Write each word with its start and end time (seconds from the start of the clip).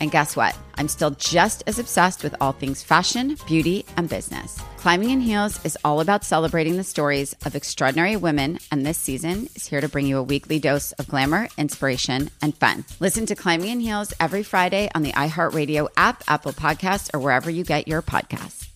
And 0.00 0.10
guess 0.10 0.34
what? 0.34 0.58
I'm 0.76 0.88
still 0.88 1.10
just 1.10 1.62
as 1.66 1.78
obsessed 1.78 2.22
with 2.22 2.34
all 2.40 2.52
things 2.52 2.82
fashion, 2.82 3.36
beauty, 3.46 3.84
and 3.96 4.08
business. 4.08 4.58
Climbing 4.78 5.10
in 5.10 5.20
Heels 5.20 5.62
is 5.64 5.76
all 5.84 6.00
about 6.00 6.24
celebrating 6.24 6.78
the 6.78 6.84
stories 6.84 7.36
of 7.44 7.54
extraordinary 7.54 8.16
women, 8.16 8.58
and 8.72 8.86
this 8.86 8.96
season 8.96 9.48
is 9.54 9.66
here 9.66 9.82
to 9.82 9.88
bring 9.90 10.06
you 10.06 10.16
a 10.16 10.22
weekly 10.22 10.58
dose 10.58 10.92
of 10.92 11.06
glamour, 11.06 11.48
inspiration, 11.58 12.30
and 12.40 12.56
fun. 12.56 12.86
Listen 12.98 13.26
to 13.26 13.36
Climbing 13.36 13.68
in 13.68 13.80
Heels 13.80 14.14
every 14.18 14.42
Friday 14.42 14.88
on 14.94 15.02
the 15.02 15.12
iHeartRadio 15.12 15.88
app, 15.98 16.24
Apple 16.28 16.52
Podcasts, 16.52 17.10
or 17.12 17.20
wherever 17.20 17.50
you 17.50 17.62
get 17.62 17.86
your 17.86 18.00
podcasts. 18.00 18.70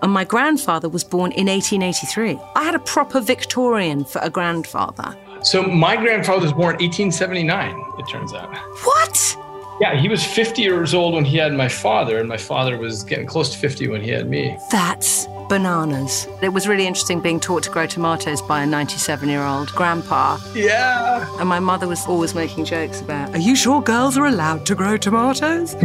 And 0.00 0.12
my 0.12 0.22
grandfather 0.22 0.88
was 0.88 1.02
born 1.02 1.32
in 1.32 1.48
1883. 1.48 2.38
I 2.54 2.62
had 2.62 2.76
a 2.76 2.78
proper 2.78 3.20
Victorian 3.20 4.04
for 4.04 4.20
a 4.20 4.30
grandfather. 4.30 5.16
So 5.42 5.62
my 5.62 5.96
grandfather 5.96 6.42
was 6.42 6.52
born 6.52 6.76
1879, 6.76 7.84
it 7.98 8.08
turns 8.08 8.34
out. 8.34 8.54
What? 8.84 9.36
Yeah, 9.80 9.94
he 9.94 10.08
was 10.08 10.24
50 10.24 10.60
years 10.60 10.92
old 10.92 11.14
when 11.14 11.24
he 11.24 11.36
had 11.36 11.54
my 11.54 11.68
father, 11.68 12.18
and 12.18 12.28
my 12.28 12.36
father 12.36 12.76
was 12.76 13.04
getting 13.04 13.26
close 13.26 13.50
to 13.52 13.58
50 13.58 13.86
when 13.88 14.02
he 14.02 14.10
had 14.10 14.28
me. 14.28 14.58
That's 14.72 15.28
bananas. 15.48 16.26
It 16.42 16.48
was 16.48 16.66
really 16.66 16.86
interesting 16.86 17.20
being 17.20 17.38
taught 17.38 17.62
to 17.62 17.70
grow 17.70 17.86
tomatoes 17.86 18.42
by 18.42 18.64
a 18.64 18.66
97 18.66 19.28
year 19.28 19.44
old 19.44 19.68
grandpa. 19.68 20.38
Yeah. 20.54 21.24
And 21.38 21.48
my 21.48 21.60
mother 21.60 21.86
was 21.86 22.04
always 22.06 22.34
making 22.34 22.64
jokes 22.64 23.00
about, 23.00 23.32
Are 23.34 23.38
you 23.38 23.54
sure 23.54 23.80
girls 23.80 24.18
are 24.18 24.26
allowed 24.26 24.66
to 24.66 24.74
grow 24.74 24.96
tomatoes? 24.96 25.72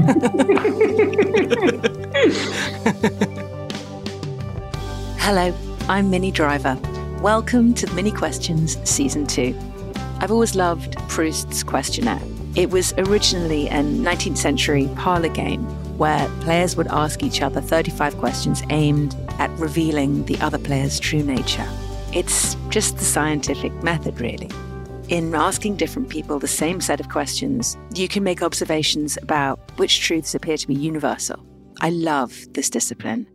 Hello, 5.20 5.54
I'm 5.88 6.10
Minnie 6.10 6.32
Driver. 6.32 6.78
Welcome 7.24 7.74
to 7.76 7.90
Minnie 7.94 8.12
Questions 8.12 8.78
Season 8.84 9.26
2. 9.26 9.58
I've 10.20 10.30
always 10.30 10.56
loved 10.56 10.98
Proust's 11.08 11.64
questionnaire. 11.64 12.22
It 12.58 12.70
was 12.70 12.94
originally 12.98 13.70
a 13.70 13.76
19th 13.76 14.36
century 14.36 14.90
parlor 14.98 15.30
game 15.30 15.64
where 15.98 16.28
players 16.42 16.76
would 16.76 16.88
ask 16.88 17.24
each 17.24 17.42
other 17.42 17.62
35 17.62 18.18
questions 18.18 18.62
aimed 18.72 19.16
at 19.40 19.50
revealing 19.52 20.26
the 20.26 20.38
other 20.42 20.58
player's 20.58 21.00
true 21.00 21.24
nature. 21.24 21.66
It's 22.12 22.56
just 22.68 22.98
the 22.98 23.06
scientific 23.06 23.72
method, 23.82 24.20
really. 24.20 24.50
In 25.08 25.34
asking 25.34 25.78
different 25.78 26.10
people 26.10 26.40
the 26.40 26.48
same 26.50 26.82
set 26.82 27.00
of 27.00 27.08
questions, 27.08 27.78
you 27.96 28.10
can 28.10 28.24
make 28.24 28.44
observations 28.44 29.18
about 29.22 29.62
which 29.80 30.02
truths 30.02 30.36
appear 30.36 30.58
to 30.58 30.68
be 30.68 30.76
universal. 30.76 31.40
I 31.80 31.90
love 31.90 32.36
this 32.52 32.70
discipline. 32.70 33.28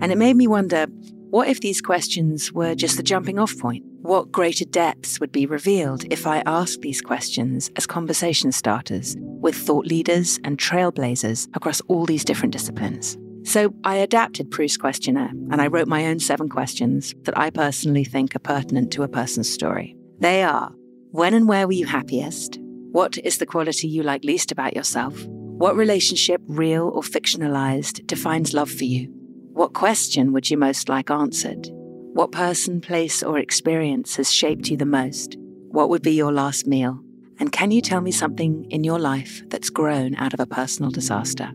And 0.00 0.10
it 0.10 0.18
made 0.18 0.34
me 0.34 0.48
wonder 0.48 0.88
what 1.30 1.48
if 1.48 1.60
these 1.60 1.80
questions 1.80 2.52
were 2.52 2.74
just 2.74 2.96
the 2.96 3.04
jumping 3.04 3.38
off 3.38 3.56
point? 3.56 3.84
What 4.02 4.32
greater 4.32 4.64
depths 4.64 5.20
would 5.20 5.30
be 5.30 5.46
revealed 5.46 6.04
if 6.10 6.26
I 6.26 6.42
asked 6.44 6.80
these 6.80 7.00
questions 7.00 7.70
as 7.76 7.86
conversation 7.86 8.50
starters 8.50 9.16
with 9.20 9.54
thought 9.54 9.86
leaders 9.86 10.40
and 10.42 10.58
trailblazers 10.58 11.48
across 11.54 11.80
all 11.82 12.04
these 12.04 12.24
different 12.24 12.52
disciplines? 12.52 13.16
So 13.44 13.72
I 13.84 13.96
adapted 13.96 14.50
Proust's 14.50 14.76
questionnaire 14.76 15.30
and 15.52 15.62
I 15.62 15.68
wrote 15.68 15.86
my 15.86 16.06
own 16.06 16.18
seven 16.18 16.48
questions 16.48 17.14
that 17.22 17.38
I 17.38 17.50
personally 17.50 18.04
think 18.04 18.34
are 18.34 18.40
pertinent 18.40 18.90
to 18.92 19.04
a 19.04 19.08
person's 19.08 19.48
story. 19.48 19.96
They 20.18 20.42
are 20.42 20.72
When 21.12 21.34
and 21.34 21.48
where 21.48 21.66
were 21.68 21.72
you 21.72 21.86
happiest? 21.86 22.58
What 22.90 23.18
is 23.18 23.38
the 23.38 23.46
quality 23.46 23.86
you 23.86 24.02
like 24.02 24.24
least 24.24 24.50
about 24.50 24.74
yourself? 24.74 25.24
What 25.26 25.76
relationship, 25.76 26.40
real 26.48 26.88
or 26.88 27.02
fictionalized, 27.02 28.04
defines 28.08 28.52
love 28.52 28.70
for 28.70 28.84
you? 28.84 29.19
What 29.52 29.74
question 29.74 30.32
would 30.32 30.50
you 30.50 30.56
most 30.56 30.88
like 30.88 31.10
answered? 31.10 31.68
What 32.12 32.32
person, 32.32 32.80
place, 32.80 33.22
or 33.22 33.38
experience 33.38 34.16
has 34.16 34.32
shaped 34.32 34.68
you 34.68 34.76
the 34.76 34.86
most? 34.86 35.36
What 35.68 35.88
would 35.88 36.02
be 36.02 36.12
your 36.12 36.32
last 36.32 36.66
meal? 36.66 37.00
And 37.38 37.52
can 37.52 37.70
you 37.70 37.80
tell 37.80 38.00
me 38.00 38.12
something 38.12 38.66
in 38.70 38.84
your 38.84 38.98
life 38.98 39.42
that's 39.48 39.70
grown 39.70 40.14
out 40.16 40.34
of 40.34 40.40
a 40.40 40.46
personal 40.46 40.90
disaster? 40.90 41.50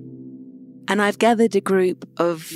And 0.88 1.02
I've 1.02 1.20
gathered 1.20 1.56
a 1.56 1.62
group 1.62 2.08
of 2.18 2.52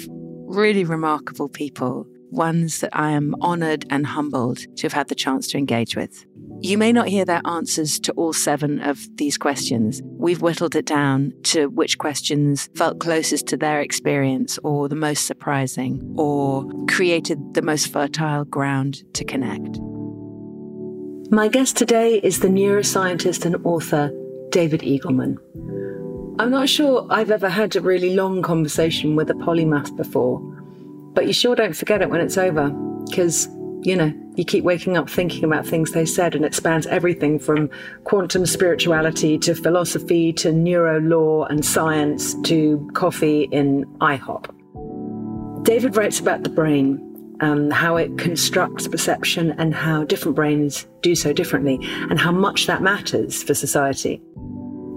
really 0.47 0.83
remarkable 0.83 1.49
people, 1.49 2.07
ones 2.31 2.79
that 2.79 2.91
I 2.93 3.11
am 3.11 3.35
honored 3.41 3.85
and 3.89 4.05
humbled 4.05 4.59
to 4.77 4.83
have 4.83 4.93
had 4.93 5.07
the 5.07 5.15
chance 5.15 5.47
to 5.47 5.57
engage 5.57 5.95
with. 5.95 6.25
You 6.61 6.77
may 6.77 6.91
not 6.91 7.07
hear 7.07 7.23
their 7.23 7.41
answers 7.45 7.99
to 8.01 8.11
all 8.13 8.33
seven 8.33 8.81
of 8.81 8.99
these 9.15 9.37
questions. 9.37 10.01
We've 10.03 10.41
whittled 10.41 10.75
it 10.75 10.85
down 10.85 11.31
to 11.43 11.69
which 11.69 11.97
questions 11.97 12.69
felt 12.75 12.99
closest 12.99 13.47
to 13.47 13.57
their 13.57 13.79
experience 13.79 14.57
or 14.63 14.89
the 14.89 14.95
most 14.95 15.25
surprising 15.25 16.15
or 16.17 16.69
created 16.89 17.53
the 17.53 17.61
most 17.61 17.87
fertile 17.93 18.43
ground 18.43 19.03
to 19.13 19.23
connect. 19.23 19.79
My 21.31 21.47
guest 21.47 21.77
today 21.77 22.19
is 22.23 22.39
the 22.39 22.47
neuroscientist 22.47 23.45
and 23.45 23.55
author 23.63 24.11
David 24.49 24.81
Eagleman. 24.81 25.37
I'm 26.39 26.51
not 26.51 26.67
sure 26.67 27.05
I've 27.09 27.31
ever 27.31 27.49
had 27.49 27.75
a 27.75 27.81
really 27.81 28.15
long 28.15 28.41
conversation 28.41 29.15
with 29.15 29.29
a 29.29 29.33
polymath 29.33 29.95
before, 29.95 30.41
but 31.13 31.27
you 31.27 31.33
sure 31.33 31.55
don't 31.55 31.75
forget 31.75 32.01
it 32.01 32.09
when 32.09 32.21
it's 32.21 32.37
over, 32.37 32.69
because, 33.07 33.47
you 33.81 33.95
know, 33.95 34.13
you 34.35 34.45
keep 34.45 34.63
waking 34.63 34.95
up 34.95 35.09
thinking 35.09 35.43
about 35.43 35.65
things 35.65 35.91
they 35.91 36.05
said, 36.05 36.35
and 36.35 36.45
it 36.45 36.55
spans 36.55 36.87
everything 36.87 37.39
from 37.39 37.69
quantum 38.05 38.45
spirituality 38.45 39.37
to 39.39 39.53
philosophy 39.53 40.31
to 40.33 40.51
neuro 40.51 40.99
law 40.99 41.45
and 41.45 41.65
science 41.65 42.35
to 42.43 42.89
coffee 42.93 43.49
in 43.51 43.85
IHOP. 43.99 44.45
David 45.63 45.97
writes 45.97 46.19
about 46.19 46.43
the 46.43 46.49
brain, 46.49 47.05
um, 47.41 47.69
how 47.69 47.97
it 47.97 48.17
constructs 48.17 48.87
perception, 48.87 49.51
and 49.57 49.73
how 49.73 50.03
different 50.03 50.35
brains 50.35 50.87
do 51.01 51.15
so 51.15 51.33
differently, 51.33 51.79
and 52.09 52.19
how 52.19 52.31
much 52.31 52.67
that 52.67 52.81
matters 52.81 53.43
for 53.43 53.53
society. 53.53 54.21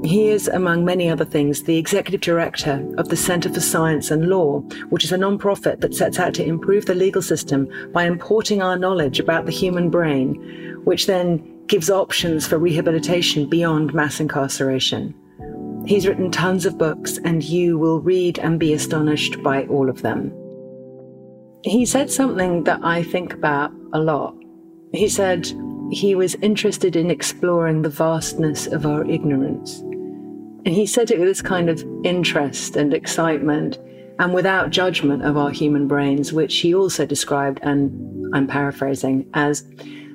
He 0.05 0.31
is, 0.31 0.49
among 0.49 0.85
many 0.85 1.09
other 1.09 1.25
things, 1.25 1.63
the 1.63 1.79
executive 1.79 2.21
director 2.21 2.85
of 2.99 3.09
the 3.09 3.17
Center 3.17 3.53
for 3.53 3.61
Science 3.61 4.11
and 4.11 4.29
Law, 4.29 4.61
which 4.91 5.05
is 5.05 5.13
a 5.13 5.17
non-profit 5.17 5.81
that 5.81 5.95
sets 5.95 6.19
out 6.19 6.35
to 6.35 6.45
improve 6.45 6.87
the 6.87 6.95
legal 6.95 7.23
system 7.23 7.69
by 7.93 8.05
importing 8.05 8.61
our 8.61 8.77
knowledge 8.77 9.21
about 9.21 9.47
the 9.47 9.53
human 9.53 9.91
brain, 9.91 10.35
which 10.85 11.07
then 11.07 11.67
gives 11.69 11.89
options 11.89 12.47
for 12.47 12.59
rehabilitation 12.59 13.49
beyond 13.49 13.95
mass 13.95 14.19
incarceration. 14.19 15.15
He's 15.87 16.07
written 16.07 16.33
tons 16.33 16.67
of 16.67 16.79
books, 16.79 17.19
and 17.19 17.43
you 17.45 17.79
will 17.79 18.01
read 18.01 18.41
and 18.41 18.59
be 18.59 18.73
astonished 18.73 19.41
by 19.43 19.67
all 19.67 19.89
of 19.89 20.03
them. 20.03 20.33
He 21.63 21.87
said 21.87 22.11
something 22.11 22.65
that 22.65 22.81
I 22.83 23.05
think 23.05 23.35
about 23.35 23.73
a 23.93 24.01
lot. 24.01 24.35
He 24.93 25.09
said 25.09 25.47
he 25.93 26.17
was 26.17 26.35
interested 26.37 26.97
in 26.97 27.09
exploring 27.09 27.83
the 27.83 27.89
vastness 27.89 28.67
of 28.67 28.85
our 28.85 29.05
ignorance. 29.09 29.83
And 30.65 30.75
he 30.75 30.87
said 30.87 31.11
it 31.11 31.19
with 31.19 31.29
this 31.29 31.43
kind 31.43 31.69
of 31.69 31.85
interest 32.05 32.77
and 32.77 32.95
excitement 32.95 33.79
and 34.19 34.33
without 34.33 34.71
judgment 34.71 35.25
of 35.25 35.37
our 35.37 35.51
human 35.51 35.89
brains, 35.89 36.33
which 36.33 36.59
he 36.59 36.75
also 36.75 37.05
described, 37.05 37.59
and 37.63 38.35
I'm 38.35 38.47
paraphrasing, 38.47 39.29
as 39.35 39.65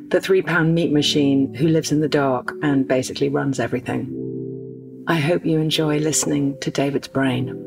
the 0.09 0.21
three 0.21 0.41
pound 0.41 0.73
meat 0.73 0.93
machine 0.93 1.53
who 1.53 1.67
lives 1.67 1.91
in 1.91 1.99
the 1.99 2.07
dark 2.07 2.53
and 2.61 2.87
basically 2.87 3.27
runs 3.27 3.59
everything. 3.59 4.13
I 5.07 5.15
hope 5.15 5.45
you 5.45 5.59
enjoy 5.59 5.99
listening 5.99 6.57
to 6.61 6.71
David's 6.71 7.07
brain. 7.07 7.63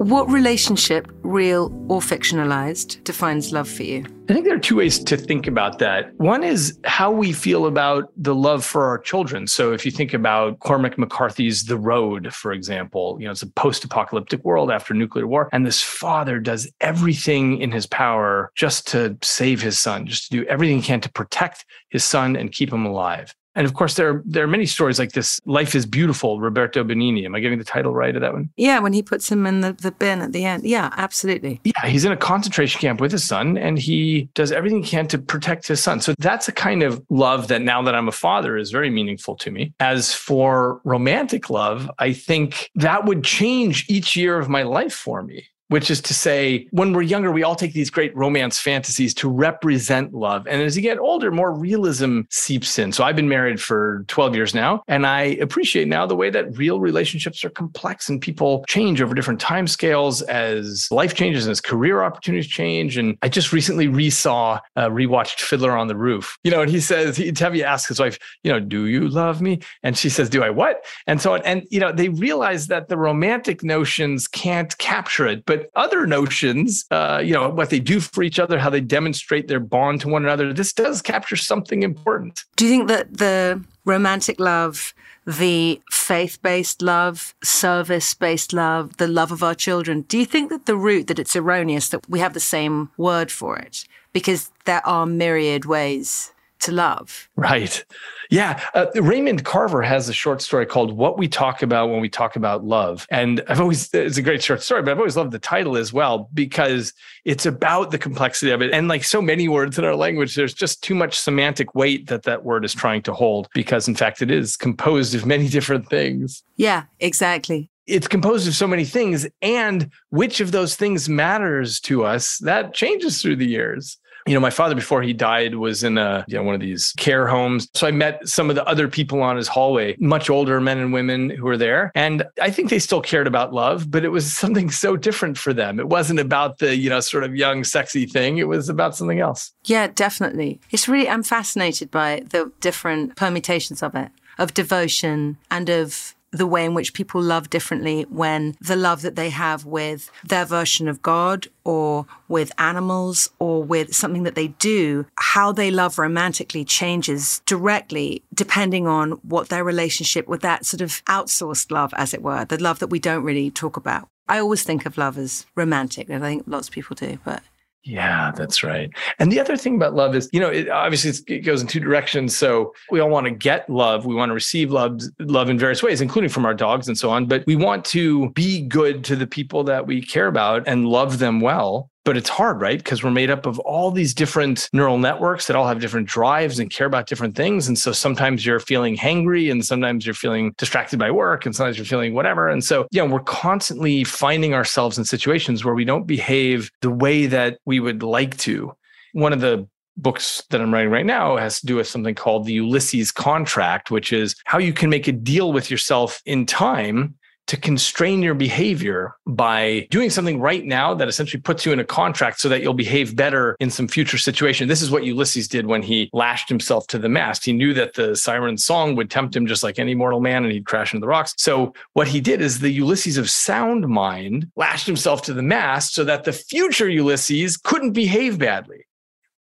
What 0.00 0.30
relationship, 0.30 1.12
real 1.20 1.66
or 1.90 2.00
fictionalized, 2.00 3.04
defines 3.04 3.52
love 3.52 3.68
for 3.68 3.82
you? 3.82 4.06
I 4.30 4.32
think 4.32 4.46
there 4.46 4.56
are 4.56 4.58
two 4.58 4.76
ways 4.76 4.98
to 5.04 5.14
think 5.14 5.46
about 5.46 5.78
that. 5.80 6.14
One 6.14 6.42
is 6.42 6.78
how 6.84 7.10
we 7.10 7.34
feel 7.34 7.66
about 7.66 8.10
the 8.16 8.34
love 8.34 8.64
for 8.64 8.86
our 8.86 8.96
children. 8.96 9.46
So 9.46 9.74
if 9.74 9.84
you 9.84 9.92
think 9.92 10.14
about 10.14 10.58
Cormac 10.60 10.96
McCarthy's 10.96 11.64
The 11.64 11.76
Road, 11.76 12.32
for 12.32 12.52
example, 12.52 13.18
you 13.20 13.26
know, 13.26 13.32
it's 13.32 13.42
a 13.42 13.46
post-apocalyptic 13.46 14.42
world 14.42 14.70
after 14.70 14.94
nuclear 14.94 15.26
war. 15.26 15.50
And 15.52 15.66
this 15.66 15.82
father 15.82 16.40
does 16.40 16.72
everything 16.80 17.60
in 17.60 17.70
his 17.70 17.84
power 17.84 18.52
just 18.54 18.86
to 18.88 19.18
save 19.20 19.60
his 19.60 19.78
son, 19.78 20.06
just 20.06 20.30
to 20.30 20.38
do 20.38 20.46
everything 20.46 20.78
he 20.78 20.82
can 20.82 21.02
to 21.02 21.12
protect 21.12 21.66
his 21.90 22.04
son 22.04 22.36
and 22.36 22.50
keep 22.50 22.72
him 22.72 22.86
alive. 22.86 23.34
And 23.54 23.66
of 23.66 23.74
course, 23.74 23.94
there 23.94 24.08
are, 24.10 24.22
there 24.24 24.44
are 24.44 24.48
many 24.48 24.66
stories 24.66 24.98
like 24.98 25.12
this. 25.12 25.40
Life 25.44 25.74
is 25.74 25.86
Beautiful, 25.86 26.40
Roberto 26.40 26.84
Benigni. 26.84 27.24
Am 27.24 27.34
I 27.34 27.40
getting 27.40 27.58
the 27.58 27.64
title 27.64 27.92
right 27.92 28.14
of 28.14 28.22
that 28.22 28.32
one? 28.32 28.50
Yeah, 28.56 28.78
when 28.78 28.92
he 28.92 29.02
puts 29.02 29.30
him 29.30 29.46
in 29.46 29.60
the, 29.60 29.72
the 29.72 29.90
bin 29.90 30.20
at 30.20 30.32
the 30.32 30.44
end. 30.44 30.64
Yeah, 30.64 30.92
absolutely. 30.96 31.60
Yeah, 31.64 31.86
he's 31.86 32.04
in 32.04 32.12
a 32.12 32.16
concentration 32.16 32.80
camp 32.80 33.00
with 33.00 33.12
his 33.12 33.24
son 33.24 33.58
and 33.58 33.78
he 33.78 34.28
does 34.34 34.52
everything 34.52 34.82
he 34.82 34.88
can 34.90 35.08
to 35.08 35.18
protect 35.18 35.66
his 35.66 35.82
son. 35.82 36.00
So 36.00 36.14
that's 36.18 36.48
a 36.48 36.52
kind 36.52 36.82
of 36.82 37.04
love 37.10 37.48
that 37.48 37.62
now 37.62 37.82
that 37.82 37.94
I'm 37.94 38.08
a 38.08 38.12
father 38.12 38.56
is 38.56 38.70
very 38.70 38.90
meaningful 38.90 39.36
to 39.36 39.50
me. 39.50 39.72
As 39.80 40.14
for 40.14 40.80
romantic 40.84 41.50
love, 41.50 41.90
I 41.98 42.12
think 42.12 42.70
that 42.76 43.04
would 43.04 43.24
change 43.24 43.86
each 43.88 44.16
year 44.16 44.38
of 44.38 44.48
my 44.48 44.62
life 44.62 44.94
for 44.94 45.22
me 45.22 45.49
which 45.70 45.88
is 45.88 46.00
to 46.02 46.12
say, 46.12 46.66
when 46.72 46.92
we're 46.92 47.00
younger, 47.00 47.30
we 47.30 47.44
all 47.44 47.54
take 47.54 47.72
these 47.72 47.90
great 47.90 48.14
romance 48.16 48.58
fantasies 48.58 49.14
to 49.14 49.28
represent 49.28 50.12
love. 50.12 50.44
And 50.48 50.60
as 50.60 50.74
you 50.76 50.82
get 50.82 50.98
older, 50.98 51.30
more 51.30 51.54
realism 51.54 52.22
seeps 52.28 52.76
in. 52.76 52.90
So 52.90 53.04
I've 53.04 53.14
been 53.14 53.28
married 53.28 53.60
for 53.60 54.04
12 54.08 54.34
years 54.34 54.52
now, 54.52 54.82
and 54.88 55.06
I 55.06 55.22
appreciate 55.40 55.86
now 55.86 56.06
the 56.06 56.16
way 56.16 56.28
that 56.28 56.56
real 56.58 56.80
relationships 56.80 57.44
are 57.44 57.50
complex 57.50 58.08
and 58.08 58.20
people 58.20 58.64
change 58.68 59.00
over 59.00 59.14
different 59.14 59.40
time 59.40 59.68
scales 59.68 60.22
as 60.22 60.88
life 60.90 61.14
changes 61.14 61.46
and 61.46 61.52
as 61.52 61.60
career 61.60 62.02
opportunities 62.02 62.48
change. 62.48 62.96
And 62.96 63.16
I 63.22 63.28
just 63.28 63.52
recently 63.52 63.86
resaw, 63.86 64.58
uh, 64.74 64.88
rewatched 64.88 65.38
Fiddler 65.38 65.76
on 65.76 65.86
the 65.86 65.96
Roof, 65.96 66.36
you 66.42 66.50
know, 66.50 66.62
and 66.62 66.70
he 66.70 66.80
says, 66.80 67.16
he, 67.16 67.30
Tevye 67.30 67.62
asks 67.62 67.86
his 67.86 68.00
wife, 68.00 68.18
you 68.42 68.50
know, 68.50 68.58
do 68.58 68.86
you 68.86 69.06
love 69.06 69.40
me? 69.40 69.60
And 69.84 69.96
she 69.96 70.08
says, 70.08 70.28
do 70.28 70.42
I 70.42 70.50
what? 70.50 70.84
And 71.06 71.20
so, 71.20 71.36
and, 71.36 71.64
you 71.70 71.78
know, 71.78 71.92
they 71.92 72.08
realize 72.08 72.66
that 72.66 72.88
the 72.88 72.98
romantic 72.98 73.62
notions 73.62 74.26
can't 74.26 74.76
capture 74.78 75.28
it, 75.28 75.44
but 75.46 75.59
other 75.74 76.06
notions, 76.06 76.84
uh, 76.90 77.20
you 77.24 77.32
know, 77.32 77.48
what 77.48 77.70
they 77.70 77.80
do 77.80 78.00
for 78.00 78.22
each 78.22 78.38
other, 78.38 78.58
how 78.58 78.70
they 78.70 78.80
demonstrate 78.80 79.48
their 79.48 79.60
bond 79.60 80.00
to 80.02 80.08
one 80.08 80.24
another, 80.24 80.52
this 80.52 80.72
does 80.72 81.02
capture 81.02 81.36
something 81.36 81.82
important. 81.82 82.44
Do 82.56 82.66
you 82.66 82.70
think 82.70 82.88
that 82.88 83.18
the 83.18 83.62
romantic 83.84 84.38
love, 84.40 84.94
the 85.26 85.80
faith 85.90 86.40
based 86.42 86.82
love, 86.82 87.34
service 87.42 88.14
based 88.14 88.52
love, 88.52 88.96
the 88.96 89.08
love 89.08 89.32
of 89.32 89.42
our 89.42 89.54
children, 89.54 90.02
do 90.02 90.18
you 90.18 90.26
think 90.26 90.50
that 90.50 90.66
the 90.66 90.76
root 90.76 91.06
that 91.06 91.18
it's 91.18 91.36
erroneous 91.36 91.88
that 91.90 92.08
we 92.08 92.20
have 92.20 92.34
the 92.34 92.40
same 92.40 92.90
word 92.96 93.30
for 93.30 93.56
it? 93.56 93.84
Because 94.12 94.50
there 94.64 94.86
are 94.86 95.06
myriad 95.06 95.64
ways 95.64 96.32
to 96.60 96.72
love. 96.72 97.28
Right. 97.36 97.84
Yeah. 98.30 98.62
Uh, 98.74 98.86
Raymond 98.94 99.44
Carver 99.44 99.82
has 99.82 100.08
a 100.08 100.12
short 100.12 100.40
story 100.40 100.64
called 100.64 100.92
What 100.92 101.18
We 101.18 101.26
Talk 101.26 101.62
About 101.62 101.90
When 101.90 102.00
We 102.00 102.08
Talk 102.08 102.36
About 102.36 102.64
Love. 102.64 103.06
And 103.10 103.42
I've 103.48 103.60
always, 103.60 103.92
it's 103.92 104.18
a 104.18 104.22
great 104.22 104.42
short 104.42 104.62
story, 104.62 104.82
but 104.82 104.92
I've 104.92 104.98
always 104.98 105.16
loved 105.16 105.32
the 105.32 105.38
title 105.40 105.76
as 105.76 105.92
well 105.92 106.28
because 106.32 106.92
it's 107.24 107.44
about 107.44 107.90
the 107.90 107.98
complexity 107.98 108.52
of 108.52 108.62
it. 108.62 108.72
And 108.72 108.86
like 108.86 109.02
so 109.02 109.20
many 109.20 109.48
words 109.48 109.78
in 109.78 109.84
our 109.84 109.96
language, 109.96 110.36
there's 110.36 110.54
just 110.54 110.82
too 110.82 110.94
much 110.94 111.18
semantic 111.18 111.74
weight 111.74 112.06
that 112.06 112.22
that 112.22 112.44
word 112.44 112.64
is 112.64 112.72
trying 112.72 113.02
to 113.02 113.12
hold 113.12 113.48
because, 113.52 113.88
in 113.88 113.96
fact, 113.96 114.22
it 114.22 114.30
is 114.30 114.56
composed 114.56 115.14
of 115.14 115.26
many 115.26 115.48
different 115.60 115.88
things. 115.88 116.44
Yeah, 116.56 116.84
exactly 117.00 117.68
it's 117.86 118.06
composed 118.06 118.46
of 118.46 118.54
so 118.54 118.68
many 118.68 118.84
things 118.84 119.26
and 119.42 119.90
which 120.10 120.40
of 120.40 120.52
those 120.52 120.76
things 120.76 121.08
matters 121.08 121.80
to 121.80 122.04
us 122.04 122.38
that 122.38 122.72
changes 122.72 123.20
through 123.20 123.34
the 123.34 123.46
years 123.46 123.98
you 124.26 124.34
know, 124.34 124.40
my 124.40 124.50
father 124.50 124.74
before 124.74 125.02
he 125.02 125.12
died 125.12 125.54
was 125.54 125.82
in 125.82 125.98
a 125.98 126.24
you 126.28 126.36
know, 126.36 126.42
one 126.42 126.54
of 126.54 126.60
these 126.60 126.92
care 126.96 127.26
homes. 127.26 127.68
So 127.74 127.86
I 127.86 127.90
met 127.90 128.28
some 128.28 128.50
of 128.50 128.56
the 128.56 128.64
other 128.66 128.88
people 128.88 129.22
on 129.22 129.36
his 129.36 129.48
hallway, 129.48 129.96
much 129.98 130.30
older 130.30 130.60
men 130.60 130.78
and 130.78 130.92
women 130.92 131.30
who 131.30 131.44
were 131.44 131.56
there, 131.56 131.90
and 131.94 132.24
I 132.40 132.50
think 132.50 132.70
they 132.70 132.78
still 132.78 133.00
cared 133.00 133.26
about 133.26 133.52
love, 133.52 133.90
but 133.90 134.04
it 134.04 134.10
was 134.10 134.32
something 134.36 134.70
so 134.70 134.96
different 134.96 135.38
for 135.38 135.52
them. 135.52 135.80
It 135.80 135.88
wasn't 135.88 136.20
about 136.20 136.58
the 136.58 136.76
you 136.76 136.90
know 136.90 137.00
sort 137.00 137.24
of 137.24 137.34
young 137.34 137.64
sexy 137.64 138.06
thing. 138.06 138.38
It 138.38 138.48
was 138.48 138.68
about 138.68 138.96
something 138.96 139.20
else. 139.20 139.52
Yeah, 139.64 139.88
definitely. 139.88 140.60
It's 140.70 140.88
really 140.88 141.08
I'm 141.08 141.22
fascinated 141.22 141.90
by 141.90 142.22
the 142.28 142.50
different 142.60 143.16
permutations 143.16 143.82
of 143.82 143.94
it, 143.94 144.10
of 144.38 144.54
devotion 144.54 145.38
and 145.50 145.68
of 145.68 146.14
the 146.32 146.46
way 146.46 146.64
in 146.64 146.74
which 146.74 146.94
people 146.94 147.20
love 147.20 147.50
differently 147.50 148.02
when 148.08 148.56
the 148.60 148.76
love 148.76 149.02
that 149.02 149.16
they 149.16 149.30
have 149.30 149.64
with 149.64 150.10
their 150.24 150.44
version 150.44 150.88
of 150.88 151.02
God 151.02 151.48
or 151.64 152.06
with 152.28 152.52
animals 152.58 153.30
or 153.38 153.62
with 153.62 153.94
something 153.94 154.22
that 154.22 154.34
they 154.34 154.48
do, 154.48 155.06
how 155.16 155.52
they 155.52 155.70
love 155.70 155.98
romantically 155.98 156.64
changes 156.64 157.42
directly 157.46 158.22
depending 158.32 158.86
on 158.86 159.12
what 159.22 159.48
their 159.48 159.64
relationship 159.64 160.28
with 160.28 160.42
that 160.42 160.64
sort 160.64 160.80
of 160.80 161.04
outsourced 161.06 161.70
love, 161.70 161.92
as 161.96 162.14
it 162.14 162.22
were, 162.22 162.44
the 162.44 162.58
love 162.58 162.78
that 162.78 162.88
we 162.88 162.98
don't 162.98 163.24
really 163.24 163.50
talk 163.50 163.76
about. 163.76 164.08
I 164.28 164.38
always 164.38 164.62
think 164.62 164.86
of 164.86 164.96
love 164.96 165.18
as 165.18 165.46
romantic, 165.56 166.08
and 166.08 166.24
I 166.24 166.28
think 166.28 166.44
lots 166.46 166.68
of 166.68 166.74
people 166.74 166.94
do, 166.94 167.18
but 167.24 167.42
yeah, 167.82 168.30
that's 168.36 168.62
right. 168.62 168.90
And 169.18 169.32
the 169.32 169.40
other 169.40 169.56
thing 169.56 169.74
about 169.76 169.94
love 169.94 170.14
is, 170.14 170.28
you 170.32 170.40
know, 170.40 170.50
it, 170.50 170.68
obviously 170.68 171.34
it 171.34 171.40
goes 171.40 171.62
in 171.62 171.66
two 171.66 171.80
directions. 171.80 172.36
So 172.36 172.74
we 172.90 173.00
all 173.00 173.08
want 173.08 173.24
to 173.24 173.30
get 173.30 173.68
love, 173.70 174.04
we 174.04 174.14
want 174.14 174.30
to 174.30 174.34
receive 174.34 174.70
love, 174.70 175.00
love 175.18 175.48
in 175.48 175.58
various 175.58 175.82
ways, 175.82 176.00
including 176.00 176.28
from 176.28 176.44
our 176.44 176.54
dogs 176.54 176.88
and 176.88 176.98
so 176.98 177.10
on. 177.10 177.26
But 177.26 177.44
we 177.46 177.56
want 177.56 177.84
to 177.86 178.30
be 178.30 178.60
good 178.60 179.02
to 179.04 179.16
the 179.16 179.26
people 179.26 179.64
that 179.64 179.86
we 179.86 180.02
care 180.02 180.26
about 180.26 180.64
and 180.66 180.86
love 180.86 181.18
them 181.18 181.40
well 181.40 181.90
but 182.04 182.16
it's 182.16 182.28
hard, 182.28 182.60
right? 182.60 182.78
Because 182.78 183.02
we're 183.02 183.10
made 183.10 183.30
up 183.30 183.46
of 183.46 183.58
all 183.60 183.90
these 183.90 184.14
different 184.14 184.68
neural 184.72 184.98
networks 184.98 185.46
that 185.46 185.56
all 185.56 185.66
have 185.66 185.80
different 185.80 186.08
drives 186.08 186.58
and 186.58 186.70
care 186.70 186.86
about 186.86 187.06
different 187.06 187.36
things. 187.36 187.68
And 187.68 187.78
so 187.78 187.92
sometimes 187.92 188.44
you're 188.44 188.60
feeling 188.60 188.96
hangry 188.96 189.50
and 189.50 189.64
sometimes 189.64 190.06
you're 190.06 190.14
feeling 190.14 190.54
distracted 190.56 190.98
by 190.98 191.10
work 191.10 191.44
and 191.44 191.54
sometimes 191.54 191.76
you're 191.76 191.84
feeling 191.84 192.14
whatever. 192.14 192.48
And 192.48 192.64
so, 192.64 192.86
yeah, 192.90 193.02
we're 193.02 193.20
constantly 193.20 194.04
finding 194.04 194.54
ourselves 194.54 194.96
in 194.96 195.04
situations 195.04 195.64
where 195.64 195.74
we 195.74 195.84
don't 195.84 196.06
behave 196.06 196.70
the 196.80 196.90
way 196.90 197.26
that 197.26 197.58
we 197.66 197.80
would 197.80 198.02
like 198.02 198.36
to. 198.38 198.74
One 199.12 199.32
of 199.32 199.40
the 199.40 199.68
books 199.96 200.42
that 200.50 200.60
I'm 200.60 200.72
writing 200.72 200.90
right 200.90 201.04
now 201.04 201.36
has 201.36 201.60
to 201.60 201.66
do 201.66 201.76
with 201.76 201.86
something 201.86 202.14
called 202.14 202.46
the 202.46 202.54
Ulysses 202.54 203.12
contract, 203.12 203.90
which 203.90 204.12
is 204.12 204.34
how 204.44 204.58
you 204.58 204.72
can 204.72 204.88
make 204.88 205.08
a 205.08 205.12
deal 205.12 205.52
with 205.52 205.70
yourself 205.70 206.22
in 206.24 206.46
time 206.46 207.16
to 207.50 207.56
constrain 207.56 208.22
your 208.22 208.34
behavior 208.34 209.16
by 209.26 209.84
doing 209.90 210.08
something 210.08 210.38
right 210.38 210.64
now 210.64 210.94
that 210.94 211.08
essentially 211.08 211.40
puts 211.40 211.66
you 211.66 211.72
in 211.72 211.80
a 211.80 211.84
contract 211.84 212.38
so 212.38 212.48
that 212.48 212.62
you'll 212.62 212.74
behave 212.74 213.16
better 213.16 213.56
in 213.58 213.70
some 213.70 213.88
future 213.88 214.18
situation. 214.18 214.68
This 214.68 214.80
is 214.80 214.88
what 214.88 215.02
Ulysses 215.02 215.48
did 215.48 215.66
when 215.66 215.82
he 215.82 216.08
lashed 216.12 216.48
himself 216.48 216.86
to 216.86 216.98
the 216.98 217.08
mast. 217.08 217.44
He 217.44 217.52
knew 217.52 217.74
that 217.74 217.94
the 217.94 218.14
siren 218.14 218.56
song 218.56 218.94
would 218.94 219.10
tempt 219.10 219.34
him 219.34 219.48
just 219.48 219.64
like 219.64 219.80
any 219.80 219.96
mortal 219.96 220.20
man 220.20 220.44
and 220.44 220.52
he'd 220.52 220.64
crash 220.64 220.94
into 220.94 221.00
the 221.00 221.08
rocks. 221.08 221.34
So 221.38 221.74
what 221.94 222.06
he 222.06 222.20
did 222.20 222.40
is 222.40 222.60
the 222.60 222.70
Ulysses 222.70 223.18
of 223.18 223.28
sound 223.28 223.88
mind 223.88 224.46
lashed 224.54 224.86
himself 224.86 225.22
to 225.22 225.32
the 225.32 225.42
mast 225.42 225.92
so 225.92 226.04
that 226.04 226.22
the 226.22 226.32
future 226.32 226.88
Ulysses 226.88 227.56
couldn't 227.56 227.94
behave 227.94 228.38
badly. 228.38 228.84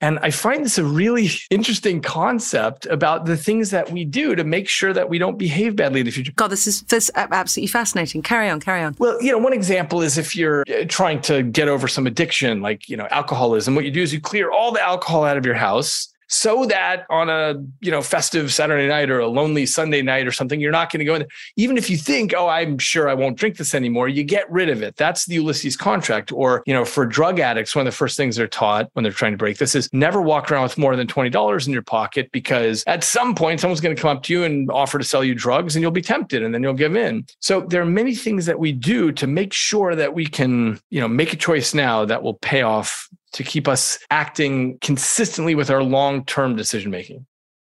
And 0.01 0.19
I 0.23 0.31
find 0.31 0.65
this 0.65 0.79
a 0.79 0.85
really 0.85 1.31
interesting 1.51 2.01
concept 2.01 2.87
about 2.87 3.27
the 3.27 3.37
things 3.37 3.71
that 3.71 3.91
we 3.91 4.05
do 4.05 4.35
to 4.35 4.45
make 4.45 4.69
sure 4.69 4.93
that 4.93 5.09
we 5.09 5.19
don't 5.19 5.39
behave 5.39 5.77
badly 5.77 6.01
in 6.01 6.07
the 6.07 6.13
future. 6.13 6.33
God, 6.37 6.49
this 6.49 6.67
is 6.67 6.83
this 6.83 7.11
absolutely 7.15 7.69
fascinating. 7.69 8.23
Carry 8.23 8.49
on, 8.49 8.61
carry 8.61 8.83
on. 8.83 8.97
Well, 8.99 9.21
you 9.23 9.33
know, 9.33 9.39
one 9.39 9.53
example 9.53 10.03
is 10.03 10.19
if 10.19 10.35
you're 10.35 10.63
uh, 10.63 10.85
trying 10.89 11.21
to 11.23 11.43
get 11.43 11.69
over 11.69 11.89
some 11.89 12.07
addiction, 12.07 12.61
like, 12.63 12.89
you 12.89 12.97
know, 12.97 13.09
alcoholism, 13.11 13.75
what 13.75 13.85
you 13.85 13.91
do 13.91 14.03
is 14.03 14.13
you 14.13 14.21
clear 14.21 14.51
all 14.51 14.73
the 14.73 14.81
alcohol 14.81 15.25
out 15.25 15.37
of 15.37 15.45
your 15.45 15.55
house 15.55 16.10
so 16.31 16.65
that 16.67 17.07
on 17.11 17.29
a 17.29 17.55
you 17.81 17.91
know 17.91 18.03
festive 18.03 18.53
Saturday 18.53 18.89
night 18.89 19.11
or 19.11 19.19
a 19.19 19.27
lonely 19.27 19.67
Sunday 19.67 20.01
night 20.01 20.27
or 20.27 20.33
something, 20.33 20.61
you're 20.61 20.71
not 20.73 20.91
going 20.91 21.01
to 21.01 21.05
go 21.05 21.17
in. 21.17 21.27
Even 21.57 21.77
if 21.77 21.91
you 21.91 21.97
think, 21.97 22.33
oh, 22.35 22.49
I'm 22.49 22.79
sure 22.79 23.09
I 23.09 23.15
won't 23.15 23.37
drink 23.37 23.57
this 23.57 23.75
anymore, 23.75 24.09
you 24.09 24.23
get 24.23 24.51
rid 24.51 24.69
of 24.69 24.81
it. 24.81 24.97
That's 24.97 25.27
the 25.27 25.35
Ulysses 25.35 25.77
contract. 25.77 26.33
Or 26.33 26.63
you 26.67 26.73
know, 26.73 26.85
for 26.85 27.05
drug 27.05 27.41
addicts, 27.41 27.75
one 27.75 27.87
of 27.87 27.93
the 27.93 27.97
first 27.97 28.17
things 28.17 28.37
they're 28.37 28.47
taught 28.47 28.89
when 28.93 29.03
they're 29.03 29.13
trying 29.13 29.33
to 29.33 29.39
break 29.39 29.59
this 29.59 29.75
is 29.75 29.89
never 29.93 30.23
walk 30.23 30.51
around 30.51 30.63
with 30.63 30.79
more 30.79 30.95
than 30.97 31.07
twenty 31.07 31.31
dollars 31.31 31.67
in 31.67 31.73
your 31.73 31.83
pocket 31.83 32.31
because 32.33 32.85
at 32.87 33.03
some 33.03 33.35
point 33.35 33.61
someone's 33.61 33.81
going 33.81 33.95
to 33.95 34.01
come 34.01 34.17
up 34.17 34.23
to 34.23 34.33
you 34.33 34.45
and 34.45 34.71
offer 34.71 34.99
to 34.99 35.05
sell 35.05 35.25
you 35.25 35.35
drugs, 35.35 35.75
and 35.75 35.83
you'll 35.83 35.91
be 35.91 36.03
tempted, 36.03 36.43
and 36.43 36.55
then 36.55 36.63
you'll 36.63 36.75
give 36.75 36.95
in. 36.95 37.27
So 37.41 37.63
there 37.63 37.83
are 37.83 37.87
many 37.87 38.15
things 38.15 38.47
that 38.47 38.61
we 38.61 38.73
do 38.73 39.11
to 39.13 39.27
make 39.27 39.53
sure 39.53 39.97
that 39.97 40.15
we 40.15 40.27
can 40.27 40.79
you 40.91 41.01
know 41.01 41.09
make 41.09 41.33
a 41.33 41.37
choice 41.37 41.75
now 41.75 42.05
that 42.05 42.23
will 42.23 42.35
pay 42.35 42.63
off 42.63 43.09
to 43.33 43.45
keep 43.45 43.69
us 43.69 43.99
acting 44.11 44.79
consistently 44.81 45.55
with 45.55 45.71
our 45.71 45.83
long 45.83 46.25
term 46.25 46.57
decision 46.57 46.91
making? 46.91 47.27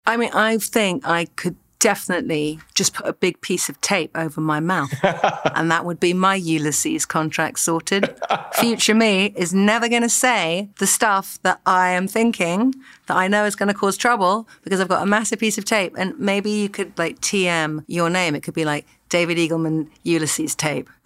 I 0.06 0.18
mean, 0.18 0.32
I 0.34 0.58
think 0.58 1.08
I 1.08 1.26
could 1.26 1.56
definitely 1.80 2.60
just 2.76 2.94
put 2.94 3.08
a 3.08 3.14
big 3.14 3.40
piece 3.42 3.70
of 3.70 3.80
tape 3.82 4.12
over 4.16 4.42
my 4.42 4.60
mouth. 4.60 4.94
and 5.56 5.72
that 5.72 5.86
would 5.86 6.00
be 6.00 6.14
my 6.14 6.36
Ulysses 6.36 7.06
contract 7.06 7.60
sorted. 7.60 8.14
Future 8.54 8.94
me 8.94 9.34
is 9.36 9.54
never 9.54 9.88
going 9.88 10.02
to 10.02 10.10
say 10.10 10.70
the 10.80 10.88
stuff 10.88 11.40
that 11.44 11.60
I 11.66 11.92
am 11.92 12.08
thinking 12.08 12.76
that 13.08 13.18
I 13.18 13.28
know 13.28 13.46
is 13.46 13.56
going 13.56 13.68
to 13.68 13.74
cause 13.74 13.98
trouble 13.98 14.48
because 14.64 14.80
I've 14.80 14.90
got 14.90 15.02
a 15.02 15.06
massive 15.06 15.40
piece 15.40 15.58
of 15.58 15.66
tape. 15.66 15.96
And 15.98 16.18
maybe 16.20 16.52
you 16.52 16.70
could 16.70 16.98
like 16.98 17.20
TM 17.22 17.84
your 17.88 18.10
name. 18.10 18.36
It 18.36 18.44
could 18.44 18.54
be 18.54 18.66
like 18.66 18.86
David 19.10 19.38
Eagleman 19.38 19.90
Ulysses 20.04 20.56
tape. 20.56 20.90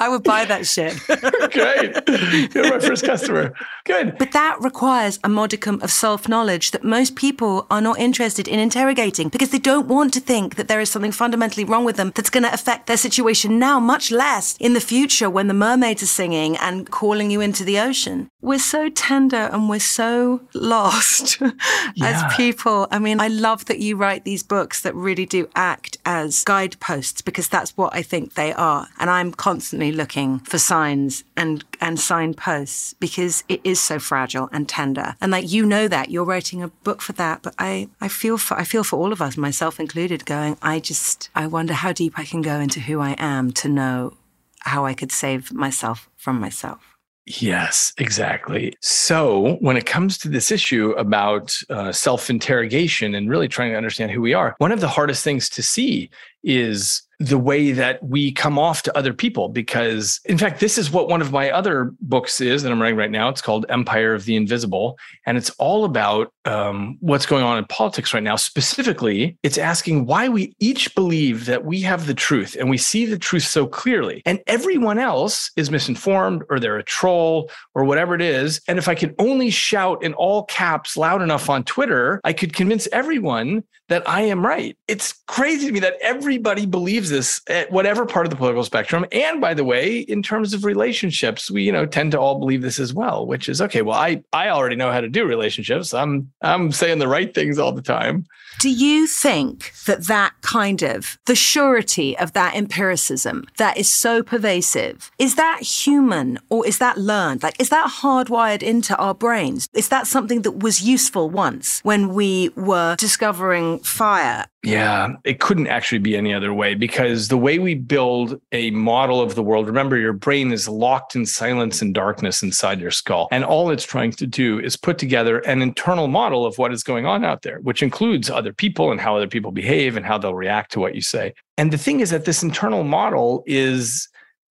I 0.00 0.08
would 0.10 0.22
buy 0.22 0.44
that 0.44 0.66
shit. 0.66 0.98
Great. 1.52 2.54
You're 2.54 2.70
my 2.70 2.78
first 2.80 3.04
customer. 3.04 3.54
Good. 3.84 4.18
But 4.18 4.32
that 4.32 4.58
requires 4.60 5.18
a 5.24 5.28
modicum 5.28 5.80
of 5.82 5.90
self 5.90 6.28
knowledge 6.28 6.72
that 6.72 6.84
most 6.84 7.16
people 7.16 7.66
are 7.70 7.80
not 7.80 7.98
interested 7.98 8.48
in 8.48 8.58
interrogating 8.58 9.28
because 9.28 9.50
they 9.50 9.58
don't 9.58 9.86
want 9.86 10.12
to 10.14 10.20
think 10.20 10.56
that 10.56 10.68
there 10.68 10.80
is 10.80 10.90
something 10.90 11.12
fundamentally 11.12 11.64
wrong 11.64 11.84
with 11.84 11.96
them 11.96 12.12
that's 12.14 12.30
going 12.30 12.44
to 12.44 12.52
affect 12.52 12.86
their 12.86 12.96
situation 12.96 13.58
now, 13.58 13.80
much 13.80 14.10
less 14.10 14.56
in 14.58 14.74
the 14.74 14.80
future 14.80 15.30
when 15.30 15.48
the 15.48 15.54
mermaids 15.54 16.02
are 16.02 16.06
singing 16.06 16.56
and 16.56 16.90
calling 16.90 17.30
you 17.30 17.40
into 17.40 17.64
the 17.64 17.78
ocean. 17.78 18.28
We're 18.40 18.60
so 18.60 18.88
tender 18.88 19.36
and 19.52 19.68
we're 19.68 19.80
so 19.80 20.40
lost 20.54 21.40
yeah. 21.40 22.06
as 22.06 22.36
people. 22.36 22.86
I 22.90 23.00
mean, 23.00 23.20
I 23.20 23.26
love 23.26 23.64
that 23.64 23.80
you 23.80 23.96
write 23.96 24.24
these 24.24 24.44
books 24.44 24.82
that 24.82 24.94
really 24.94 25.26
do 25.26 25.48
act 25.56 25.98
as 26.04 26.44
guideposts 26.44 27.20
because 27.20 27.48
that's 27.48 27.76
what 27.76 27.94
I 27.94 28.02
think 28.02 28.34
they 28.34 28.52
are. 28.52 28.86
And 29.00 29.10
I'm 29.10 29.32
constantly 29.32 29.90
looking 29.90 30.38
for 30.40 30.58
signs 30.58 31.24
and, 31.36 31.64
and 31.80 31.98
signposts 31.98 32.94
because 32.94 33.42
it 33.48 33.60
is 33.64 33.80
so 33.80 33.98
fragile 33.98 34.48
and 34.52 34.68
tender. 34.68 35.16
And 35.20 35.32
like, 35.32 35.50
you 35.50 35.66
know 35.66 35.88
that 35.88 36.10
you're 36.10 36.24
writing 36.24 36.62
a 36.62 36.68
book 36.68 37.02
for 37.02 37.14
that. 37.14 37.42
But 37.42 37.56
I, 37.58 37.88
I 38.00 38.06
feel 38.06 38.38
for, 38.38 38.56
I 38.56 38.62
feel 38.62 38.84
for 38.84 39.00
all 39.00 39.12
of 39.12 39.20
us, 39.20 39.36
myself 39.36 39.80
included, 39.80 40.24
going, 40.24 40.56
I 40.62 40.78
just, 40.78 41.28
I 41.34 41.48
wonder 41.48 41.74
how 41.74 41.92
deep 41.92 42.18
I 42.18 42.24
can 42.24 42.42
go 42.42 42.60
into 42.60 42.80
who 42.80 43.00
I 43.00 43.16
am 43.18 43.50
to 43.52 43.68
know 43.68 44.16
how 44.60 44.84
I 44.84 44.94
could 44.94 45.10
save 45.10 45.52
myself 45.52 46.08
from 46.16 46.40
myself. 46.40 46.97
Yes, 47.28 47.92
exactly. 47.98 48.74
So, 48.80 49.58
when 49.60 49.76
it 49.76 49.84
comes 49.84 50.16
to 50.18 50.30
this 50.30 50.50
issue 50.50 50.92
about 50.92 51.54
uh, 51.68 51.92
self 51.92 52.30
interrogation 52.30 53.14
and 53.14 53.28
really 53.28 53.48
trying 53.48 53.70
to 53.72 53.76
understand 53.76 54.10
who 54.12 54.22
we 54.22 54.32
are, 54.32 54.54
one 54.56 54.72
of 54.72 54.80
the 54.80 54.88
hardest 54.88 55.24
things 55.24 55.50
to 55.50 55.62
see 55.62 56.08
is 56.42 57.02
the 57.20 57.38
way 57.38 57.72
that 57.72 58.00
we 58.02 58.30
come 58.30 58.58
off 58.58 58.82
to 58.82 58.96
other 58.96 59.12
people. 59.12 59.48
Because, 59.48 60.20
in 60.24 60.38
fact, 60.38 60.60
this 60.60 60.78
is 60.78 60.90
what 60.90 61.08
one 61.08 61.20
of 61.20 61.32
my 61.32 61.50
other 61.50 61.92
books 62.00 62.40
is 62.40 62.62
that 62.62 62.70
I'm 62.70 62.80
writing 62.80 62.96
right 62.96 63.10
now. 63.10 63.28
It's 63.28 63.42
called 63.42 63.66
Empire 63.68 64.14
of 64.14 64.24
the 64.24 64.36
Invisible. 64.36 64.96
And 65.26 65.36
it's 65.36 65.50
all 65.58 65.84
about 65.84 66.32
um, 66.44 66.96
what's 67.00 67.26
going 67.26 67.42
on 67.42 67.58
in 67.58 67.64
politics 67.64 68.14
right 68.14 68.22
now. 68.22 68.36
Specifically, 68.36 69.36
it's 69.42 69.58
asking 69.58 70.06
why 70.06 70.28
we 70.28 70.54
each 70.60 70.94
believe 70.94 71.46
that 71.46 71.64
we 71.64 71.80
have 71.80 72.06
the 72.06 72.14
truth 72.14 72.56
and 72.58 72.70
we 72.70 72.78
see 72.78 73.04
the 73.04 73.18
truth 73.18 73.44
so 73.44 73.66
clearly. 73.66 74.22
And 74.24 74.40
everyone 74.46 74.98
else 74.98 75.50
is 75.56 75.72
misinformed 75.72 76.44
or 76.48 76.60
they're 76.60 76.78
a 76.78 76.84
troll 76.84 77.50
or 77.74 77.84
whatever 77.84 78.14
it 78.14 78.22
is. 78.22 78.60
And 78.68 78.78
if 78.78 78.86
I 78.86 78.94
could 78.94 79.16
only 79.18 79.50
shout 79.50 80.04
in 80.04 80.14
all 80.14 80.44
caps 80.44 80.96
loud 80.96 81.20
enough 81.20 81.50
on 81.50 81.64
Twitter, 81.64 82.20
I 82.22 82.32
could 82.32 82.52
convince 82.52 82.86
everyone 82.92 83.64
that 83.88 84.08
I 84.08 84.22
am 84.22 84.46
right. 84.46 84.76
It's 84.86 85.14
crazy 85.26 85.66
to 85.66 85.72
me 85.72 85.80
that 85.80 85.96
everybody 86.28 86.66
believes 86.66 87.08
this 87.08 87.40
at 87.48 87.72
whatever 87.72 88.04
part 88.04 88.26
of 88.26 88.30
the 88.30 88.36
political 88.36 88.62
spectrum. 88.62 89.06
And 89.12 89.40
by 89.40 89.54
the 89.54 89.64
way, 89.64 90.00
in 90.00 90.22
terms 90.22 90.52
of 90.52 90.62
relationships, 90.62 91.50
we, 91.50 91.62
you 91.62 91.72
know, 91.72 91.86
tend 91.86 92.12
to 92.12 92.20
all 92.20 92.38
believe 92.38 92.60
this 92.60 92.78
as 92.78 92.92
well, 92.92 93.26
which 93.26 93.48
is 93.48 93.62
okay. 93.62 93.80
Well, 93.80 93.98
I 93.98 94.22
I 94.30 94.50
already 94.50 94.76
know 94.76 94.92
how 94.92 95.00
to 95.00 95.08
do 95.08 95.24
relationships. 95.24 95.94
I'm 95.94 96.30
I'm 96.42 96.70
saying 96.70 96.98
the 96.98 97.08
right 97.08 97.34
things 97.34 97.58
all 97.58 97.72
the 97.72 97.80
time. 97.80 98.26
Do 98.60 98.68
you 98.68 99.06
think 99.06 99.72
that 99.86 100.06
that 100.08 100.34
kind 100.42 100.82
of 100.82 101.18
the 101.24 101.34
surety 101.34 102.18
of 102.18 102.34
that 102.34 102.54
empiricism 102.54 103.46
that 103.56 103.78
is 103.78 103.88
so 103.88 104.22
pervasive 104.22 105.10
is 105.18 105.36
that 105.36 105.62
human 105.62 106.40
or 106.50 106.66
is 106.66 106.76
that 106.76 106.98
learned? 106.98 107.42
Like, 107.42 107.58
is 107.58 107.70
that 107.70 107.88
hardwired 108.02 108.62
into 108.62 108.94
our 108.96 109.14
brains? 109.14 109.68
Is 109.72 109.88
that 109.88 110.06
something 110.06 110.42
that 110.42 110.58
was 110.58 110.82
useful 110.82 111.30
once 111.30 111.80
when 111.84 112.12
we 112.12 112.50
were 112.54 112.96
discovering 112.96 113.78
fire 113.78 114.44
yeah, 114.64 115.14
it 115.24 115.38
couldn't 115.38 115.68
actually 115.68 116.00
be 116.00 116.16
any 116.18 116.34
other 116.34 116.52
way 116.52 116.74
because 116.74 117.28
the 117.28 117.38
way 117.38 117.58
we 117.58 117.74
build 117.74 118.40
a 118.52 118.70
model 118.72 119.20
of 119.20 119.34
the 119.34 119.42
world, 119.42 119.66
remember, 119.66 119.96
your 119.96 120.12
brain 120.12 120.52
is 120.52 120.68
locked 120.68 121.16
in 121.16 121.24
silence 121.24 121.80
and 121.80 121.94
darkness 121.94 122.42
inside 122.42 122.80
your 122.80 122.90
skull. 122.90 123.28
And 123.30 123.44
all 123.44 123.70
it's 123.70 123.84
trying 123.84 124.10
to 124.12 124.26
do 124.26 124.58
is 124.58 124.76
put 124.76 124.98
together 124.98 125.38
an 125.40 125.62
internal 125.62 126.08
model 126.08 126.44
of 126.44 126.58
what 126.58 126.72
is 126.72 126.82
going 126.82 127.06
on 127.06 127.24
out 127.24 127.42
there, 127.42 127.60
which 127.60 127.82
includes 127.82 128.28
other 128.28 128.52
people 128.52 128.90
and 128.90 129.00
how 129.00 129.16
other 129.16 129.28
people 129.28 129.52
behave 129.52 129.96
and 129.96 130.04
how 130.04 130.18
they'll 130.18 130.34
react 130.34 130.72
to 130.72 130.80
what 130.80 130.94
you 130.94 131.00
say. 131.00 131.32
And 131.56 131.72
the 131.72 131.78
thing 131.78 132.00
is 132.00 132.10
that 132.10 132.24
this 132.24 132.42
internal 132.42 132.84
model 132.84 133.42
is 133.46 134.08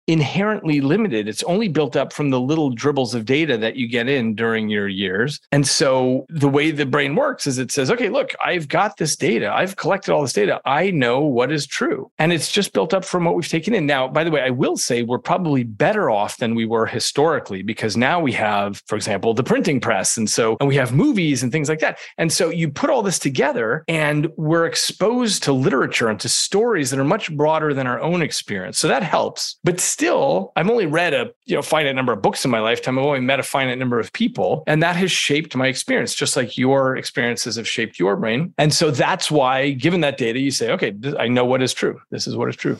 inherently 0.07 0.81
limited. 0.81 1.27
It's 1.27 1.43
only 1.43 1.67
built 1.67 1.95
up 1.95 2.13
from 2.13 2.29
the 2.29 2.39
little 2.39 2.69
dribbles 2.69 3.13
of 3.13 3.25
data 3.25 3.57
that 3.57 3.75
you 3.75 3.87
get 3.87 4.07
in 4.07 4.35
during 4.35 4.69
your 4.69 4.87
years. 4.87 5.39
And 5.51 5.67
so 5.67 6.25
the 6.29 6.47
way 6.47 6.71
the 6.71 6.85
brain 6.85 7.15
works 7.15 7.45
is 7.45 7.57
it 7.57 7.71
says, 7.71 7.91
okay, 7.91 8.09
look, 8.09 8.33
I've 8.43 8.67
got 8.67 8.97
this 8.97 9.15
data. 9.15 9.51
I've 9.53 9.75
collected 9.75 10.13
all 10.13 10.21
this 10.21 10.33
data. 10.33 10.61
I 10.65 10.91
know 10.91 11.19
what 11.21 11.51
is 11.51 11.67
true. 11.67 12.09
And 12.17 12.31
it's 12.31 12.51
just 12.51 12.73
built 12.73 12.93
up 12.93 13.03
from 13.03 13.25
what 13.25 13.35
we've 13.35 13.47
taken 13.47 13.73
in. 13.73 13.85
Now, 13.85 14.07
by 14.07 14.23
the 14.23 14.31
way, 14.31 14.41
I 14.41 14.49
will 14.49 14.77
say 14.77 15.03
we're 15.03 15.19
probably 15.19 15.63
better 15.63 16.09
off 16.09 16.37
than 16.37 16.55
we 16.55 16.65
were 16.65 16.85
historically 16.85 17.61
because 17.61 17.97
now 17.97 18.19
we 18.19 18.31
have, 18.33 18.81
for 18.87 18.95
example, 18.95 19.33
the 19.33 19.43
printing 19.43 19.81
press. 19.81 20.17
And 20.17 20.29
so, 20.29 20.57
and 20.59 20.69
we 20.69 20.75
have 20.75 20.93
movies 20.93 21.43
and 21.43 21.51
things 21.51 21.67
like 21.69 21.79
that. 21.79 21.99
And 22.17 22.31
so 22.31 22.49
you 22.49 22.69
put 22.69 22.89
all 22.89 23.03
this 23.03 23.19
together 23.19 23.83
and 23.87 24.29
we're 24.37 24.65
exposed 24.65 25.43
to 25.43 25.53
literature 25.53 26.07
and 26.07 26.19
to 26.21 26.29
stories 26.29 26.91
that 26.91 26.99
are 26.99 27.03
much 27.03 27.35
broader 27.35 27.73
than 27.73 27.87
our 27.87 27.99
own 27.99 28.21
experience. 28.21 28.79
So 28.79 28.87
that 28.87 29.03
helps. 29.03 29.57
But 29.63 29.79
still, 29.97 30.51
I've 30.55 30.69
only 30.69 30.85
read 30.85 31.15
a 31.15 31.31
you 31.45 31.55
know 31.55 31.63
finite 31.63 31.95
number 31.95 32.13
of 32.13 32.21
books 32.21 32.45
in 32.45 32.51
my 32.51 32.59
lifetime. 32.59 32.99
I've 32.99 33.05
only 33.05 33.19
met 33.19 33.39
a 33.39 33.43
finite 33.43 33.79
number 33.79 33.99
of 33.99 34.13
people, 34.13 34.63
and 34.67 34.83
that 34.83 34.95
has 34.95 35.11
shaped 35.11 35.55
my 35.55 35.65
experience, 35.65 36.13
just 36.13 36.37
like 36.37 36.55
your 36.55 36.95
experiences 36.95 37.55
have 37.55 37.67
shaped 37.67 37.97
your 37.97 38.15
brain. 38.15 38.53
And 38.59 38.71
so 38.71 38.91
that's 38.91 39.31
why, 39.31 39.71
given 39.71 40.01
that 40.01 40.19
data, 40.19 40.37
you 40.37 40.51
say, 40.51 40.71
okay, 40.73 40.93
I 41.17 41.27
know 41.27 41.45
what 41.45 41.63
is 41.63 41.73
true. 41.73 41.99
This 42.11 42.27
is 42.27 42.35
what 42.35 42.47
is 42.47 42.55
true. 42.55 42.77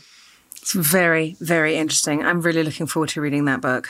It's 0.57 0.73
very, 0.73 1.35
very 1.39 1.75
interesting. 1.75 2.23
I'm 2.23 2.41
really 2.41 2.61
looking 2.61 2.85
forward 2.85 3.09
to 3.09 3.21
reading 3.21 3.45
that 3.45 3.61
book. 3.61 3.89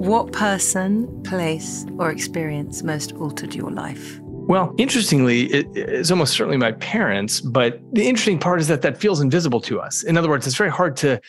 What 0.00 0.32
person, 0.32 1.22
place, 1.22 1.84
or 1.98 2.10
experience 2.10 2.82
most 2.82 3.12
altered 3.12 3.54
your 3.54 3.70
life? 3.70 4.20
Well, 4.46 4.74
interestingly, 4.76 5.44
it, 5.44 5.66
it's 5.74 6.10
almost 6.10 6.34
certainly 6.34 6.58
my 6.58 6.72
parents, 6.72 7.40
but 7.40 7.80
the 7.92 8.06
interesting 8.06 8.38
part 8.38 8.60
is 8.60 8.68
that 8.68 8.82
that 8.82 8.98
feels 8.98 9.20
invisible 9.20 9.60
to 9.62 9.80
us. 9.80 10.02
In 10.02 10.16
other 10.18 10.28
words, 10.28 10.46
it's 10.46 10.56
very 10.56 10.70
hard 10.70 10.96
to 10.98 11.20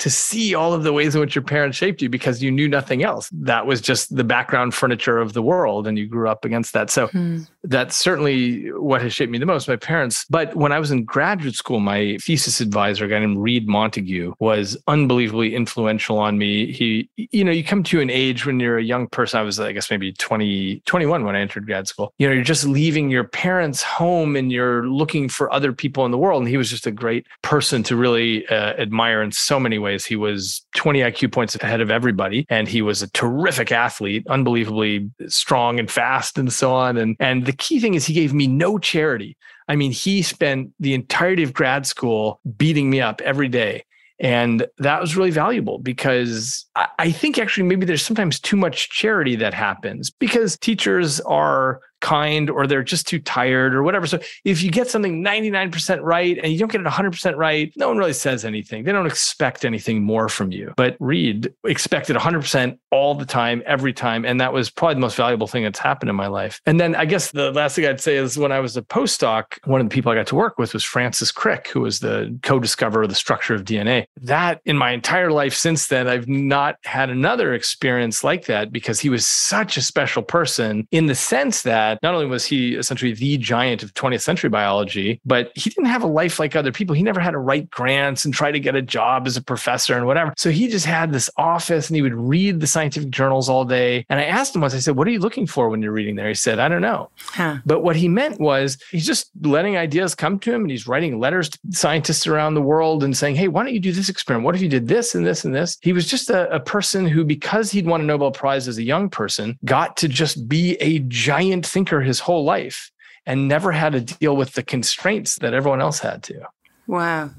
to 0.00 0.10
see 0.10 0.56
all 0.56 0.72
of 0.72 0.82
the 0.82 0.92
ways 0.92 1.14
in 1.14 1.20
which 1.20 1.36
your 1.36 1.44
parents 1.44 1.78
shaped 1.78 2.02
you 2.02 2.08
because 2.08 2.42
you 2.42 2.50
knew 2.50 2.68
nothing 2.68 3.04
else. 3.04 3.30
That 3.32 3.66
was 3.66 3.80
just 3.80 4.14
the 4.14 4.24
background 4.24 4.74
furniture 4.74 5.18
of 5.18 5.34
the 5.34 5.42
world 5.42 5.86
and 5.86 5.96
you 5.96 6.06
grew 6.06 6.28
up 6.28 6.44
against 6.44 6.72
that. 6.72 6.90
So 6.90 7.06
hmm. 7.06 7.42
That's 7.64 7.96
certainly 7.96 8.70
what 8.72 9.02
has 9.02 9.12
shaped 9.12 9.32
me 9.32 9.38
the 9.38 9.46
most, 9.46 9.68
my 9.68 9.76
parents. 9.76 10.26
But 10.28 10.54
when 10.54 10.72
I 10.72 10.78
was 10.78 10.90
in 10.90 11.04
graduate 11.04 11.54
school, 11.54 11.80
my 11.80 12.18
thesis 12.20 12.60
advisor, 12.60 13.06
a 13.06 13.08
guy 13.08 13.18
named 13.18 13.38
Read 13.38 13.66
Montague, 13.66 14.34
was 14.38 14.76
unbelievably 14.86 15.54
influential 15.54 16.18
on 16.18 16.38
me. 16.38 16.72
He, 16.72 17.08
you 17.16 17.44
know, 17.44 17.50
you 17.50 17.64
come 17.64 17.82
to 17.84 18.00
an 18.00 18.10
age 18.10 18.46
when 18.46 18.60
you're 18.60 18.78
a 18.78 18.82
young 18.84 19.08
person, 19.08 19.40
I 19.40 19.42
was, 19.42 19.58
I 19.58 19.72
guess, 19.72 19.90
maybe 19.90 20.12
20, 20.12 20.82
21 20.86 21.24
when 21.24 21.36
I 21.36 21.40
entered 21.40 21.66
grad 21.66 21.88
school. 21.88 22.12
You 22.18 22.28
know, 22.28 22.34
you're 22.34 22.44
just 22.44 22.64
leaving 22.64 23.10
your 23.10 23.24
parents' 23.24 23.82
home 23.82 24.36
and 24.36 24.52
you're 24.52 24.86
looking 24.86 25.28
for 25.28 25.52
other 25.52 25.72
people 25.72 26.04
in 26.04 26.10
the 26.10 26.18
world. 26.18 26.42
And 26.42 26.48
he 26.48 26.56
was 26.56 26.70
just 26.70 26.86
a 26.86 26.92
great 26.92 27.26
person 27.42 27.82
to 27.84 27.96
really 27.96 28.46
uh, 28.48 28.74
admire 28.74 29.22
in 29.22 29.32
so 29.32 29.58
many 29.58 29.78
ways. 29.78 30.04
He 30.04 30.16
was 30.16 30.64
20 30.76 31.00
IQ 31.00 31.32
points 31.32 31.54
ahead 31.56 31.80
of 31.80 31.90
everybody, 31.90 32.46
and 32.48 32.68
he 32.68 32.82
was 32.82 33.02
a 33.02 33.10
terrific 33.10 33.72
athlete, 33.72 34.26
unbelievably 34.28 35.10
strong 35.28 35.78
and 35.78 35.90
fast, 35.90 36.38
and 36.38 36.52
so 36.52 36.74
on. 36.74 36.96
And 36.96 37.16
and 37.20 37.46
the 37.46 37.53
key 37.54 37.80
thing 37.80 37.94
is 37.94 38.06
he 38.06 38.14
gave 38.14 38.34
me 38.34 38.46
no 38.46 38.78
charity. 38.78 39.36
I 39.68 39.76
mean, 39.76 39.92
he 39.92 40.22
spent 40.22 40.72
the 40.78 40.94
entirety 40.94 41.42
of 41.42 41.52
grad 41.54 41.86
school 41.86 42.40
beating 42.56 42.90
me 42.90 43.00
up 43.00 43.20
every 43.22 43.48
day 43.48 43.84
And 44.20 44.66
that 44.78 45.00
was 45.00 45.16
really 45.16 45.32
valuable 45.32 45.78
because 45.78 46.66
I 46.76 47.10
think 47.10 47.36
actually 47.38 47.64
maybe 47.64 47.84
there's 47.84 48.04
sometimes 48.04 48.38
too 48.38 48.56
much 48.56 48.90
charity 48.90 49.34
that 49.36 49.54
happens 49.54 50.10
because 50.10 50.56
teachers 50.56 51.20
are 51.22 51.80
kind 52.04 52.50
or 52.50 52.66
they're 52.66 52.82
just 52.82 53.08
too 53.08 53.18
tired 53.18 53.74
or 53.74 53.82
whatever. 53.82 54.06
So 54.06 54.18
if 54.44 54.62
you 54.62 54.70
get 54.70 54.88
something 54.88 55.24
99% 55.24 56.00
right 56.02 56.38
and 56.42 56.52
you 56.52 56.58
don't 56.58 56.70
get 56.70 56.82
it 56.82 56.86
100% 56.86 57.36
right, 57.36 57.72
no 57.76 57.88
one 57.88 57.96
really 57.96 58.12
says 58.12 58.44
anything. 58.44 58.84
They 58.84 58.92
don't 58.92 59.06
expect 59.06 59.64
anything 59.64 60.02
more 60.02 60.28
from 60.28 60.52
you. 60.52 60.74
But 60.76 60.96
Read 61.00 61.52
expected 61.64 62.14
100% 62.14 62.78
all 62.90 63.14
the 63.14 63.24
time, 63.24 63.62
every 63.64 63.94
time. 63.94 64.26
And 64.26 64.38
that 64.40 64.52
was 64.52 64.68
probably 64.68 64.94
the 64.94 65.00
most 65.00 65.16
valuable 65.16 65.46
thing 65.46 65.64
that's 65.64 65.78
happened 65.78 66.10
in 66.10 66.16
my 66.16 66.26
life. 66.26 66.60
And 66.66 66.78
then 66.78 66.94
I 66.94 67.06
guess 67.06 67.30
the 67.30 67.50
last 67.52 67.74
thing 67.76 67.86
I'd 67.86 68.00
say 68.00 68.16
is 68.16 68.36
when 68.36 68.52
I 68.52 68.60
was 68.60 68.76
a 68.76 68.82
postdoc, 68.82 69.58
one 69.64 69.80
of 69.80 69.88
the 69.88 69.94
people 69.94 70.12
I 70.12 70.14
got 70.14 70.26
to 70.28 70.34
work 70.34 70.58
with 70.58 70.74
was 70.74 70.84
Francis 70.84 71.32
Crick, 71.32 71.68
who 71.68 71.80
was 71.80 72.00
the 72.00 72.38
co 72.42 72.60
discoverer 72.60 73.04
of 73.04 73.08
the 73.08 73.14
structure 73.14 73.54
of 73.54 73.64
DNA. 73.64 74.04
That 74.20 74.60
in 74.66 74.76
my 74.76 74.90
entire 74.90 75.32
life 75.32 75.54
since 75.54 75.86
then, 75.86 76.06
I've 76.06 76.28
not 76.28 76.76
had 76.84 77.08
another 77.08 77.54
experience 77.54 78.22
like 78.22 78.44
that 78.44 78.70
because 78.70 79.00
he 79.00 79.08
was 79.08 79.26
such 79.26 79.78
a 79.78 79.82
special 79.82 80.22
person 80.22 80.86
in 80.90 81.06
the 81.06 81.14
sense 81.14 81.62
that 81.62 81.93
that 81.94 82.02
not 82.06 82.14
only 82.14 82.26
was 82.26 82.44
he 82.44 82.74
essentially 82.74 83.12
the 83.12 83.38
giant 83.38 83.82
of 83.82 83.94
20th 83.94 84.22
century 84.22 84.50
biology, 84.50 85.20
but 85.24 85.52
he 85.54 85.70
didn't 85.70 85.86
have 85.86 86.02
a 86.02 86.06
life 86.06 86.38
like 86.38 86.56
other 86.56 86.72
people. 86.72 86.94
He 86.94 87.02
never 87.02 87.20
had 87.20 87.32
to 87.32 87.38
write 87.38 87.70
grants 87.70 88.24
and 88.24 88.34
try 88.34 88.50
to 88.50 88.60
get 88.60 88.74
a 88.74 88.82
job 88.82 89.26
as 89.26 89.36
a 89.36 89.42
professor 89.42 89.96
and 89.96 90.06
whatever. 90.06 90.34
So 90.36 90.50
he 90.50 90.68
just 90.68 90.86
had 90.86 91.12
this 91.12 91.30
office 91.36 91.88
and 91.88 91.96
he 91.96 92.02
would 92.02 92.14
read 92.14 92.60
the 92.60 92.66
scientific 92.66 93.10
journals 93.10 93.48
all 93.48 93.64
day. 93.64 94.04
And 94.08 94.20
I 94.20 94.24
asked 94.24 94.54
him 94.54 94.60
once, 94.60 94.74
I 94.74 94.78
said, 94.78 94.96
What 94.96 95.06
are 95.06 95.10
you 95.10 95.20
looking 95.20 95.46
for 95.46 95.68
when 95.68 95.82
you're 95.82 95.92
reading 95.92 96.16
there? 96.16 96.28
He 96.28 96.34
said, 96.34 96.58
I 96.58 96.68
don't 96.68 96.82
know. 96.82 97.10
Huh. 97.18 97.58
But 97.64 97.82
what 97.82 97.96
he 97.96 98.08
meant 98.08 98.40
was 98.40 98.78
he's 98.90 99.06
just 99.06 99.30
letting 99.42 99.76
ideas 99.76 100.14
come 100.14 100.38
to 100.40 100.52
him 100.52 100.62
and 100.62 100.70
he's 100.70 100.88
writing 100.88 101.18
letters 101.18 101.48
to 101.50 101.58
scientists 101.70 102.26
around 102.26 102.54
the 102.54 102.62
world 102.62 103.04
and 103.04 103.16
saying, 103.16 103.36
Hey, 103.36 103.48
why 103.48 103.64
don't 103.64 103.74
you 103.74 103.80
do 103.80 103.92
this 103.92 104.08
experiment? 104.08 104.44
What 104.44 104.54
if 104.54 104.62
you 104.62 104.68
did 104.68 104.88
this 104.88 105.14
and 105.14 105.26
this 105.26 105.44
and 105.44 105.54
this? 105.54 105.78
He 105.82 105.92
was 105.92 106.06
just 106.06 106.30
a, 106.30 106.52
a 106.52 106.60
person 106.60 107.06
who, 107.06 107.24
because 107.24 107.70
he'd 107.70 107.86
won 107.86 108.00
a 108.00 108.04
Nobel 108.04 108.30
Prize 108.30 108.68
as 108.68 108.78
a 108.78 108.82
young 108.82 109.08
person, 109.08 109.58
got 109.64 109.96
to 109.98 110.08
just 110.08 110.48
be 110.48 110.76
a 110.80 110.98
giant 111.00 111.66
thinker 111.66 111.83
thinker 111.84 112.00
his 112.00 112.20
whole 112.20 112.44
life 112.44 112.90
and 113.26 113.48
never 113.48 113.72
had 113.72 113.92
to 113.92 114.00
deal 114.00 114.36
with 114.36 114.54
the 114.54 114.62
constraints 114.62 115.36
that 115.36 115.54
everyone 115.54 115.80
else 115.80 115.98
had 115.98 116.22
to. 116.22 116.46
Wow. 116.86 117.30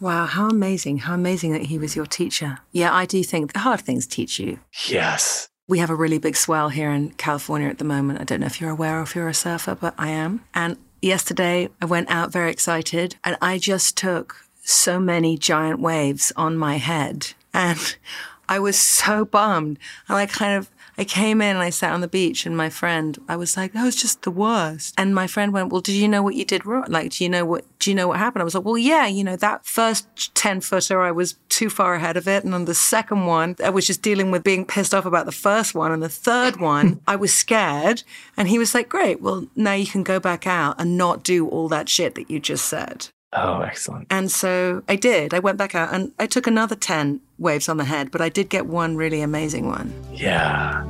Wow, 0.00 0.26
how 0.26 0.48
amazing. 0.48 0.98
How 0.98 1.14
amazing 1.14 1.52
that 1.52 1.62
he 1.62 1.78
was 1.78 1.94
your 1.94 2.06
teacher. 2.06 2.58
Yeah, 2.72 2.92
I 2.92 3.06
do 3.06 3.22
think 3.22 3.52
the 3.52 3.60
hard 3.60 3.80
things 3.80 4.06
teach 4.06 4.40
you. 4.40 4.58
Yes. 4.88 5.48
We 5.68 5.78
have 5.78 5.90
a 5.90 5.94
really 5.94 6.18
big 6.18 6.36
swell 6.36 6.70
here 6.70 6.90
in 6.90 7.10
California 7.12 7.68
at 7.68 7.78
the 7.78 7.84
moment. 7.84 8.20
I 8.20 8.24
don't 8.24 8.40
know 8.40 8.46
if 8.46 8.60
you're 8.60 8.70
aware 8.70 8.98
or 8.98 9.02
if 9.02 9.14
you're 9.14 9.28
a 9.28 9.34
surfer, 9.34 9.76
but 9.76 9.94
I 9.96 10.08
am. 10.08 10.44
And 10.54 10.76
yesterday 11.00 11.68
I 11.80 11.84
went 11.84 12.10
out 12.10 12.32
very 12.32 12.50
excited 12.50 13.14
and 13.22 13.36
I 13.40 13.58
just 13.58 13.96
took 13.96 14.36
so 14.64 14.98
many 14.98 15.38
giant 15.38 15.78
waves 15.78 16.32
on 16.36 16.56
my 16.56 16.78
head. 16.78 17.34
And 17.54 17.96
I 18.48 18.58
was 18.58 18.76
so 18.76 19.24
bummed. 19.24 19.78
And 20.08 20.18
I 20.18 20.26
kind 20.26 20.54
of 20.58 20.68
I 20.98 21.04
came 21.04 21.40
in 21.40 21.56
and 21.56 21.58
I 21.58 21.70
sat 21.70 21.92
on 21.92 22.00
the 22.00 22.08
beach 22.08 22.44
and 22.44 22.56
my 22.56 22.68
friend, 22.68 23.18
I 23.28 23.36
was 23.36 23.56
like, 23.56 23.72
that 23.72 23.84
was 23.84 23.96
just 23.96 24.22
the 24.22 24.30
worst. 24.30 24.94
And 24.98 25.14
my 25.14 25.26
friend 25.26 25.52
went, 25.52 25.70
well, 25.70 25.80
did 25.80 25.94
you 25.94 26.08
know 26.08 26.22
what 26.22 26.34
you 26.34 26.44
did 26.44 26.66
wrong? 26.66 26.84
Like, 26.88 27.12
do 27.12 27.24
you 27.24 27.30
know 27.30 27.44
what, 27.44 27.64
do 27.78 27.90
you 27.90 27.94
know 27.94 28.08
what 28.08 28.18
happened? 28.18 28.42
I 28.42 28.44
was 28.44 28.54
like, 28.54 28.64
well, 28.64 28.78
yeah, 28.78 29.06
you 29.06 29.24
know, 29.24 29.36
that 29.36 29.64
first 29.64 30.34
10 30.34 30.60
footer, 30.60 31.00
I 31.00 31.10
was 31.10 31.36
too 31.48 31.70
far 31.70 31.94
ahead 31.94 32.16
of 32.16 32.28
it. 32.28 32.44
And 32.44 32.54
on 32.54 32.66
the 32.66 32.74
second 32.74 33.26
one, 33.26 33.56
I 33.64 33.70
was 33.70 33.86
just 33.86 34.02
dealing 34.02 34.30
with 34.30 34.44
being 34.44 34.66
pissed 34.66 34.94
off 34.94 35.06
about 35.06 35.26
the 35.26 35.32
first 35.32 35.74
one. 35.74 35.92
And 35.92 36.02
the 36.02 36.08
third 36.08 36.58
one, 36.58 37.00
I 37.06 37.16
was 37.16 37.32
scared. 37.32 38.02
And 38.36 38.48
he 38.48 38.58
was 38.58 38.74
like, 38.74 38.88
great. 38.88 39.20
Well, 39.20 39.46
now 39.56 39.74
you 39.74 39.86
can 39.86 40.02
go 40.02 40.20
back 40.20 40.46
out 40.46 40.76
and 40.78 40.98
not 40.98 41.22
do 41.22 41.48
all 41.48 41.68
that 41.68 41.88
shit 41.88 42.14
that 42.16 42.30
you 42.30 42.38
just 42.38 42.66
said. 42.66 43.08
Oh, 43.34 43.62
excellent. 43.62 44.08
And 44.10 44.30
so 44.30 44.82
I 44.88 44.96
did. 44.96 45.32
I 45.32 45.38
went 45.38 45.56
back 45.56 45.74
out 45.74 45.92
and 45.92 46.12
I 46.18 46.26
took 46.26 46.46
another 46.46 46.76
10 46.76 47.20
waves 47.38 47.68
on 47.68 47.78
the 47.78 47.84
head, 47.84 48.10
but 48.10 48.20
I 48.20 48.28
did 48.28 48.50
get 48.50 48.66
one 48.66 48.96
really 48.96 49.22
amazing 49.22 49.66
one. 49.66 49.92
Yeah. 50.12 50.84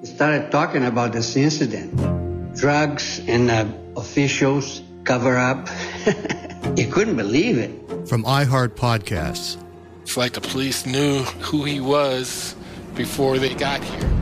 We 0.00 0.06
started 0.06 0.50
talking 0.50 0.84
about 0.84 1.12
this 1.12 1.36
incident 1.36 2.56
drugs 2.56 3.20
and 3.28 3.50
uh, 3.50 3.66
officials 3.96 4.82
cover 5.04 5.38
up. 5.38 5.68
you 6.76 6.88
couldn't 6.88 7.16
believe 7.16 7.58
it. 7.58 7.70
From 8.08 8.24
iHeart 8.24 8.70
Podcasts. 8.70 9.62
It's 10.02 10.16
like 10.16 10.32
the 10.32 10.40
police 10.40 10.86
knew 10.86 11.22
who 11.22 11.64
he 11.64 11.78
was 11.78 12.56
before 12.94 13.38
they 13.38 13.54
got 13.54 13.82
here. 13.84 14.21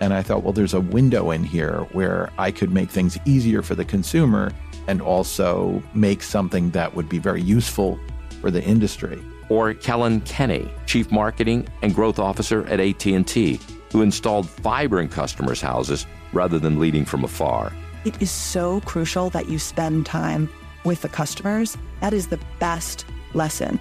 And 0.00 0.14
I 0.14 0.22
thought, 0.22 0.42
well, 0.42 0.52
there's 0.52 0.74
a 0.74 0.80
window 0.80 1.30
in 1.30 1.44
here 1.44 1.86
where 1.92 2.30
I 2.38 2.50
could 2.50 2.70
make 2.70 2.90
things 2.90 3.18
easier 3.24 3.62
for 3.62 3.74
the 3.74 3.84
consumer 3.84 4.52
and 4.86 5.02
also 5.02 5.82
make 5.94 6.22
something 6.22 6.70
that 6.70 6.94
would 6.94 7.08
be 7.08 7.18
very 7.18 7.42
useful 7.42 7.98
for 8.40 8.50
the 8.50 8.62
industry. 8.62 9.22
Or 9.48 9.74
Kellyn 9.74 10.20
Kenny, 10.22 10.70
Chief 10.86 11.10
Marketing 11.10 11.66
and 11.82 11.94
Growth 11.94 12.18
Officer 12.18 12.64
at 12.66 12.80
AT&T, 12.80 13.60
who 13.92 14.02
installed 14.02 14.48
fiber 14.48 15.00
in 15.00 15.08
customers' 15.08 15.60
houses 15.60 16.06
rather 16.32 16.58
than 16.58 16.78
leading 16.78 17.04
from 17.04 17.24
afar. 17.24 17.72
It 18.04 18.20
is 18.22 18.30
so 18.30 18.80
crucial 18.82 19.30
that 19.30 19.48
you 19.48 19.58
spend 19.58 20.06
time 20.06 20.48
with 20.84 21.02
the 21.02 21.08
customers. 21.08 21.76
That 22.00 22.12
is 22.12 22.28
the 22.28 22.38
best 22.58 23.04
lesson. 23.34 23.80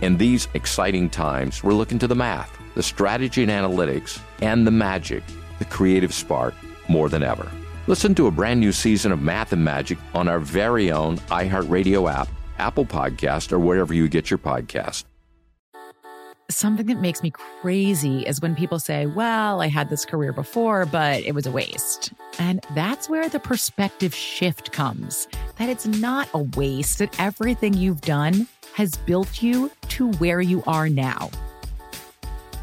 In 0.00 0.16
these 0.16 0.48
exciting 0.54 1.08
times, 1.08 1.62
we're 1.62 1.72
looking 1.72 1.98
to 2.00 2.06
the 2.06 2.14
math, 2.14 2.58
the 2.76 2.82
strategy 2.82 3.42
and 3.42 3.50
analytics, 3.50 4.20
and 4.42 4.66
the 4.66 4.70
magic, 4.70 5.24
the 5.58 5.64
creative 5.64 6.14
spark, 6.14 6.54
more 6.88 7.08
than 7.08 7.22
ever. 7.22 7.50
Listen 7.88 8.14
to 8.14 8.26
a 8.26 8.30
brand 8.30 8.60
new 8.60 8.70
season 8.70 9.10
of 9.10 9.22
Math 9.22 9.52
and 9.52 9.64
Magic 9.64 9.98
on 10.14 10.28
our 10.28 10.38
very 10.38 10.92
own 10.92 11.16
iHeartRadio 11.30 12.12
app, 12.12 12.28
Apple 12.58 12.84
Podcast, 12.84 13.50
or 13.50 13.58
wherever 13.58 13.94
you 13.94 14.08
get 14.08 14.30
your 14.30 14.38
podcast. 14.38 15.04
Something 16.48 16.86
that 16.86 17.00
makes 17.00 17.22
me 17.22 17.30
crazy 17.30 18.20
is 18.20 18.40
when 18.40 18.54
people 18.54 18.78
say, 18.78 19.06
Well, 19.06 19.60
I 19.60 19.66
had 19.66 19.88
this 19.88 20.04
career 20.04 20.32
before, 20.32 20.86
but 20.86 21.22
it 21.24 21.34
was 21.34 21.46
a 21.46 21.50
waste. 21.50 22.12
And 22.38 22.64
that's 22.74 23.08
where 23.08 23.28
the 23.28 23.40
perspective 23.40 24.14
shift 24.14 24.70
comes 24.70 25.26
that 25.56 25.68
it's 25.68 25.86
not 25.86 26.28
a 26.34 26.42
waste, 26.42 26.98
that 26.98 27.18
everything 27.18 27.74
you've 27.74 28.02
done 28.02 28.46
has 28.74 28.96
built 28.96 29.42
you 29.42 29.72
to 29.88 30.12
where 30.12 30.40
you 30.40 30.62
are 30.66 30.88
now. 30.88 31.30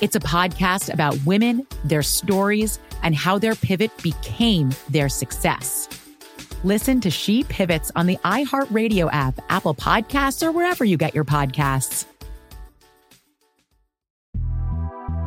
It's 0.00 0.16
a 0.16 0.20
podcast 0.20 0.92
about 0.92 1.16
women, 1.24 1.66
their 1.84 2.02
stories, 2.02 2.80
and 3.02 3.14
how 3.14 3.38
their 3.38 3.54
pivot 3.54 3.90
became 4.02 4.70
their 4.88 5.08
success. 5.08 5.88
Listen 6.64 7.00
to 7.00 7.10
She 7.10 7.44
Pivots 7.44 7.92
on 7.94 8.06
the 8.06 8.16
iHeartRadio 8.24 9.08
app, 9.12 9.38
Apple 9.50 9.74
Podcasts, 9.74 10.42
or 10.42 10.50
wherever 10.50 10.84
you 10.84 10.96
get 10.96 11.14
your 11.14 11.24
podcasts. 11.24 12.06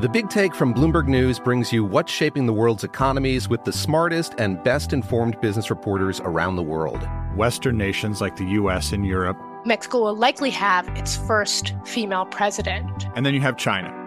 The 0.01 0.09
Big 0.09 0.29
Take 0.29 0.53
from 0.53 0.73
Bloomberg 0.73 1.07
News 1.07 1.39
brings 1.39 1.71
you 1.71 1.83
what's 1.83 2.11
shaping 2.11 2.45
the 2.45 2.53
world's 2.53 2.83
economies 2.83 3.49
with 3.49 3.63
the 3.63 3.73
smartest 3.73 4.35
and 4.37 4.61
best 4.63 4.93
informed 4.93 5.39
business 5.41 5.69
reporters 5.69 6.19
around 6.19 6.55
the 6.55 6.61
world. 6.61 7.07
Western 7.35 7.77
nations 7.77 8.19
like 8.19 8.35
the 8.35 8.45
US 8.45 8.91
and 8.91 9.05
Europe. 9.05 9.37
Mexico 9.65 10.03
will 10.03 10.15
likely 10.15 10.51
have 10.51 10.87
its 10.89 11.17
first 11.17 11.73
female 11.85 12.25
president. 12.25 13.07
And 13.15 13.25
then 13.25 13.33
you 13.33 13.41
have 13.41 13.57
China. 13.57 14.06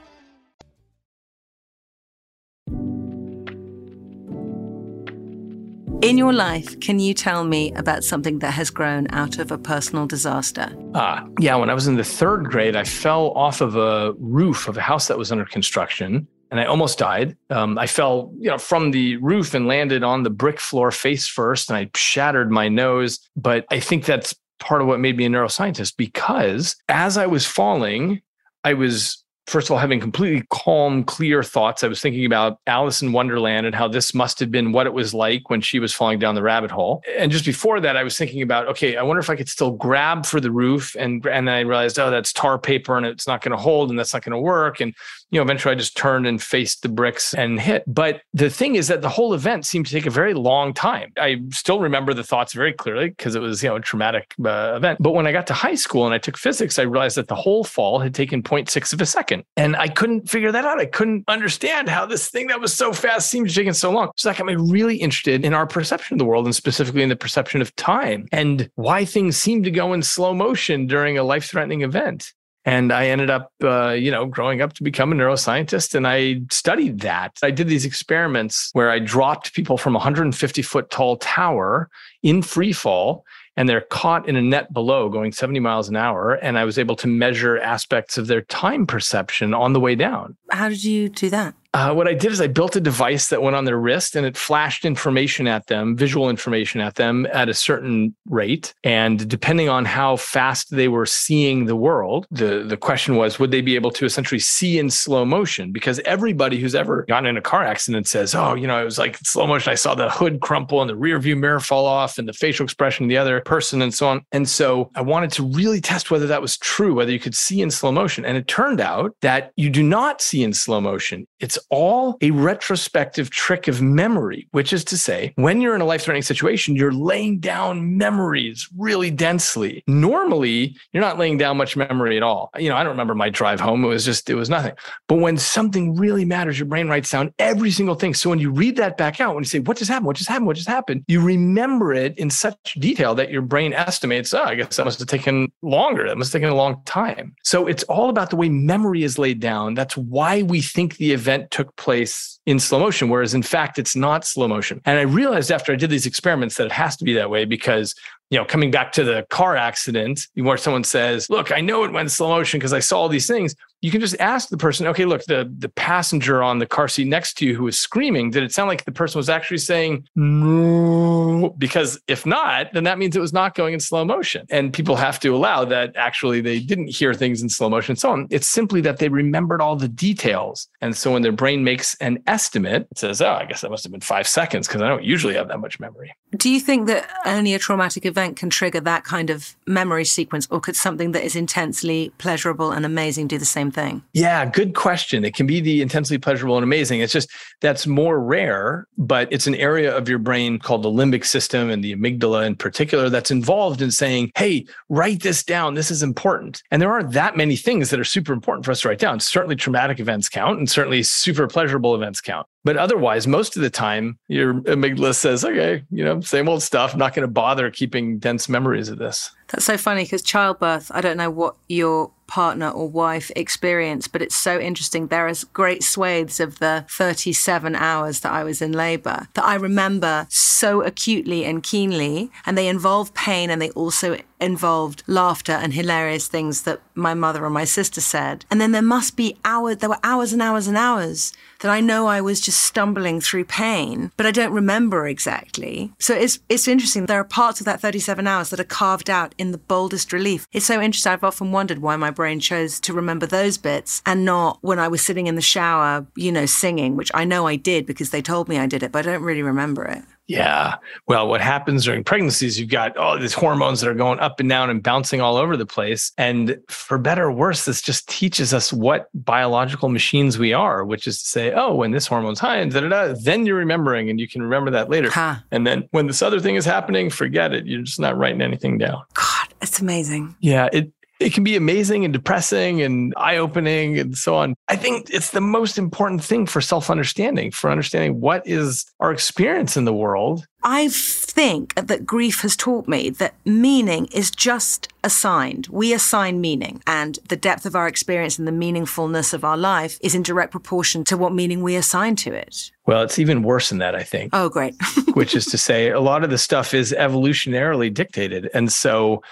In 6.01 6.17
your 6.17 6.33
life, 6.33 6.79
can 6.79 6.99
you 6.99 7.13
tell 7.13 7.43
me 7.43 7.71
about 7.73 8.03
something 8.03 8.39
that 8.39 8.51
has 8.51 8.71
grown 8.71 9.07
out 9.11 9.37
of 9.37 9.51
a 9.51 9.57
personal 9.57 10.07
disaster? 10.07 10.75
Ah, 10.95 11.27
yeah. 11.39 11.55
When 11.55 11.69
I 11.69 11.75
was 11.75 11.87
in 11.87 11.95
the 11.95 12.03
third 12.03 12.45
grade, 12.45 12.75
I 12.75 12.83
fell 12.83 13.29
off 13.31 13.61
of 13.61 13.75
a 13.75 14.13
roof 14.17 14.67
of 14.67 14.77
a 14.77 14.81
house 14.81 15.07
that 15.07 15.17
was 15.19 15.31
under 15.31 15.45
construction 15.45 16.27
and 16.49 16.59
I 16.59 16.65
almost 16.65 16.97
died. 16.97 17.37
Um, 17.49 17.77
I 17.77 17.87
fell, 17.87 18.33
you 18.37 18.49
know, 18.49 18.57
from 18.57 18.91
the 18.91 19.17
roof 19.17 19.53
and 19.53 19.67
landed 19.67 20.03
on 20.03 20.23
the 20.23 20.29
brick 20.29 20.59
floor 20.59 20.91
face 20.91 21.27
first, 21.27 21.69
and 21.69 21.77
I 21.77 21.89
shattered 21.95 22.51
my 22.51 22.67
nose. 22.67 23.19
But 23.37 23.65
I 23.71 23.79
think 23.79 24.05
that's 24.05 24.35
part 24.59 24.81
of 24.81 24.87
what 24.87 24.99
made 24.99 25.17
me 25.17 25.25
a 25.25 25.29
neuroscientist 25.29 25.95
because 25.97 26.75
as 26.89 27.17
I 27.17 27.25
was 27.25 27.45
falling, 27.45 28.21
I 28.63 28.73
was 28.73 29.20
first 29.47 29.67
of 29.67 29.71
all, 29.71 29.79
having 29.79 29.99
completely 29.99 30.45
calm, 30.49 31.03
clear 31.03 31.43
thoughts. 31.43 31.83
I 31.83 31.87
was 31.87 32.01
thinking 32.01 32.25
about 32.25 32.59
Alice 32.67 33.01
in 33.01 33.11
Wonderland 33.11 33.65
and 33.65 33.75
how 33.75 33.87
this 33.87 34.13
must 34.13 34.39
have 34.39 34.51
been 34.51 34.71
what 34.71 34.87
it 34.87 34.93
was 34.93 35.13
like 35.13 35.49
when 35.49 35.61
she 35.61 35.79
was 35.79 35.93
falling 35.93 36.19
down 36.19 36.35
the 36.35 36.43
rabbit 36.43 36.71
hole. 36.71 37.03
And 37.17 37.31
just 37.31 37.45
before 37.45 37.79
that, 37.79 37.97
I 37.97 38.03
was 38.03 38.17
thinking 38.17 38.41
about, 38.41 38.67
okay, 38.69 38.97
I 38.97 39.03
wonder 39.03 39.19
if 39.19 39.29
I 39.29 39.35
could 39.35 39.49
still 39.49 39.71
grab 39.71 40.25
for 40.25 40.39
the 40.39 40.51
roof. 40.51 40.95
And, 40.97 41.25
and 41.25 41.47
then 41.47 41.55
I 41.55 41.61
realized, 41.61 41.99
oh, 41.99 42.11
that's 42.11 42.31
tar 42.33 42.59
paper 42.59 42.97
and 42.97 43.05
it's 43.05 43.27
not 43.27 43.41
going 43.41 43.51
to 43.51 43.61
hold 43.61 43.89
and 43.89 43.99
that's 43.99 44.13
not 44.13 44.23
going 44.23 44.33
to 44.33 44.39
work. 44.39 44.79
And, 44.79 44.93
you 45.31 45.39
know, 45.39 45.43
eventually 45.43 45.73
I 45.73 45.77
just 45.77 45.97
turned 45.97 46.27
and 46.27 46.41
faced 46.41 46.83
the 46.83 46.89
bricks 46.89 47.33
and 47.33 47.59
hit. 47.59 47.83
But 47.87 48.21
the 48.33 48.49
thing 48.49 48.75
is 48.75 48.87
that 48.89 49.01
the 49.01 49.09
whole 49.09 49.33
event 49.33 49.65
seemed 49.65 49.85
to 49.87 49.91
take 49.91 50.05
a 50.05 50.11
very 50.11 50.33
long 50.33 50.73
time. 50.73 51.13
I 51.17 51.41
still 51.51 51.79
remember 51.79 52.13
the 52.13 52.23
thoughts 52.23 52.53
very 52.53 52.73
clearly 52.73 53.09
because 53.09 53.35
it 53.35 53.41
was, 53.41 53.63
you 53.63 53.69
know, 53.69 53.77
a 53.77 53.81
traumatic 53.81 54.33
uh, 54.43 54.73
event. 54.75 54.99
But 55.01 55.11
when 55.11 55.27
I 55.27 55.31
got 55.31 55.47
to 55.47 55.53
high 55.53 55.75
school 55.75 56.05
and 56.05 56.13
I 56.13 56.17
took 56.17 56.37
physics, 56.37 56.77
I 56.77 56.83
realized 56.83 57.17
that 57.17 57.29
the 57.29 57.35
whole 57.35 57.63
fall 57.63 57.99
had 57.99 58.13
taken 58.13 58.43
0.6 58.43 58.93
of 58.93 59.01
a 59.01 59.05
second. 59.05 59.43
And 59.55 59.75
I 59.77 59.87
couldn't 59.87 60.29
figure 60.29 60.51
that 60.51 60.65
out. 60.65 60.79
I 60.79 60.85
couldn't 60.85 61.23
understand 61.27 61.87
how 61.87 62.05
this 62.05 62.29
thing 62.29 62.47
that 62.47 62.59
was 62.59 62.73
so 62.73 62.91
fast 62.91 63.29
seemed 63.29 63.49
to 63.49 63.55
take 63.55 63.71
so 63.73 63.91
long. 63.91 64.11
So 64.17 64.29
that 64.29 64.37
got 64.37 64.47
me 64.47 64.55
really 64.55 64.97
interested 64.97 65.45
in 65.45 65.53
our 65.53 65.65
perception 65.65 66.15
of 66.15 66.19
the 66.19 66.25
world 66.25 66.45
and 66.45 66.55
specifically 66.55 67.03
in 67.03 67.09
the 67.09 67.15
perception 67.15 67.61
of 67.61 67.73
time 67.75 68.27
and 68.31 68.69
why 68.75 69.05
things 69.05 69.37
seem 69.37 69.63
to 69.63 69.71
go 69.71 69.93
in 69.93 70.03
slow 70.03 70.33
motion 70.33 70.87
during 70.87 71.17
a 71.17 71.23
life 71.23 71.45
threatening 71.45 71.81
event. 71.81 72.33
And 72.63 72.91
I 72.91 73.07
ended 73.07 73.29
up, 73.29 73.51
uh, 73.63 73.89
you 73.89 74.11
know, 74.11 74.25
growing 74.25 74.61
up 74.61 74.73
to 74.73 74.83
become 74.83 75.11
a 75.11 75.15
neuroscientist. 75.15 75.95
And 75.95 76.07
I 76.07 76.41
studied 76.51 76.99
that. 77.01 77.37
I 77.41 77.49
did 77.49 77.67
these 77.67 77.85
experiments 77.85 78.69
where 78.73 78.91
I 78.91 78.99
dropped 78.99 79.53
people 79.53 79.77
from 79.77 79.95
a 79.95 79.99
150 79.99 80.61
foot 80.61 80.89
tall 80.91 81.17
tower 81.17 81.89
in 82.21 82.41
free 82.41 82.73
fall 82.73 83.25
and 83.57 83.67
they're 83.67 83.81
caught 83.81 84.27
in 84.29 84.35
a 84.35 84.41
net 84.41 84.73
below 84.73 85.09
going 85.09 85.31
70 85.31 85.59
miles 85.59 85.89
an 85.89 85.95
hour. 85.95 86.33
And 86.33 86.57
I 86.57 86.63
was 86.63 86.77
able 86.77 86.95
to 86.97 87.07
measure 87.07 87.59
aspects 87.59 88.17
of 88.17 88.27
their 88.27 88.41
time 88.41 88.87
perception 88.87 89.53
on 89.53 89.73
the 89.73 89.79
way 89.79 89.95
down. 89.95 90.37
How 90.51 90.69
did 90.69 90.83
you 90.83 91.09
do 91.09 91.29
that? 91.29 91.55
Uh, 91.73 91.93
what 91.93 92.07
I 92.07 92.13
did 92.13 92.31
is 92.33 92.41
I 92.41 92.47
built 92.47 92.75
a 92.75 92.81
device 92.81 93.29
that 93.29 93.41
went 93.41 93.55
on 93.55 93.63
their 93.63 93.79
wrist 93.79 94.15
and 94.15 94.25
it 94.25 94.35
flashed 94.35 94.83
information 94.83 95.47
at 95.47 95.67
them, 95.67 95.95
visual 95.95 96.29
information 96.29 96.81
at 96.81 96.95
them 96.95 97.25
at 97.31 97.47
a 97.47 97.53
certain 97.53 98.13
rate. 98.25 98.73
And 98.83 99.29
depending 99.29 99.69
on 99.69 99.85
how 99.85 100.17
fast 100.17 100.71
they 100.71 100.89
were 100.89 101.05
seeing 101.05 101.65
the 101.65 101.75
world, 101.75 102.27
the, 102.29 102.65
the 102.67 102.75
question 102.75 103.15
was, 103.15 103.39
would 103.39 103.51
they 103.51 103.61
be 103.61 103.75
able 103.75 103.91
to 103.91 104.05
essentially 104.05 104.39
see 104.39 104.79
in 104.79 104.89
slow 104.89 105.23
motion? 105.23 105.71
Because 105.71 105.99
everybody 105.99 106.59
who's 106.59 106.75
ever 106.75 107.05
gotten 107.07 107.29
in 107.29 107.37
a 107.37 107.41
car 107.41 107.63
accident 107.63 108.05
says, 108.05 108.35
oh, 108.35 108.53
you 108.53 108.67
know, 108.67 108.81
it 108.81 108.85
was 108.85 108.99
like 108.99 109.17
slow 109.19 109.47
motion. 109.47 109.71
I 109.71 109.75
saw 109.75 109.95
the 109.95 110.09
hood 110.09 110.41
crumple 110.41 110.81
and 110.81 110.89
the 110.89 110.95
rear 110.95 111.19
view 111.19 111.37
mirror 111.37 111.61
fall 111.61 111.85
off 111.85 112.17
and 112.17 112.27
the 112.27 112.33
facial 112.33 112.65
expression 112.65 113.05
of 113.05 113.09
the 113.09 113.17
other 113.17 113.39
person 113.41 113.81
and 113.81 113.93
so 113.93 114.09
on. 114.09 114.25
And 114.33 114.49
so 114.49 114.91
I 114.95 115.01
wanted 115.01 115.31
to 115.33 115.43
really 115.43 115.79
test 115.79 116.11
whether 116.11 116.27
that 116.27 116.41
was 116.41 116.57
true, 116.57 116.93
whether 116.93 117.13
you 117.13 117.19
could 117.19 117.35
see 117.35 117.61
in 117.61 117.71
slow 117.71 117.93
motion. 117.93 118.25
And 118.25 118.35
it 118.35 118.49
turned 118.49 118.81
out 118.81 119.15
that 119.21 119.53
you 119.55 119.69
do 119.69 119.83
not 119.83 120.21
see 120.21 120.40
in 120.43 120.53
slow 120.53 120.81
motion. 120.81 121.27
It's 121.39 121.57
all 121.69 122.17
a 122.21 122.31
retrospective 122.31 123.29
trick 123.29 123.67
of 123.67 123.81
memory, 123.81 124.47
which 124.51 124.73
is 124.73 124.83
to 124.85 124.97
say, 124.97 125.33
when 125.35 125.61
you're 125.61 125.75
in 125.75 125.81
a 125.81 125.85
life 125.85 126.03
threatening 126.03 126.23
situation, 126.23 126.75
you're 126.75 126.93
laying 126.93 127.39
down 127.39 127.97
memories 127.97 128.67
really 128.77 129.11
densely. 129.11 129.83
Normally, 129.87 130.75
you're 130.91 131.01
not 131.01 131.17
laying 131.17 131.37
down 131.37 131.57
much 131.57 131.75
memory 131.75 132.17
at 132.17 132.23
all. 132.23 132.51
You 132.57 132.69
know, 132.69 132.75
I 132.75 132.83
don't 132.83 132.91
remember 132.91 133.15
my 133.15 133.29
drive 133.29 133.59
home. 133.59 133.83
It 133.83 133.87
was 133.87 134.05
just, 134.05 134.29
it 134.29 134.35
was 134.35 134.49
nothing. 134.49 134.73
But 135.07 135.19
when 135.19 135.37
something 135.37 135.95
really 135.95 136.25
matters, 136.25 136.59
your 136.59 136.67
brain 136.67 136.87
writes 136.87 137.11
down 137.11 137.33
every 137.39 137.71
single 137.71 137.95
thing. 137.95 138.13
So 138.13 138.29
when 138.29 138.39
you 138.39 138.51
read 138.51 138.75
that 138.77 138.97
back 138.97 139.19
out, 139.19 139.35
when 139.35 139.43
you 139.43 139.47
say, 139.47 139.59
what 139.59 139.77
just 139.77 139.89
happened? 139.89 140.07
What 140.07 140.17
just 140.17 140.29
happened? 140.29 140.47
What 140.47 140.55
just 140.55 140.67
happened? 140.67 141.03
You 141.07 141.21
remember 141.21 141.93
it 141.93 142.17
in 142.17 142.29
such 142.29 142.75
detail 142.79 143.15
that 143.15 143.31
your 143.31 143.41
brain 143.41 143.73
estimates, 143.73 144.33
oh, 144.33 144.43
I 144.43 144.55
guess 144.55 144.77
that 144.77 144.85
must 144.85 144.99
have 144.99 145.07
taken 145.07 145.51
longer. 145.61 146.07
That 146.07 146.17
must 146.17 146.33
have 146.33 146.41
taken 146.41 146.51
a 146.51 146.55
long 146.55 146.81
time. 146.85 147.35
So 147.43 147.67
it's 147.67 147.83
all 147.83 148.09
about 148.09 148.29
the 148.29 148.35
way 148.35 148.49
memory 148.49 149.03
is 149.03 149.17
laid 149.17 149.39
down. 149.39 149.73
That's 149.73 149.97
why 149.97 150.30
we 150.39 150.61
think 150.61 150.97
the 150.97 151.11
event 151.11 151.51
took 151.51 151.75
place 151.75 152.39
in 152.45 152.59
slow 152.59 152.79
motion, 152.79 153.09
whereas 153.09 153.33
in 153.33 153.43
fact, 153.43 153.77
it's 153.77 153.95
not 153.95 154.25
slow 154.25 154.47
motion. 154.47 154.81
And 154.85 154.97
I 154.97 155.03
realized 155.03 155.51
after 155.51 155.71
I 155.71 155.75
did 155.75 155.89
these 155.89 156.05
experiments 156.05 156.55
that 156.55 156.65
it 156.65 156.71
has 156.71 156.95
to 156.97 157.03
be 157.03 157.13
that 157.13 157.29
way 157.29 157.45
because 157.45 157.93
you 158.31 158.37
know, 158.37 158.45
coming 158.45 158.71
back 158.71 158.93
to 158.93 159.03
the 159.03 159.27
car 159.29 159.57
accident, 159.57 160.27
where 160.35 160.55
someone 160.55 160.85
says, 160.85 161.29
"Look, 161.29 161.51
I 161.51 161.59
know 161.59 161.83
it 161.83 161.91
went 161.91 162.09
slow 162.11 162.29
motion 162.29 162.59
because 162.59 162.71
I 162.71 162.79
saw 162.79 163.01
all 163.01 163.09
these 163.09 163.27
things." 163.27 163.55
You 163.81 163.89
can 163.89 163.99
just 163.99 164.15
ask 164.19 164.49
the 164.49 164.57
person, 164.57 164.85
"Okay, 164.87 165.05
look, 165.05 165.25
the 165.25 165.51
the 165.57 165.69
passenger 165.69 166.43
on 166.43 166.59
the 166.59 166.67
car 166.67 166.87
seat 166.87 167.07
next 167.07 167.37
to 167.39 167.45
you 167.45 167.55
who 167.55 167.63
was 167.63 167.79
screaming, 167.79 168.29
did 168.29 168.43
it 168.43 168.53
sound 168.53 168.67
like 168.67 168.85
the 168.85 168.91
person 168.91 169.17
was 169.17 169.29
actually 169.29 169.57
saying 169.57 170.07
no?" 170.15 171.55
Because 171.57 171.99
if 172.07 172.25
not, 172.25 172.71
then 172.73 172.83
that 172.83 172.99
means 172.99 173.15
it 173.15 173.19
was 173.19 173.33
not 173.33 173.55
going 173.55 173.73
in 173.73 173.79
slow 173.79 174.05
motion. 174.05 174.45
And 174.51 174.71
people 174.71 174.95
have 174.95 175.19
to 175.21 175.35
allow 175.35 175.65
that 175.65 175.95
actually 175.95 176.41
they 176.41 176.59
didn't 176.59 176.89
hear 176.89 177.13
things 177.15 177.41
in 177.41 177.49
slow 177.49 177.69
motion 177.69 177.93
and 177.93 177.99
so 177.99 178.11
on. 178.11 178.27
It's 178.29 178.47
simply 178.47 178.81
that 178.81 178.99
they 178.99 179.09
remembered 179.09 179.61
all 179.61 179.75
the 179.75 179.87
details, 179.87 180.67
and 180.81 180.95
so 180.95 181.13
when 181.13 181.23
their 181.23 181.31
brain 181.31 181.63
makes 181.63 181.95
an 181.95 182.19
estimate, 182.27 182.87
it 182.91 182.99
says, 182.99 183.19
"Oh, 183.19 183.31
I 183.31 183.45
guess 183.45 183.61
that 183.61 183.71
must 183.71 183.83
have 183.83 183.91
been 183.91 184.01
five 184.01 184.27
seconds 184.27 184.67
because 184.67 184.83
I 184.83 184.87
don't 184.87 185.03
usually 185.03 185.33
have 185.33 185.47
that 185.47 185.59
much 185.59 185.79
memory." 185.79 186.13
Do 186.37 186.49
you 186.49 186.59
think 186.59 186.85
that 186.87 187.09
only 187.25 187.55
a 187.55 187.59
traumatic 187.59 188.05
event 188.05 188.37
can 188.37 188.51
trigger 188.51 188.79
that 188.81 189.03
kind 189.05 189.31
of 189.31 189.55
memory 189.65 190.05
sequence, 190.05 190.47
or 190.51 190.59
could 190.59 190.75
something 190.75 191.13
that 191.13 191.23
is 191.23 191.35
intensely 191.35 192.11
pleasurable 192.19 192.71
and 192.71 192.85
amazing 192.85 193.27
do 193.27 193.39
the 193.39 193.45
same 193.45 193.70
thing? 193.71 194.03
Yeah, 194.13 194.45
good 194.45 194.75
question. 194.75 195.23
It 195.25 195.33
can 195.33 195.47
be 195.47 195.61
the 195.61 195.81
intensely 195.81 196.17
pleasurable 196.17 196.57
and 196.57 196.63
amazing. 196.63 197.01
It's 197.01 197.13
just 197.13 197.29
that's 197.61 197.87
more 197.87 198.19
rare, 198.19 198.87
but 198.97 199.27
it's 199.31 199.47
an 199.47 199.55
area 199.55 199.95
of 199.95 200.09
your 200.09 200.19
brain 200.19 200.59
called 200.59 200.83
the 200.83 200.89
limbic 200.89 201.25
system 201.25 201.69
and 201.69 201.83
the 201.83 201.95
amygdala 201.95 202.45
in 202.45 202.55
particular 202.55 203.09
that's 203.09 203.31
involved 203.31 203.81
in 203.81 203.91
saying, 203.91 204.31
hey, 204.35 204.65
write 204.89 205.23
this 205.23 205.43
down. 205.43 205.73
This 205.73 205.91
is 205.91 206.03
important. 206.03 206.61
And 206.71 206.81
there 206.81 206.91
aren't 206.91 207.11
that 207.11 207.37
many 207.37 207.55
things 207.55 207.89
that 207.89 207.99
are 207.99 208.05
super 208.05 208.33
important 208.33 208.65
for 208.65 208.71
us 208.71 208.81
to 208.81 208.89
write 208.89 208.99
down. 208.99 209.19
Certainly 209.19 209.55
traumatic 209.55 209.99
events 209.99 210.29
count 210.29 210.59
and 210.59 210.69
certainly 210.69 211.03
super 211.03 211.47
pleasurable 211.47 211.95
events 211.95 212.21
count. 212.21 212.47
But 212.63 212.77
otherwise, 212.77 213.25
most 213.25 213.55
of 213.55 213.63
the 213.63 213.69
time, 213.69 214.19
your 214.27 214.53
amygdala 214.53 215.15
says, 215.15 215.43
okay, 215.43 215.83
you 215.89 216.03
know, 216.03 216.21
same 216.21 216.47
old 216.47 216.61
stuff. 216.61 216.93
I'm 216.93 216.99
not 216.99 217.15
going 217.15 217.27
to 217.27 217.31
bother 217.31 217.71
keeping 217.71 218.19
dense 218.19 218.47
memories 218.47 218.89
of 218.89 218.99
this. 218.99 219.31
That's 219.47 219.65
so 219.65 219.77
funny 219.77 220.03
because 220.03 220.21
childbirth, 220.21 220.91
I 220.93 221.01
don't 221.01 221.17
know 221.17 221.29
what 221.29 221.55
your 221.67 222.11
partner 222.27 222.69
or 222.69 222.87
wife 222.87 223.29
experience, 223.35 224.07
but 224.07 224.21
it's 224.21 224.37
so 224.37 224.57
interesting. 224.57 225.07
There 225.07 225.27
is 225.27 225.43
great 225.43 225.83
swathes 225.83 226.39
of 226.39 226.59
the 226.59 226.85
37 226.89 227.75
hours 227.75 228.21
that 228.21 228.31
I 228.31 228.45
was 228.45 228.61
in 228.61 228.71
labor 228.71 229.27
that 229.33 229.43
I 229.43 229.55
remember 229.55 230.27
so 230.29 230.81
acutely 230.81 231.43
and 231.43 231.61
keenly. 231.61 232.31
And 232.45 232.57
they 232.57 232.69
involve 232.69 233.13
pain 233.13 233.49
and 233.49 233.61
they 233.61 233.71
also 233.71 234.17
involved 234.39 235.03
laughter 235.07 235.51
and 235.51 235.73
hilarious 235.73 236.29
things 236.29 236.61
that 236.61 236.79
my 236.95 237.13
mother 237.13 237.43
or 237.43 237.49
my 237.49 237.65
sister 237.65 237.99
said. 237.99 238.45
And 238.49 238.61
then 238.61 238.71
there 238.71 238.81
must 238.81 239.17
be 239.17 239.37
hours, 239.43 239.77
there 239.77 239.89
were 239.89 239.99
hours 240.01 240.31
and 240.31 240.41
hours 240.41 240.67
and 240.67 240.77
hours 240.77 241.33
that 241.61 241.71
I 241.71 241.79
know 241.79 242.07
I 242.07 242.21
was 242.21 242.41
just 242.41 242.59
stumbling 242.59 243.21
through 243.21 243.45
pain, 243.45 244.11
but 244.17 244.25
I 244.25 244.31
don't 244.31 244.51
remember 244.51 245.07
exactly. 245.07 245.93
So 245.99 246.13
it's 246.13 246.39
it's 246.49 246.67
interesting. 246.67 247.05
There 247.05 247.19
are 247.19 247.23
parts 247.23 247.61
of 247.61 247.65
that 247.65 247.79
37 247.79 248.27
hours 248.27 248.49
that 248.49 248.59
are 248.59 248.65
carved 248.65 249.09
out 249.09 249.33
in 249.37 249.51
the 249.51 249.57
boldest 249.57 250.11
relief. 250.11 250.45
It's 250.51 250.65
so 250.65 250.81
interesting. 250.81 251.11
I've 251.11 251.23
often 251.23 251.51
wondered 251.51 251.79
why 251.79 251.95
my 251.95 252.11
brain 252.11 252.39
chose 252.39 252.79
to 252.81 252.93
remember 252.93 253.25
those 253.25 253.57
bits 253.57 254.01
and 254.05 254.25
not 254.25 254.57
when 254.61 254.79
I 254.79 254.87
was 254.87 255.01
sitting 255.01 255.27
in 255.27 255.35
the 255.35 255.41
shower, 255.41 256.05
you 256.15 256.31
know, 256.31 256.45
singing, 256.45 256.95
which 256.95 257.11
I 257.13 257.25
know 257.25 257.47
I 257.47 257.55
did 257.55 257.85
because 257.85 258.09
they 258.09 258.21
told 258.21 258.49
me 258.49 258.57
I 258.57 258.67
did 258.67 258.83
it, 258.83 258.91
but 258.91 259.07
I 259.07 259.11
don't 259.11 259.23
really 259.23 259.43
remember 259.43 259.85
it. 259.85 260.03
Yeah. 260.31 260.75
Well, 261.07 261.27
what 261.27 261.41
happens 261.41 261.83
during 261.83 262.05
pregnancy 262.05 262.47
is 262.47 262.57
you've 262.57 262.69
got 262.69 262.95
all 262.95 263.19
these 263.19 263.33
hormones 263.33 263.81
that 263.81 263.89
are 263.89 263.93
going 263.93 264.19
up 264.19 264.39
and 264.39 264.47
down 264.47 264.69
and 264.69 264.81
bouncing 264.81 265.19
all 265.19 265.35
over 265.35 265.57
the 265.57 265.65
place. 265.65 266.13
And 266.17 266.57
for 266.69 266.97
better 266.97 267.25
or 267.25 267.31
worse, 267.33 267.65
this 267.65 267.81
just 267.81 268.07
teaches 268.07 268.53
us 268.53 268.71
what 268.71 269.09
biological 269.13 269.89
machines 269.89 270.39
we 270.39 270.53
are, 270.53 270.85
which 270.85 271.05
is 271.05 271.21
to 271.21 271.27
say, 271.27 271.51
oh, 271.51 271.75
when 271.75 271.91
this 271.91 272.07
hormone's 272.07 272.39
high 272.39 272.57
and 272.57 272.71
da 272.71 272.79
da 272.79 272.87
da, 272.87 273.13
then 273.21 273.45
you're 273.45 273.57
remembering 273.57 274.09
and 274.09 274.21
you 274.21 274.27
can 274.27 274.41
remember 274.41 274.71
that 274.71 274.89
later. 274.89 275.09
Huh. 275.09 275.35
And 275.51 275.67
then 275.67 275.89
when 275.91 276.07
this 276.07 276.21
other 276.21 276.39
thing 276.39 276.55
is 276.55 276.63
happening, 276.63 277.09
forget 277.09 277.53
it. 277.53 277.65
You're 277.65 277.81
just 277.81 277.99
not 277.99 278.17
writing 278.17 278.41
anything 278.41 278.77
down. 278.77 279.03
God, 279.13 279.47
it's 279.61 279.81
amazing. 279.81 280.33
Yeah. 280.39 280.69
It, 280.71 280.93
it 281.21 281.33
can 281.33 281.43
be 281.43 281.55
amazing 281.55 282.03
and 282.03 282.13
depressing 282.13 282.81
and 282.81 283.13
eye 283.17 283.37
opening 283.37 283.99
and 283.99 284.17
so 284.17 284.35
on. 284.35 284.55
I 284.67 284.75
think 284.75 285.09
it's 285.09 285.31
the 285.31 285.41
most 285.41 285.77
important 285.77 286.23
thing 286.23 286.45
for 286.45 286.61
self 286.61 286.89
understanding, 286.89 287.51
for 287.51 287.69
understanding 287.69 288.19
what 288.19 288.45
is 288.45 288.85
our 288.99 289.11
experience 289.11 289.77
in 289.77 289.85
the 289.85 289.93
world. 289.93 290.45
I 290.63 290.89
think 290.89 291.73
that 291.75 292.05
grief 292.05 292.41
has 292.41 292.55
taught 292.55 292.87
me 292.87 293.09
that 293.09 293.33
meaning 293.45 294.05
is 294.07 294.29
just 294.29 294.87
assigned. 295.03 295.67
We 295.71 295.91
assign 295.91 296.39
meaning, 296.39 296.83
and 296.85 297.17
the 297.29 297.35
depth 297.35 297.65
of 297.65 297.75
our 297.75 297.87
experience 297.87 298.37
and 298.37 298.47
the 298.47 298.51
meaningfulness 298.51 299.33
of 299.33 299.43
our 299.43 299.57
life 299.57 299.97
is 300.01 300.13
in 300.13 300.21
direct 300.21 300.51
proportion 300.51 301.03
to 301.05 301.17
what 301.17 301.33
meaning 301.33 301.63
we 301.63 301.75
assign 301.75 302.15
to 302.17 302.33
it. 302.33 302.71
Well, 302.85 303.01
it's 303.01 303.17
even 303.17 303.41
worse 303.41 303.69
than 303.69 303.79
that, 303.79 303.95
I 303.95 304.03
think. 304.03 304.31
Oh, 304.33 304.49
great. 304.49 304.75
which 305.13 305.35
is 305.35 305.45
to 305.47 305.57
say, 305.57 305.89
a 305.89 305.99
lot 305.99 306.23
of 306.23 306.29
the 306.29 306.37
stuff 306.37 306.73
is 306.73 306.93
evolutionarily 306.97 307.91
dictated. 307.91 308.49
And 308.53 308.71
so, 308.71 309.23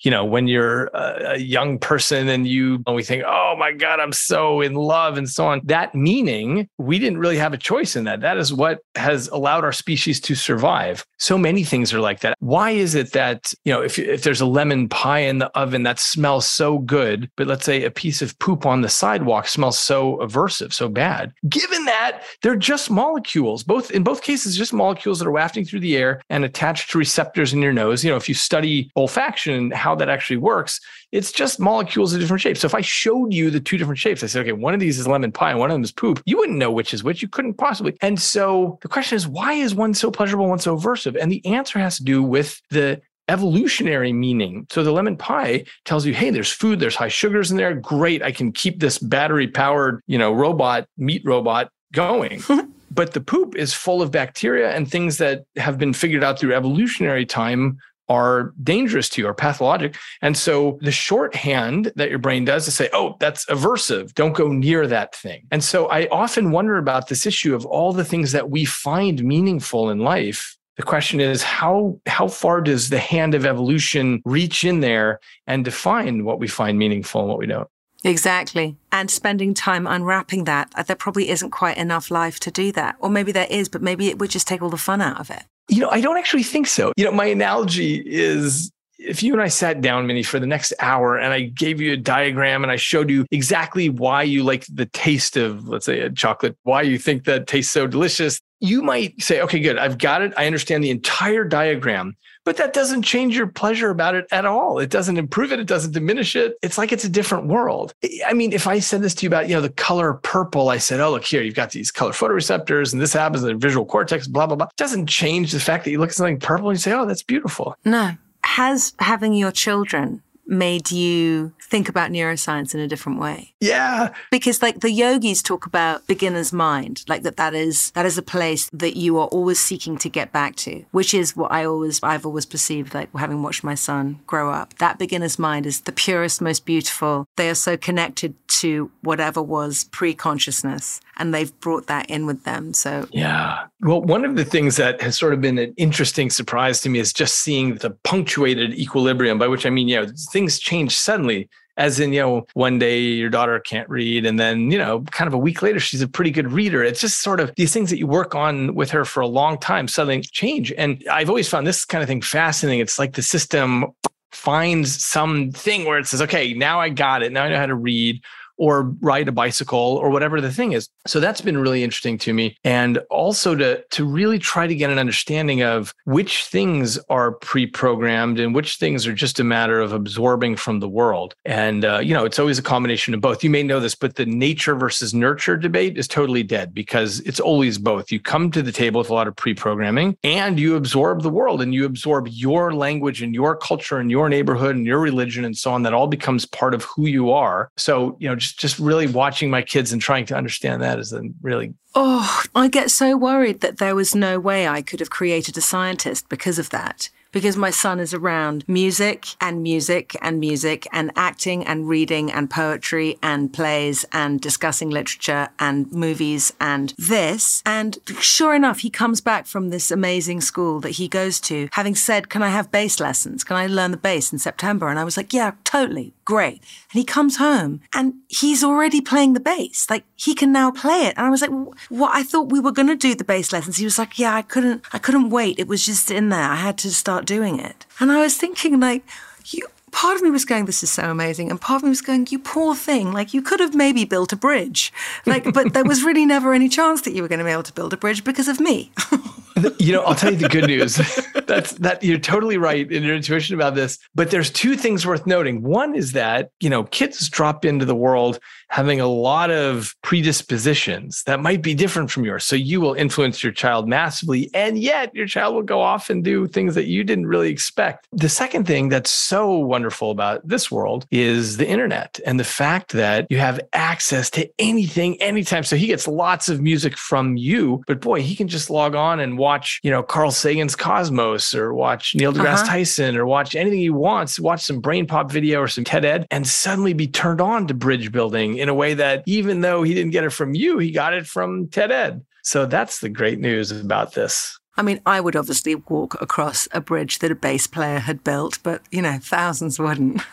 you 0.00 0.10
know, 0.10 0.24
when 0.24 0.46
you're 0.46 0.86
a, 0.94 1.34
a 1.34 1.38
young 1.38 1.78
person 1.78 2.28
and 2.28 2.46
you 2.46 2.82
and 2.86 2.94
we 2.94 3.02
think, 3.02 3.24
oh 3.26 3.54
my 3.58 3.72
God, 3.72 4.00
I'm 4.00 4.12
so 4.12 4.60
in 4.60 4.74
love 4.74 5.18
and 5.18 5.28
so 5.28 5.46
on, 5.46 5.60
that 5.64 5.94
meaning, 5.94 6.68
we 6.78 6.98
didn't 6.98 7.18
really 7.18 7.38
have 7.38 7.52
a 7.52 7.58
choice 7.58 7.96
in 7.96 8.04
that. 8.04 8.20
That 8.20 8.38
is 8.38 8.52
what 8.52 8.80
has 8.94 9.28
allowed 9.28 9.64
our 9.64 9.72
species 9.72 10.20
to 10.20 10.34
survive. 10.34 11.04
So 11.18 11.36
many 11.36 11.64
things 11.64 11.92
are 11.92 12.00
like 12.00 12.20
that. 12.20 12.36
Why 12.40 12.70
is 12.70 12.94
it 12.94 13.12
that, 13.12 13.52
you 13.64 13.72
know, 13.72 13.82
if, 13.82 13.98
if 13.98 14.22
there's 14.22 14.40
a 14.40 14.46
lemon 14.46 14.88
pie 14.88 15.20
in 15.20 15.38
the 15.38 15.48
oven 15.58 15.82
that 15.82 15.98
smells 15.98 16.48
so 16.48 16.78
good, 16.78 17.30
but 17.36 17.46
let's 17.46 17.64
say 17.64 17.84
a 17.84 17.90
piece 17.90 18.22
of 18.22 18.38
poop 18.38 18.66
on 18.66 18.82
the 18.82 18.88
sidewalk 18.88 19.48
smells 19.48 19.78
so 19.78 20.16
aversive, 20.18 20.72
so 20.72 20.88
bad, 20.88 21.32
given 21.48 21.84
that 21.86 22.22
they're 22.42 22.56
just 22.56 22.90
molecules, 22.90 23.64
both 23.64 23.90
in 23.90 24.02
both 24.02 24.22
cases, 24.22 24.56
just 24.56 24.72
molecules 24.72 25.18
that 25.18 25.26
are 25.26 25.32
wafting 25.32 25.64
through 25.64 25.80
the 25.80 25.96
air 25.96 26.20
and 26.30 26.44
attached 26.44 26.90
to 26.90 26.98
receptors 26.98 27.52
in 27.52 27.62
your 27.62 27.72
nose. 27.72 28.04
You 28.04 28.10
know, 28.10 28.16
if 28.16 28.28
you 28.28 28.34
study 28.34 28.90
olfaction, 28.96 29.72
how 29.72 29.87
that 29.96 30.08
actually 30.08 30.36
works, 30.36 30.80
it's 31.12 31.32
just 31.32 31.60
molecules 31.60 32.12
of 32.12 32.20
different 32.20 32.40
shapes. 32.40 32.60
So 32.60 32.66
if 32.66 32.74
I 32.74 32.80
showed 32.80 33.32
you 33.32 33.50
the 33.50 33.60
two 33.60 33.78
different 33.78 33.98
shapes, 33.98 34.22
I 34.22 34.26
said, 34.26 34.42
okay, 34.42 34.52
one 34.52 34.74
of 34.74 34.80
these 34.80 34.98
is 34.98 35.06
lemon 35.06 35.32
pie 35.32 35.50
and 35.50 35.58
one 35.58 35.70
of 35.70 35.74
them 35.74 35.84
is 35.84 35.92
poop, 35.92 36.22
you 36.26 36.36
wouldn't 36.36 36.58
know 36.58 36.70
which 36.70 36.92
is 36.92 37.04
which. 37.04 37.22
You 37.22 37.28
couldn't 37.28 37.54
possibly. 37.54 37.96
And 38.00 38.20
so 38.20 38.78
the 38.82 38.88
question 38.88 39.16
is, 39.16 39.26
why 39.26 39.54
is 39.54 39.74
one 39.74 39.94
so 39.94 40.10
pleasurable, 40.10 40.48
one 40.48 40.58
so 40.58 40.76
aversive? 40.76 41.16
And 41.20 41.30
the 41.30 41.44
answer 41.46 41.78
has 41.78 41.96
to 41.98 42.04
do 42.04 42.22
with 42.22 42.60
the 42.70 43.00
evolutionary 43.28 44.12
meaning. 44.12 44.66
So 44.70 44.82
the 44.82 44.92
lemon 44.92 45.16
pie 45.16 45.64
tells 45.84 46.06
you, 46.06 46.14
hey, 46.14 46.30
there's 46.30 46.50
food, 46.50 46.80
there's 46.80 46.96
high 46.96 47.08
sugars 47.08 47.50
in 47.50 47.56
there. 47.56 47.74
Great. 47.74 48.22
I 48.22 48.32
can 48.32 48.52
keep 48.52 48.80
this 48.80 48.98
battery 48.98 49.48
powered, 49.48 50.02
you 50.06 50.18
know, 50.18 50.32
robot, 50.32 50.86
meat 50.96 51.22
robot 51.24 51.70
going. 51.92 52.42
but 52.90 53.12
the 53.12 53.20
poop 53.20 53.54
is 53.54 53.74
full 53.74 54.02
of 54.02 54.10
bacteria 54.10 54.72
and 54.72 54.90
things 54.90 55.18
that 55.18 55.44
have 55.56 55.78
been 55.78 55.92
figured 55.92 56.24
out 56.24 56.38
through 56.38 56.54
evolutionary 56.54 57.26
time 57.26 57.78
are 58.08 58.54
dangerous 58.62 59.08
to 59.10 59.22
you 59.22 59.28
or 59.28 59.34
pathologic. 59.34 59.96
And 60.22 60.36
so 60.36 60.78
the 60.80 60.92
shorthand 60.92 61.92
that 61.96 62.10
your 62.10 62.18
brain 62.18 62.44
does 62.44 62.66
is 62.68 62.74
say, 62.74 62.88
oh, 62.92 63.16
that's 63.20 63.44
aversive. 63.46 64.14
Don't 64.14 64.36
go 64.36 64.48
near 64.48 64.86
that 64.86 65.14
thing. 65.14 65.46
And 65.50 65.62
so 65.62 65.86
I 65.86 66.08
often 66.08 66.50
wonder 66.50 66.76
about 66.76 67.08
this 67.08 67.26
issue 67.26 67.54
of 67.54 67.66
all 67.66 67.92
the 67.92 68.04
things 68.04 68.32
that 68.32 68.50
we 68.50 68.64
find 68.64 69.22
meaningful 69.22 69.90
in 69.90 69.98
life. 69.98 70.56
The 70.76 70.84
question 70.84 71.20
is 71.20 71.42
how 71.42 71.98
how 72.06 72.28
far 72.28 72.60
does 72.60 72.88
the 72.88 73.00
hand 73.00 73.34
of 73.34 73.44
evolution 73.44 74.22
reach 74.24 74.64
in 74.64 74.78
there 74.78 75.18
and 75.46 75.64
define 75.64 76.24
what 76.24 76.38
we 76.38 76.46
find 76.46 76.78
meaningful 76.78 77.20
and 77.20 77.28
what 77.28 77.38
we 77.38 77.46
don't? 77.46 77.68
Exactly. 78.04 78.76
And 78.92 79.10
spending 79.10 79.54
time 79.54 79.86
unwrapping 79.86 80.44
that, 80.44 80.72
uh, 80.76 80.84
there 80.84 80.96
probably 80.96 81.30
isn't 81.30 81.50
quite 81.50 81.76
enough 81.76 82.10
life 82.10 82.38
to 82.40 82.50
do 82.50 82.70
that. 82.72 82.96
Or 83.00 83.10
maybe 83.10 83.32
there 83.32 83.48
is, 83.50 83.68
but 83.68 83.82
maybe 83.82 84.06
it 84.06 84.18
would 84.18 84.30
just 84.30 84.46
take 84.46 84.62
all 84.62 84.70
the 84.70 84.76
fun 84.76 85.00
out 85.00 85.20
of 85.20 85.30
it. 85.30 85.42
You 85.68 85.80
know, 85.80 85.90
I 85.90 86.00
don't 86.00 86.16
actually 86.16 86.42
think 86.42 86.66
so. 86.66 86.92
You 86.96 87.04
know, 87.04 87.12
my 87.12 87.26
analogy 87.26 88.02
is 88.06 88.70
if 88.98 89.22
you 89.22 89.32
and 89.32 89.40
I 89.40 89.48
sat 89.48 89.80
down, 89.80 90.06
Minnie, 90.06 90.22
for 90.22 90.40
the 90.40 90.46
next 90.46 90.72
hour 90.80 91.16
and 91.16 91.32
I 91.32 91.42
gave 91.42 91.80
you 91.80 91.92
a 91.92 91.96
diagram 91.96 92.64
and 92.64 92.72
I 92.72 92.76
showed 92.76 93.10
you 93.10 93.26
exactly 93.30 93.88
why 93.88 94.24
you 94.24 94.42
like 94.42 94.66
the 94.72 94.86
taste 94.86 95.36
of, 95.36 95.68
let's 95.68 95.86
say, 95.86 96.00
a 96.00 96.10
chocolate, 96.10 96.56
why 96.64 96.82
you 96.82 96.98
think 96.98 97.24
that 97.24 97.46
tastes 97.46 97.72
so 97.72 97.86
delicious, 97.86 98.40
you 98.60 98.82
might 98.82 99.20
say, 99.22 99.40
okay, 99.42 99.60
good, 99.60 99.78
I've 99.78 99.98
got 99.98 100.22
it. 100.22 100.32
I 100.36 100.46
understand 100.46 100.82
the 100.82 100.90
entire 100.90 101.44
diagram, 101.44 102.16
but 102.44 102.56
that 102.56 102.72
doesn't 102.72 103.02
change 103.02 103.36
your 103.36 103.46
pleasure 103.46 103.90
about 103.90 104.14
it 104.14 104.26
at 104.32 104.44
all. 104.44 104.78
It 104.78 104.90
doesn't 104.90 105.16
improve 105.16 105.52
it. 105.52 105.60
It 105.60 105.66
doesn't 105.66 105.92
diminish 105.92 106.34
it. 106.34 106.56
It's 106.62 106.78
like 106.78 106.92
it's 106.92 107.04
a 107.04 107.08
different 107.08 107.46
world. 107.46 107.94
I 108.26 108.32
mean, 108.32 108.52
if 108.52 108.66
I 108.66 108.78
said 108.80 109.02
this 109.02 109.14
to 109.16 109.22
you 109.24 109.28
about, 109.28 109.48
you 109.48 109.54
know, 109.54 109.60
the 109.60 109.70
color 109.70 110.14
purple, 110.14 110.70
I 110.70 110.78
said, 110.78 111.00
oh, 111.00 111.10
look 111.10 111.24
here, 111.24 111.42
you've 111.42 111.54
got 111.54 111.70
these 111.70 111.90
color 111.90 112.12
photoreceptors 112.12 112.92
and 112.92 113.00
this 113.00 113.12
happens 113.12 113.42
in 113.42 113.48
the 113.50 113.54
visual 113.54 113.86
cortex, 113.86 114.26
blah, 114.26 114.46
blah, 114.46 114.56
blah. 114.56 114.66
It 114.66 114.76
doesn't 114.76 115.06
change 115.06 115.52
the 115.52 115.60
fact 115.60 115.84
that 115.84 115.90
you 115.90 115.98
look 115.98 116.10
at 116.10 116.16
something 116.16 116.40
purple 116.40 116.70
and 116.70 116.78
you 116.78 116.82
say, 116.82 116.92
oh, 116.92 117.06
that's 117.06 117.22
beautiful. 117.22 117.76
No. 117.84 118.12
Has 118.44 118.94
having 118.98 119.34
your 119.34 119.52
children 119.52 120.22
made 120.48 120.90
you 120.90 121.52
think 121.60 121.88
about 121.88 122.10
neuroscience 122.10 122.74
in 122.74 122.80
a 122.80 122.88
different 122.88 123.20
way? 123.20 123.52
Yeah. 123.60 124.12
Because 124.30 124.62
like 124.62 124.80
the 124.80 124.90
yogis 124.90 125.42
talk 125.42 125.66
about 125.66 126.06
beginner's 126.06 126.52
mind, 126.52 127.04
like 127.06 127.22
that 127.22 127.36
that 127.36 127.54
is 127.54 127.90
that 127.92 128.06
is 128.06 128.18
a 128.18 128.22
place 128.22 128.70
that 128.72 128.96
you 128.96 129.18
are 129.18 129.26
always 129.28 129.60
seeking 129.60 129.98
to 129.98 130.08
get 130.08 130.32
back 130.32 130.56
to, 130.56 130.84
which 130.90 131.14
is 131.14 131.36
what 131.36 131.52
I 131.52 131.64
always 131.64 132.02
I've 132.02 132.26
always 132.26 132.46
perceived 132.46 132.94
like 132.94 133.14
having 133.14 133.42
watched 133.42 133.62
my 133.62 133.74
son 133.74 134.20
grow 134.26 134.50
up. 134.50 134.74
That 134.78 134.98
beginner's 134.98 135.38
mind 135.38 135.66
is 135.66 135.82
the 135.82 135.92
purest, 135.92 136.40
most 136.40 136.64
beautiful. 136.64 137.26
They 137.36 137.50
are 137.50 137.54
so 137.54 137.76
connected 137.76 138.34
to 138.60 138.90
whatever 139.02 139.42
was 139.42 139.84
pre-consciousness 139.92 141.00
and 141.18 141.34
they've 141.34 141.58
brought 141.60 141.86
that 141.88 142.08
in 142.08 142.26
with 142.26 142.44
them. 142.44 142.72
So 142.72 143.06
Yeah. 143.12 143.66
Well, 143.80 144.00
one 144.02 144.24
of 144.24 144.36
the 144.36 144.44
things 144.44 144.76
that 144.76 145.00
has 145.02 145.18
sort 145.18 145.32
of 145.32 145.40
been 145.40 145.58
an 145.58 145.74
interesting 145.76 146.30
surprise 146.30 146.80
to 146.80 146.88
me 146.88 146.98
is 146.98 147.12
just 147.12 147.40
seeing 147.40 147.76
the 147.76 147.90
punctuated 147.90 148.74
equilibrium, 148.74 149.38
by 149.38 149.46
which 149.46 149.66
I 149.66 149.70
mean, 149.70 149.88
you 149.88 149.96
know, 149.96 150.06
things 150.38 150.60
change 150.60 150.96
suddenly 150.96 151.48
as 151.76 151.98
in 151.98 152.12
you 152.12 152.20
know 152.20 152.46
one 152.54 152.78
day 152.78 153.00
your 153.00 153.28
daughter 153.28 153.58
can't 153.58 153.88
read 153.88 154.24
and 154.24 154.38
then 154.38 154.70
you 154.70 154.78
know 154.78 155.00
kind 155.10 155.26
of 155.26 155.34
a 155.34 155.38
week 155.38 155.62
later 155.62 155.80
she's 155.80 156.00
a 156.00 156.06
pretty 156.06 156.30
good 156.30 156.52
reader. 156.52 156.84
It's 156.84 157.00
just 157.00 157.22
sort 157.22 157.40
of 157.40 157.52
these 157.56 157.72
things 157.72 157.90
that 157.90 157.98
you 157.98 158.06
work 158.06 158.36
on 158.36 158.74
with 158.76 158.90
her 158.92 159.04
for 159.04 159.20
a 159.20 159.26
long 159.26 159.58
time 159.58 159.88
suddenly 159.88 160.22
change. 160.22 160.72
And 160.72 161.02
i've 161.10 161.28
always 161.28 161.48
found 161.48 161.66
this 161.66 161.84
kind 161.84 162.02
of 162.02 162.08
thing 162.08 162.22
fascinating. 162.22 162.80
It's 162.80 163.00
like 163.00 163.14
the 163.14 163.22
system 163.22 163.86
finds 164.30 165.04
something 165.04 165.86
where 165.86 165.98
it 165.98 166.06
says 166.06 166.22
okay 166.22 166.52
now 166.52 166.78
i 166.78 166.88
got 166.88 167.22
it. 167.24 167.32
Now 167.32 167.44
i 167.44 167.48
know 167.48 167.56
how 167.56 167.66
to 167.66 167.74
read 167.74 168.22
or 168.58 168.94
ride 169.00 169.28
a 169.28 169.32
bicycle 169.32 169.78
or 169.78 170.10
whatever 170.10 170.40
the 170.40 170.52
thing 170.52 170.72
is. 170.72 170.88
So 171.06 171.20
that's 171.20 171.40
been 171.40 171.56
really 171.56 171.82
interesting 171.82 172.18
to 172.18 172.34
me. 172.34 172.56
And 172.64 172.98
also 173.10 173.54
to, 173.54 173.82
to 173.82 174.04
really 174.04 174.38
try 174.38 174.66
to 174.66 174.74
get 174.74 174.90
an 174.90 174.98
understanding 174.98 175.62
of 175.62 175.94
which 176.04 176.44
things 176.44 176.98
are 177.08 177.32
pre 177.32 177.66
programmed 177.66 178.40
and 178.40 178.54
which 178.54 178.76
things 178.76 179.06
are 179.06 179.14
just 179.14 179.40
a 179.40 179.44
matter 179.44 179.80
of 179.80 179.92
absorbing 179.92 180.56
from 180.56 180.80
the 180.80 180.88
world. 180.88 181.34
And, 181.44 181.84
uh, 181.84 181.98
you 181.98 182.12
know, 182.12 182.24
it's 182.24 182.38
always 182.38 182.58
a 182.58 182.62
combination 182.62 183.14
of 183.14 183.20
both. 183.20 183.44
You 183.44 183.50
may 183.50 183.62
know 183.62 183.80
this, 183.80 183.94
but 183.94 184.16
the 184.16 184.26
nature 184.26 184.74
versus 184.74 185.14
nurture 185.14 185.56
debate 185.56 185.96
is 185.96 186.08
totally 186.08 186.42
dead 186.42 186.74
because 186.74 187.20
it's 187.20 187.40
always 187.40 187.78
both. 187.78 188.10
You 188.10 188.20
come 188.20 188.50
to 188.50 188.62
the 188.62 188.72
table 188.72 188.98
with 188.98 189.10
a 189.10 189.14
lot 189.14 189.28
of 189.28 189.36
pre 189.36 189.54
programming 189.54 190.16
and 190.24 190.58
you 190.58 190.76
absorb 190.76 191.22
the 191.22 191.30
world 191.30 191.62
and 191.62 191.72
you 191.72 191.84
absorb 191.84 192.26
your 192.28 192.74
language 192.74 193.22
and 193.22 193.34
your 193.34 193.56
culture 193.56 193.98
and 193.98 194.10
your 194.10 194.28
neighborhood 194.28 194.74
and 194.74 194.86
your 194.86 194.98
religion 194.98 195.44
and 195.44 195.56
so 195.56 195.72
on. 195.72 195.82
That 195.82 195.94
all 195.94 196.08
becomes 196.08 196.44
part 196.44 196.74
of 196.74 196.82
who 196.84 197.06
you 197.06 197.30
are. 197.30 197.70
So, 197.76 198.16
you 198.18 198.28
know, 198.28 198.34
just, 198.34 198.47
just 198.52 198.78
really 198.78 199.06
watching 199.06 199.50
my 199.50 199.62
kids 199.62 199.92
and 199.92 200.00
trying 200.00 200.26
to 200.26 200.36
understand 200.36 200.82
that 200.82 200.98
is 200.98 201.12
a 201.12 201.22
really 201.42 201.74
Oh, 201.94 202.42
I 202.54 202.68
get 202.68 202.90
so 202.90 203.16
worried 203.16 203.60
that 203.60 203.78
there 203.78 203.94
was 203.94 204.14
no 204.14 204.38
way 204.38 204.68
I 204.68 204.82
could 204.82 205.00
have 205.00 205.10
created 205.10 205.56
a 205.56 205.60
scientist 205.60 206.28
because 206.28 206.58
of 206.58 206.70
that 206.70 207.10
because 207.32 207.56
my 207.56 207.70
son 207.70 208.00
is 208.00 208.14
around 208.14 208.64
music 208.68 209.26
and 209.40 209.62
music 209.62 210.16
and 210.22 210.40
music 210.40 210.86
and 210.92 211.12
acting 211.16 211.66
and 211.66 211.88
reading 211.88 212.32
and 212.32 212.50
poetry 212.50 213.18
and 213.22 213.52
plays 213.52 214.04
and 214.12 214.40
discussing 214.40 214.90
literature 214.90 215.48
and 215.58 215.90
movies 215.92 216.52
and 216.60 216.94
this. 216.98 217.62
And 217.66 217.98
sure 218.20 218.54
enough, 218.54 218.80
he 218.80 218.90
comes 218.90 219.20
back 219.20 219.46
from 219.46 219.70
this 219.70 219.90
amazing 219.90 220.40
school 220.40 220.80
that 220.80 220.92
he 220.92 221.08
goes 221.08 221.40
to 221.40 221.68
having 221.72 221.94
said, 221.94 222.28
Can 222.28 222.42
I 222.42 222.48
have 222.48 222.70
bass 222.70 223.00
lessons? 223.00 223.44
Can 223.44 223.56
I 223.56 223.66
learn 223.66 223.90
the 223.90 223.96
bass 223.96 224.32
in 224.32 224.38
September? 224.38 224.88
And 224.88 224.98
I 224.98 225.04
was 225.04 225.16
like, 225.16 225.32
Yeah, 225.32 225.52
totally. 225.64 226.14
Great. 226.28 226.60
And 226.92 227.00
he 227.00 227.04
comes 227.04 227.38
home 227.38 227.80
and 227.94 228.12
he's 228.28 228.62
already 228.62 229.00
playing 229.00 229.32
the 229.32 229.40
bass. 229.40 229.88
Like 229.88 230.04
he 230.14 230.34
can 230.34 230.52
now 230.52 230.70
play 230.70 231.06
it. 231.06 231.14
And 231.16 231.26
I 231.26 231.30
was 231.30 231.40
like, 231.40 231.50
what? 231.88 232.14
I 232.14 232.22
thought 232.22 232.52
we 232.52 232.60
were 232.60 232.70
going 232.70 232.88
to 232.88 232.96
do 232.96 233.14
the 233.14 233.24
bass 233.24 233.50
lessons. 233.50 233.78
He 233.78 233.84
was 233.84 233.98
like, 233.98 234.18
yeah, 234.18 234.34
I 234.34 234.42
couldn't, 234.42 234.84
I 234.92 234.98
couldn't 234.98 235.30
wait. 235.30 235.58
It 235.58 235.68
was 235.68 235.86
just 235.86 236.10
in 236.10 236.28
there. 236.28 236.50
I 236.50 236.56
had 236.56 236.76
to 236.78 236.90
start 236.90 237.17
doing 237.24 237.58
it. 237.58 237.86
And 238.00 238.10
I 238.10 238.20
was 238.20 238.36
thinking 238.36 238.80
like, 238.80 239.02
you, 239.46 239.66
part 239.90 240.16
of 240.16 240.22
me 240.22 240.30
was 240.30 240.44
going, 240.44 240.66
this 240.66 240.82
is 240.82 240.90
so 240.90 241.10
amazing. 241.10 241.50
And 241.50 241.60
part 241.60 241.78
of 241.78 241.84
me 241.84 241.90
was 241.90 242.02
going, 242.02 242.26
you 242.30 242.38
poor 242.38 242.74
thing. 242.74 243.12
Like 243.12 243.34
you 243.34 243.42
could 243.42 243.60
have 243.60 243.74
maybe 243.74 244.04
built 244.04 244.32
a 244.32 244.36
bridge. 244.36 244.92
Like, 245.26 245.52
but 245.52 245.72
there 245.74 245.84
was 245.84 246.02
really 246.02 246.26
never 246.26 246.52
any 246.52 246.68
chance 246.68 247.02
that 247.02 247.12
you 247.12 247.22
were 247.22 247.28
going 247.28 247.40
to 247.40 247.44
be 247.44 247.50
able 247.50 247.62
to 247.64 247.72
build 247.72 247.92
a 247.92 247.96
bridge 247.96 248.24
because 248.24 248.48
of 248.48 248.60
me. 248.60 248.92
you 249.78 249.92
know, 249.92 250.02
I'll 250.02 250.14
tell 250.14 250.32
you 250.32 250.38
the 250.38 250.48
good 250.48 250.66
news. 250.66 250.96
That's 251.46 251.72
that 251.74 252.02
you're 252.02 252.18
totally 252.18 252.58
right 252.58 252.90
in 252.90 253.02
your 253.02 253.14
intuition 253.14 253.54
about 253.54 253.74
this. 253.74 253.98
But 254.14 254.30
there's 254.30 254.50
two 254.50 254.76
things 254.76 255.06
worth 255.06 255.26
noting. 255.26 255.62
One 255.62 255.94
is 255.94 256.12
that, 256.12 256.50
you 256.60 256.70
know, 256.70 256.84
kids 256.84 257.28
drop 257.28 257.64
into 257.64 257.84
the 257.84 257.94
world 257.94 258.38
having 258.70 259.00
a 259.00 259.06
lot 259.06 259.50
of 259.50 259.94
predispositions 260.02 261.22
that 261.24 261.40
might 261.40 261.62
be 261.62 261.74
different 261.74 262.10
from 262.10 262.24
yours. 262.24 262.44
So 262.44 262.54
you 262.54 262.80
will 262.80 262.94
influence 262.94 263.42
your 263.42 263.52
child 263.52 263.88
massively. 263.88 264.50
And 264.52 264.78
yet 264.78 265.14
your 265.14 265.26
child 265.26 265.54
will 265.54 265.62
go 265.62 265.80
off 265.80 266.10
and 266.10 266.22
do 266.22 266.46
things 266.46 266.74
that 266.74 266.86
you 266.86 267.02
didn't 267.02 267.26
really 267.26 267.50
expect. 267.50 268.06
The 268.12 268.28
second 268.28 268.66
thing 268.66 268.90
that's 268.90 269.10
so 269.10 269.58
wonderful 269.58 270.10
about 270.10 270.46
this 270.46 270.70
world 270.70 271.06
is 271.10 271.56
the 271.56 271.66
internet 271.66 272.20
and 272.26 272.38
the 272.38 272.44
fact 272.44 272.92
that 272.92 273.26
you 273.30 273.38
have 273.38 273.60
access 273.72 274.28
to 274.30 274.48
anything 274.58 275.20
anytime. 275.22 275.64
So 275.64 275.76
he 275.76 275.86
gets 275.86 276.06
lots 276.06 276.48
of 276.48 276.60
music 276.60 276.98
from 276.98 277.36
you, 277.36 277.82
but 277.86 278.00
boy, 278.00 278.22
he 278.22 278.36
can 278.36 278.48
just 278.48 278.68
log 278.68 278.94
on 278.94 279.18
and 279.18 279.38
watch, 279.38 279.47
you 279.82 279.90
know, 279.90 280.02
Carl 280.02 280.30
Sagan's 280.30 280.76
Cosmos 280.76 281.54
or 281.54 281.72
watch 281.74 282.14
Neil 282.14 282.32
deGrasse 282.32 282.54
uh-huh. 282.54 282.66
Tyson 282.66 283.16
or 283.16 283.26
watch 283.26 283.54
anything 283.54 283.78
he 283.78 283.90
wants, 283.90 284.38
watch 284.38 284.62
some 284.62 284.82
BrainPop 284.82 285.30
video 285.30 285.60
or 285.60 285.68
some 285.68 285.84
TED 285.84 286.04
Ed 286.04 286.26
and 286.30 286.46
suddenly 286.46 286.92
be 286.92 287.06
turned 287.06 287.40
on 287.40 287.66
to 287.66 287.74
bridge 287.74 288.12
building 288.12 288.58
in 288.58 288.68
a 288.68 288.74
way 288.74 288.94
that 288.94 289.22
even 289.26 289.60
though 289.60 289.82
he 289.82 289.94
didn't 289.94 290.12
get 290.12 290.24
it 290.24 290.30
from 290.30 290.54
you, 290.54 290.78
he 290.78 290.90
got 290.90 291.14
it 291.14 291.26
from 291.26 291.68
TED 291.68 291.90
Ed. 291.90 292.24
So 292.42 292.66
that's 292.66 293.00
the 293.00 293.08
great 293.08 293.38
news 293.38 293.70
about 293.70 294.14
this. 294.14 294.58
I 294.76 294.82
mean, 294.82 295.00
I 295.04 295.20
would 295.20 295.34
obviously 295.34 295.74
walk 295.74 296.20
across 296.22 296.68
a 296.70 296.80
bridge 296.80 297.18
that 297.18 297.32
a 297.32 297.34
bass 297.34 297.66
player 297.66 297.98
had 297.98 298.22
built, 298.22 298.60
but 298.62 298.82
you 298.92 299.02
know, 299.02 299.18
thousands 299.20 299.78
wouldn't. 299.78 300.22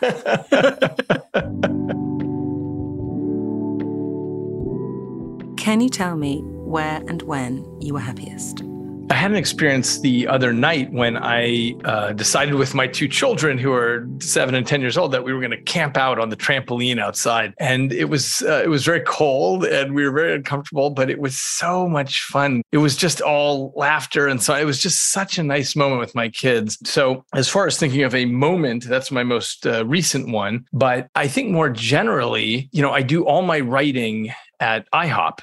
Can 5.58 5.80
you 5.80 5.88
tell 5.88 6.16
me 6.16 6.42
where 6.44 7.02
and 7.08 7.22
when 7.22 7.66
you 7.80 7.94
were 7.94 8.00
happiest? 8.00 8.62
I 9.08 9.14
had 9.14 9.30
an 9.30 9.36
experience 9.36 10.00
the 10.00 10.26
other 10.26 10.52
night 10.52 10.92
when 10.92 11.16
I 11.16 11.74
uh, 11.84 12.12
decided 12.12 12.54
with 12.54 12.74
my 12.74 12.88
two 12.88 13.06
children, 13.06 13.56
who 13.56 13.72
are 13.72 14.08
seven 14.20 14.54
and 14.56 14.66
ten 14.66 14.80
years 14.80 14.98
old, 14.98 15.12
that 15.12 15.22
we 15.22 15.32
were 15.32 15.38
going 15.38 15.52
to 15.52 15.62
camp 15.62 15.96
out 15.96 16.18
on 16.18 16.28
the 16.28 16.36
trampoline 16.36 16.98
outside. 16.98 17.54
And 17.60 17.92
it 17.92 18.06
was 18.06 18.42
uh, 18.42 18.62
it 18.64 18.68
was 18.68 18.84
very 18.84 19.00
cold, 19.00 19.64
and 19.64 19.94
we 19.94 20.04
were 20.04 20.10
very 20.10 20.34
uncomfortable, 20.34 20.90
but 20.90 21.08
it 21.08 21.20
was 21.20 21.38
so 21.38 21.88
much 21.88 22.22
fun. 22.22 22.62
It 22.72 22.78
was 22.78 22.96
just 22.96 23.20
all 23.20 23.72
laughter, 23.76 24.26
and 24.26 24.42
so 24.42 24.54
it 24.54 24.64
was 24.64 24.80
just 24.80 25.12
such 25.12 25.38
a 25.38 25.42
nice 25.42 25.76
moment 25.76 26.00
with 26.00 26.14
my 26.14 26.28
kids. 26.28 26.76
So 26.84 27.24
as 27.32 27.48
far 27.48 27.66
as 27.66 27.78
thinking 27.78 28.02
of 28.02 28.14
a 28.14 28.24
moment, 28.24 28.84
that's 28.84 29.12
my 29.12 29.22
most 29.22 29.66
uh, 29.66 29.86
recent 29.86 30.30
one. 30.30 30.66
But 30.72 31.08
I 31.14 31.28
think 31.28 31.50
more 31.50 31.70
generally, 31.70 32.68
you 32.72 32.82
know, 32.82 32.90
I 32.90 33.02
do 33.02 33.24
all 33.24 33.42
my 33.42 33.60
writing 33.60 34.32
at 34.60 34.90
IHOP 34.90 35.40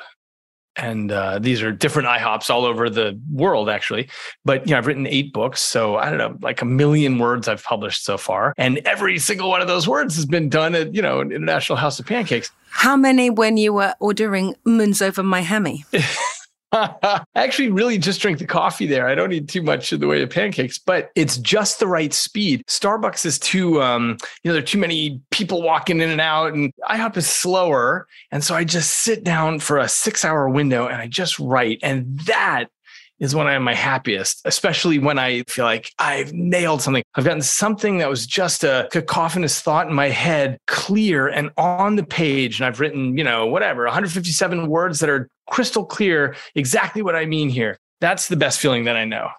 and 0.75 1.11
uh, 1.11 1.39
these 1.39 1.61
are 1.61 1.71
different 1.71 2.07
IHOPs 2.07 2.49
all 2.49 2.65
over 2.65 2.89
the 2.89 3.19
world, 3.31 3.69
actually. 3.69 4.09
But 4.43 4.67
you 4.67 4.71
know, 4.71 4.77
I've 4.77 4.87
written 4.87 5.07
eight 5.07 5.33
books, 5.33 5.61
so 5.61 5.97
I 5.97 6.09
don't 6.09 6.17
know, 6.17 6.37
like 6.41 6.61
a 6.61 6.65
million 6.65 7.19
words 7.19 7.47
I've 7.47 7.63
published 7.63 8.05
so 8.05 8.17
far, 8.17 8.53
and 8.57 8.79
every 8.79 9.19
single 9.19 9.49
one 9.49 9.61
of 9.61 9.67
those 9.67 9.87
words 9.87 10.15
has 10.15 10.25
been 10.25 10.49
done 10.49 10.75
at 10.75 10.93
you 10.93 11.01
know 11.01 11.19
an 11.21 11.31
International 11.31 11.77
House 11.77 11.99
of 11.99 12.05
Pancakes. 12.05 12.51
How 12.69 12.97
many 12.97 13.29
when 13.29 13.57
you 13.57 13.73
were 13.73 13.93
ordering 13.99 14.55
moons 14.65 15.01
over 15.01 15.21
my 15.21 15.41
Hammy? 15.41 15.85
I 17.03 17.23
actually 17.35 17.69
really 17.69 17.99
just 17.99 18.19
drink 18.19 18.39
the 18.39 18.47
coffee 18.47 18.87
there. 18.87 19.07
I 19.07 19.13
don't 19.13 19.29
need 19.29 19.47
too 19.47 19.61
much 19.61 19.93
in 19.93 19.99
the 19.99 20.07
way 20.07 20.23
of 20.23 20.31
pancakes, 20.31 20.79
but 20.79 21.11
it's 21.15 21.37
just 21.37 21.79
the 21.79 21.85
right 21.85 22.11
speed. 22.11 22.63
Starbucks 22.67 23.27
is 23.27 23.37
too, 23.37 23.79
um, 23.79 24.17
you 24.43 24.49
know, 24.49 24.53
there 24.53 24.63
are 24.63 24.65
too 24.65 24.79
many 24.79 25.21
people 25.29 25.61
walking 25.61 26.01
in 26.01 26.09
and 26.09 26.19
out, 26.19 26.53
and 26.53 26.73
IHOP 26.89 27.17
is 27.17 27.27
slower. 27.27 28.07
And 28.31 28.43
so 28.43 28.55
I 28.55 28.63
just 28.63 29.03
sit 29.03 29.23
down 29.23 29.59
for 29.59 29.77
a 29.77 29.87
six 29.87 30.25
hour 30.25 30.49
window 30.49 30.87
and 30.87 30.95
I 30.95 31.07
just 31.07 31.37
write. 31.37 31.77
And 31.83 32.19
that 32.21 32.69
is 33.19 33.35
when 33.35 33.47
I 33.47 33.53
am 33.53 33.63
my 33.63 33.73
happiest, 33.73 34.41
especially 34.45 34.99
when 34.99 35.19
I 35.19 35.43
feel 35.43 35.65
like 35.65 35.91
I've 35.99 36.33
nailed 36.33 36.81
something. 36.81 37.03
I've 37.15 37.23
gotten 37.23 37.41
something 37.41 37.99
that 37.99 38.09
was 38.09 38.25
just 38.25 38.63
a 38.63 38.89
cacophonous 38.91 39.61
thought 39.61 39.87
in 39.87 39.93
my 39.93 40.09
head 40.09 40.57
clear 40.67 41.27
and 41.27 41.51
on 41.55 41.95
the 41.95 42.03
page. 42.03 42.59
And 42.59 42.65
I've 42.65 42.79
written, 42.79 43.17
you 43.17 43.23
know, 43.23 43.45
whatever, 43.45 43.83
157 43.85 44.67
words 44.67 44.99
that 44.99 45.09
are 45.09 45.29
crystal 45.49 45.85
clear 45.85 46.35
exactly 46.55 47.01
what 47.01 47.15
I 47.15 47.25
mean 47.25 47.49
here. 47.49 47.77
That's 48.01 48.27
the 48.27 48.35
best 48.35 48.59
feeling 48.59 48.83
that 48.85 48.95
I 48.95 49.05
know. 49.05 49.29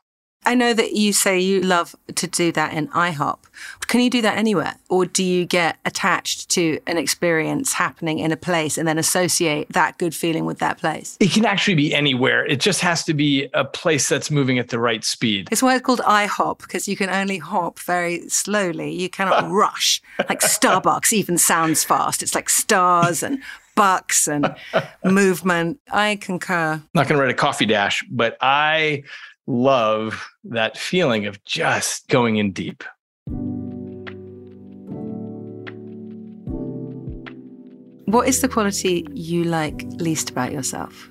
I 0.47 0.55
know 0.55 0.75
that 0.75 0.93
you 0.93 1.13
say 1.13 1.41
you 1.41 1.63
love 1.63 1.97
to 2.15 2.27
do 2.27 2.53
that 2.53 2.75
in 2.75 2.89
IHOP. 2.89 3.39
Can 3.87 4.01
you 4.01 4.11
do 4.11 4.21
that 4.23 4.37
anywhere? 4.37 4.77
Or 4.89 5.07
do 5.07 5.23
you 5.23 5.47
get 5.47 5.79
attached 5.85 6.51
to 6.51 6.81
an 6.87 6.99
experience 6.99 7.73
happening 7.73 8.19
in 8.19 8.33
a 8.33 8.37
place 8.37 8.77
and 8.77 8.87
then 8.87 8.99
associate 8.99 9.73
that 9.73 9.97
good 9.99 10.15
feeling 10.15 10.45
with 10.45 10.59
that 10.59 10.79
place? 10.79 11.17
It 11.21 11.31
can 11.31 11.47
actually 11.47 11.77
be 11.77 11.95
anywhere. 11.95 12.45
It 12.47 12.61
just 12.61 12.81
has 12.81 13.05
to 13.05 13.15
be 13.15 13.49
a 13.55 13.65
place 13.65 14.09
that's 14.09 14.31
moving 14.31 14.59
at 14.59 14.69
the 14.69 14.79
right 14.79 15.05
speed. 15.05 15.49
It's 15.51 15.63
why 15.63 15.77
it's 15.77 15.85
called 15.85 16.01
IHOP 16.01 16.59
because 16.59 16.89
you 16.89 16.97
can 16.97 17.09
only 17.09 17.39
hop 17.39 17.79
very 17.79 18.29
slowly. 18.29 18.93
You 18.93 19.09
cannot 19.09 19.51
rush. 19.51 20.03
Like 20.29 20.41
Starbucks 20.41 21.13
even 21.13 21.39
sounds 21.39 21.85
fast. 21.85 22.23
It's 22.23 22.35
like 22.35 22.49
stars 22.49 23.23
and 23.23 23.41
bucks 23.75 24.29
and 24.29 24.55
movement. 25.05 25.81
I 25.93 26.17
concur. 26.17 26.83
Not 26.95 27.09
going 27.09 27.19
to 27.19 27.23
write 27.23 27.31
a 27.31 27.35
coffee 27.35 27.67
dash, 27.67 28.05
but 28.11 28.37
I 28.41 29.05
love 29.47 30.27
that 30.45 30.77
feeling 30.77 31.27
of 31.27 31.43
just 31.45 32.09
going 32.09 32.37
in 32.37 32.53
deep. 32.53 32.85
What 38.07 38.29
is 38.29 38.41
the 38.41 38.49
quality 38.49 39.07
you 39.13 39.45
like 39.45 39.85
least 39.97 40.31
about 40.31 40.53
yourself? 40.53 41.11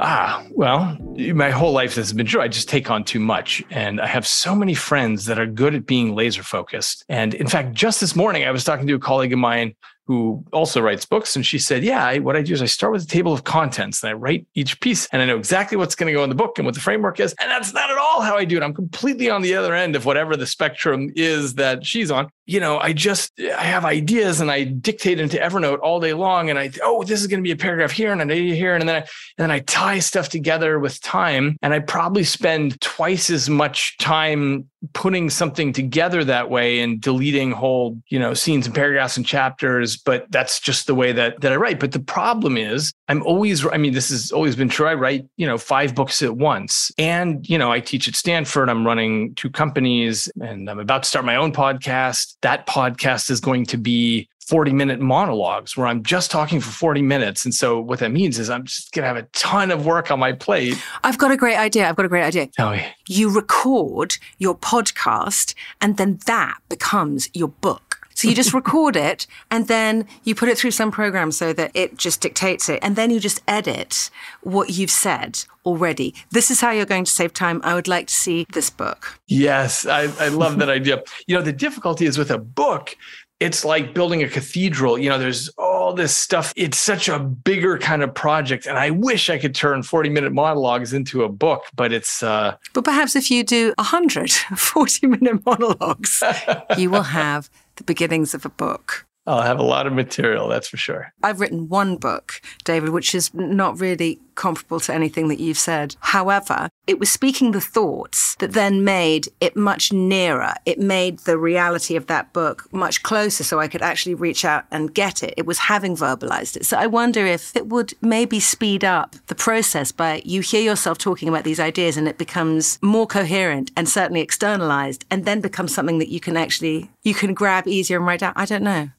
Ah, 0.00 0.46
well, 0.52 0.96
my 1.16 1.50
whole 1.50 1.72
life 1.72 1.96
has 1.96 2.12
been 2.12 2.26
true. 2.26 2.40
I 2.40 2.46
just 2.46 2.68
take 2.68 2.88
on 2.88 3.02
too 3.02 3.18
much. 3.18 3.64
And 3.70 4.00
I 4.00 4.06
have 4.06 4.26
so 4.26 4.54
many 4.54 4.74
friends 4.74 5.24
that 5.24 5.38
are 5.38 5.46
good 5.46 5.74
at 5.74 5.86
being 5.86 6.14
laser 6.14 6.44
focused. 6.44 7.04
And 7.08 7.34
in 7.34 7.48
fact, 7.48 7.74
just 7.74 8.00
this 8.00 8.14
morning, 8.14 8.44
I 8.44 8.52
was 8.52 8.62
talking 8.62 8.86
to 8.86 8.94
a 8.94 8.98
colleague 8.98 9.32
of 9.32 9.40
mine 9.40 9.74
who 10.08 10.42
also 10.54 10.80
writes 10.80 11.04
books. 11.04 11.36
And 11.36 11.44
she 11.44 11.58
said, 11.58 11.84
Yeah, 11.84 12.04
I, 12.04 12.18
what 12.18 12.34
I 12.34 12.40
do 12.40 12.54
is 12.54 12.62
I 12.62 12.66
start 12.66 12.92
with 12.92 13.04
a 13.04 13.06
table 13.06 13.34
of 13.34 13.44
contents 13.44 14.02
and 14.02 14.08
I 14.08 14.14
write 14.14 14.46
each 14.54 14.80
piece 14.80 15.06
and 15.12 15.20
I 15.20 15.26
know 15.26 15.36
exactly 15.36 15.76
what's 15.76 15.94
going 15.94 16.06
to 16.06 16.14
go 16.14 16.24
in 16.24 16.30
the 16.30 16.34
book 16.34 16.58
and 16.58 16.64
what 16.64 16.74
the 16.74 16.80
framework 16.80 17.20
is. 17.20 17.34
And 17.38 17.50
that's 17.50 17.74
not 17.74 17.90
at 17.90 17.98
all 17.98 18.22
how 18.22 18.36
I 18.36 18.46
do 18.46 18.56
it. 18.56 18.62
I'm 18.62 18.72
completely 18.72 19.28
on 19.28 19.42
the 19.42 19.54
other 19.54 19.74
end 19.74 19.94
of 19.94 20.06
whatever 20.06 20.34
the 20.34 20.46
spectrum 20.46 21.12
is 21.14 21.54
that 21.56 21.84
she's 21.84 22.10
on. 22.10 22.30
You 22.46 22.60
know, 22.60 22.78
I 22.78 22.94
just, 22.94 23.38
I 23.38 23.64
have 23.64 23.84
ideas 23.84 24.40
and 24.40 24.50
I 24.50 24.64
dictate 24.64 25.20
into 25.20 25.36
Evernote 25.36 25.80
all 25.82 26.00
day 26.00 26.14
long. 26.14 26.48
And 26.48 26.58
I, 26.58 26.70
oh, 26.82 27.04
this 27.04 27.20
is 27.20 27.26
going 27.26 27.40
to 27.40 27.46
be 27.46 27.52
a 27.52 27.56
paragraph 27.56 27.90
here 27.90 28.10
and 28.10 28.22
an 28.22 28.30
idea 28.30 28.54
here. 28.54 28.74
And 28.74 28.88
then 28.88 28.96
I, 28.96 28.98
and 29.00 29.06
then 29.36 29.50
I 29.50 29.58
tie 29.60 29.98
stuff 29.98 30.30
together 30.30 30.78
with 30.78 31.02
time. 31.02 31.58
And 31.60 31.74
I 31.74 31.80
probably 31.80 32.24
spend 32.24 32.80
twice 32.80 33.28
as 33.28 33.50
much 33.50 33.98
time 33.98 34.70
putting 34.94 35.28
something 35.28 35.72
together 35.72 36.24
that 36.24 36.48
way 36.48 36.80
and 36.80 37.00
deleting 37.00 37.50
whole, 37.50 38.00
you 38.08 38.18
know, 38.18 38.32
scenes 38.32 38.64
and 38.64 38.74
paragraphs 38.74 39.16
and 39.16 39.26
chapters 39.26 39.97
but 39.98 40.30
that's 40.30 40.60
just 40.60 40.86
the 40.86 40.94
way 40.94 41.12
that 41.12 41.40
that 41.40 41.52
I 41.52 41.56
write. 41.56 41.80
But 41.80 41.92
the 41.92 42.00
problem 42.00 42.56
is 42.56 42.92
I'm 43.08 43.22
always 43.22 43.66
I 43.66 43.76
mean, 43.76 43.92
this 43.92 44.10
has 44.10 44.32
always 44.32 44.56
been 44.56 44.68
true. 44.68 44.86
I 44.86 44.94
write, 44.94 45.26
you 45.36 45.46
know, 45.46 45.58
five 45.58 45.94
books 45.94 46.22
at 46.22 46.36
once. 46.36 46.90
And, 46.98 47.48
you 47.48 47.58
know, 47.58 47.72
I 47.72 47.80
teach 47.80 48.08
at 48.08 48.16
Stanford. 48.16 48.68
I'm 48.68 48.86
running 48.86 49.34
two 49.34 49.50
companies 49.50 50.30
and 50.40 50.68
I'm 50.68 50.78
about 50.78 51.02
to 51.04 51.08
start 51.08 51.24
my 51.24 51.36
own 51.36 51.52
podcast. 51.52 52.36
That 52.42 52.66
podcast 52.66 53.30
is 53.30 53.40
going 53.40 53.66
to 53.66 53.76
be 53.76 54.28
40 54.48 54.72
minute 54.72 54.98
monologues 54.98 55.76
where 55.76 55.86
I'm 55.86 56.02
just 56.02 56.30
talking 56.30 56.58
for 56.58 56.70
40 56.70 57.02
minutes. 57.02 57.44
And 57.44 57.54
so 57.54 57.78
what 57.78 57.98
that 57.98 58.10
means 58.10 58.38
is 58.38 58.48
I'm 58.48 58.64
just 58.64 58.92
going 58.92 59.02
to 59.02 59.06
have 59.06 59.18
a 59.18 59.28
ton 59.34 59.70
of 59.70 59.84
work 59.84 60.10
on 60.10 60.18
my 60.18 60.32
plate. 60.32 60.82
I've 61.04 61.18
got 61.18 61.30
a 61.30 61.36
great 61.36 61.58
idea. 61.58 61.86
I've 61.86 61.96
got 61.96 62.06
a 62.06 62.08
great 62.08 62.24
idea. 62.24 62.46
Tell 62.46 62.70
me. 62.70 62.86
You 63.06 63.30
record 63.30 64.16
your 64.38 64.56
podcast 64.56 65.54
and 65.82 65.98
then 65.98 66.18
that 66.24 66.58
becomes 66.70 67.28
your 67.34 67.48
book. 67.48 67.87
So 68.18 68.26
you 68.26 68.34
just 68.34 68.52
record 68.52 68.96
it 68.96 69.28
and 69.48 69.68
then 69.68 70.04
you 70.24 70.34
put 70.34 70.48
it 70.48 70.58
through 70.58 70.72
some 70.72 70.90
program 70.90 71.30
so 71.30 71.52
that 71.52 71.70
it 71.72 71.96
just 71.96 72.20
dictates 72.20 72.68
it. 72.68 72.80
And 72.82 72.96
then 72.96 73.12
you 73.12 73.20
just 73.20 73.40
edit 73.46 74.10
what 74.40 74.70
you've 74.70 74.90
said 74.90 75.44
already. 75.64 76.16
This 76.32 76.50
is 76.50 76.60
how 76.60 76.72
you're 76.72 76.84
going 76.84 77.04
to 77.04 77.12
save 77.12 77.32
time. 77.32 77.60
I 77.62 77.74
would 77.74 77.86
like 77.86 78.08
to 78.08 78.14
see 78.14 78.44
this 78.52 78.70
book. 78.70 79.20
Yes, 79.28 79.86
I, 79.86 80.12
I 80.18 80.30
love 80.30 80.58
that 80.58 80.68
idea. 80.68 81.00
You 81.28 81.36
know, 81.36 81.42
the 81.42 81.52
difficulty 81.52 82.06
is 82.06 82.18
with 82.18 82.32
a 82.32 82.38
book, 82.38 82.96
it's 83.38 83.64
like 83.64 83.94
building 83.94 84.24
a 84.24 84.28
cathedral. 84.28 84.98
You 84.98 85.10
know, 85.10 85.18
there's 85.18 85.48
all 85.50 85.92
this 85.92 86.12
stuff. 86.12 86.52
It's 86.56 86.76
such 86.76 87.08
a 87.08 87.20
bigger 87.20 87.78
kind 87.78 88.02
of 88.02 88.12
project. 88.12 88.66
And 88.66 88.76
I 88.76 88.90
wish 88.90 89.30
I 89.30 89.38
could 89.38 89.54
turn 89.54 89.84
40 89.84 90.08
minute 90.08 90.32
monologues 90.32 90.92
into 90.92 91.22
a 91.22 91.28
book, 91.28 91.62
but 91.76 91.92
it's. 91.92 92.20
Uh... 92.20 92.56
But 92.72 92.84
perhaps 92.84 93.14
if 93.14 93.30
you 93.30 93.44
do 93.44 93.74
100 93.78 94.30
40 94.56 95.06
minute 95.06 95.46
monologues, 95.46 96.20
you 96.76 96.90
will 96.90 97.02
have 97.04 97.48
the 97.78 97.84
beginnings 97.84 98.34
of 98.34 98.44
a 98.44 98.50
book. 98.50 99.07
I'll 99.28 99.42
have 99.42 99.58
a 99.58 99.62
lot 99.62 99.86
of 99.86 99.92
material, 99.92 100.48
that's 100.48 100.68
for 100.68 100.78
sure. 100.78 101.12
I've 101.22 101.38
written 101.38 101.68
one 101.68 101.96
book, 101.96 102.40
David, 102.64 102.88
which 102.90 103.14
is 103.14 103.32
not 103.34 103.78
really 103.78 104.20
comparable 104.36 104.80
to 104.80 104.94
anything 104.94 105.28
that 105.28 105.40
you've 105.40 105.58
said. 105.58 105.96
However, 106.00 106.70
it 106.86 106.98
was 106.98 107.10
speaking 107.10 107.50
the 107.50 107.60
thoughts 107.60 108.36
that 108.36 108.52
then 108.52 108.84
made 108.84 109.28
it 109.40 109.56
much 109.56 109.92
nearer. 109.92 110.54
It 110.64 110.78
made 110.78 111.18
the 111.20 111.36
reality 111.36 111.96
of 111.96 112.06
that 112.06 112.32
book 112.32 112.72
much 112.72 113.02
closer 113.02 113.44
so 113.44 113.60
I 113.60 113.68
could 113.68 113.82
actually 113.82 114.14
reach 114.14 114.44
out 114.44 114.64
and 114.70 114.94
get 114.94 115.22
it. 115.22 115.34
It 115.36 115.44
was 115.44 115.58
having 115.58 115.96
verbalized 115.96 116.56
it. 116.56 116.64
So 116.64 116.78
I 116.78 116.86
wonder 116.86 117.26
if 117.26 117.54
it 117.54 117.66
would 117.66 117.92
maybe 118.00 118.40
speed 118.40 118.84
up 118.84 119.16
the 119.26 119.34
process 119.34 119.92
by 119.92 120.22
you 120.24 120.40
hear 120.40 120.62
yourself 120.62 120.96
talking 120.96 121.28
about 121.28 121.44
these 121.44 121.60
ideas 121.60 121.96
and 121.96 122.08
it 122.08 122.16
becomes 122.16 122.78
more 122.80 123.06
coherent 123.06 123.72
and 123.76 123.88
certainly 123.88 124.20
externalized 124.20 125.04
and 125.10 125.24
then 125.24 125.40
becomes 125.40 125.74
something 125.74 125.98
that 125.98 126.08
you 126.08 126.20
can 126.20 126.36
actually 126.36 126.90
you 127.02 127.12
can 127.12 127.34
grab 127.34 127.66
easier 127.66 127.98
and 127.98 128.06
write 128.06 128.20
down. 128.20 128.32
I 128.36 128.46
don't 128.46 128.62
know. 128.62 128.90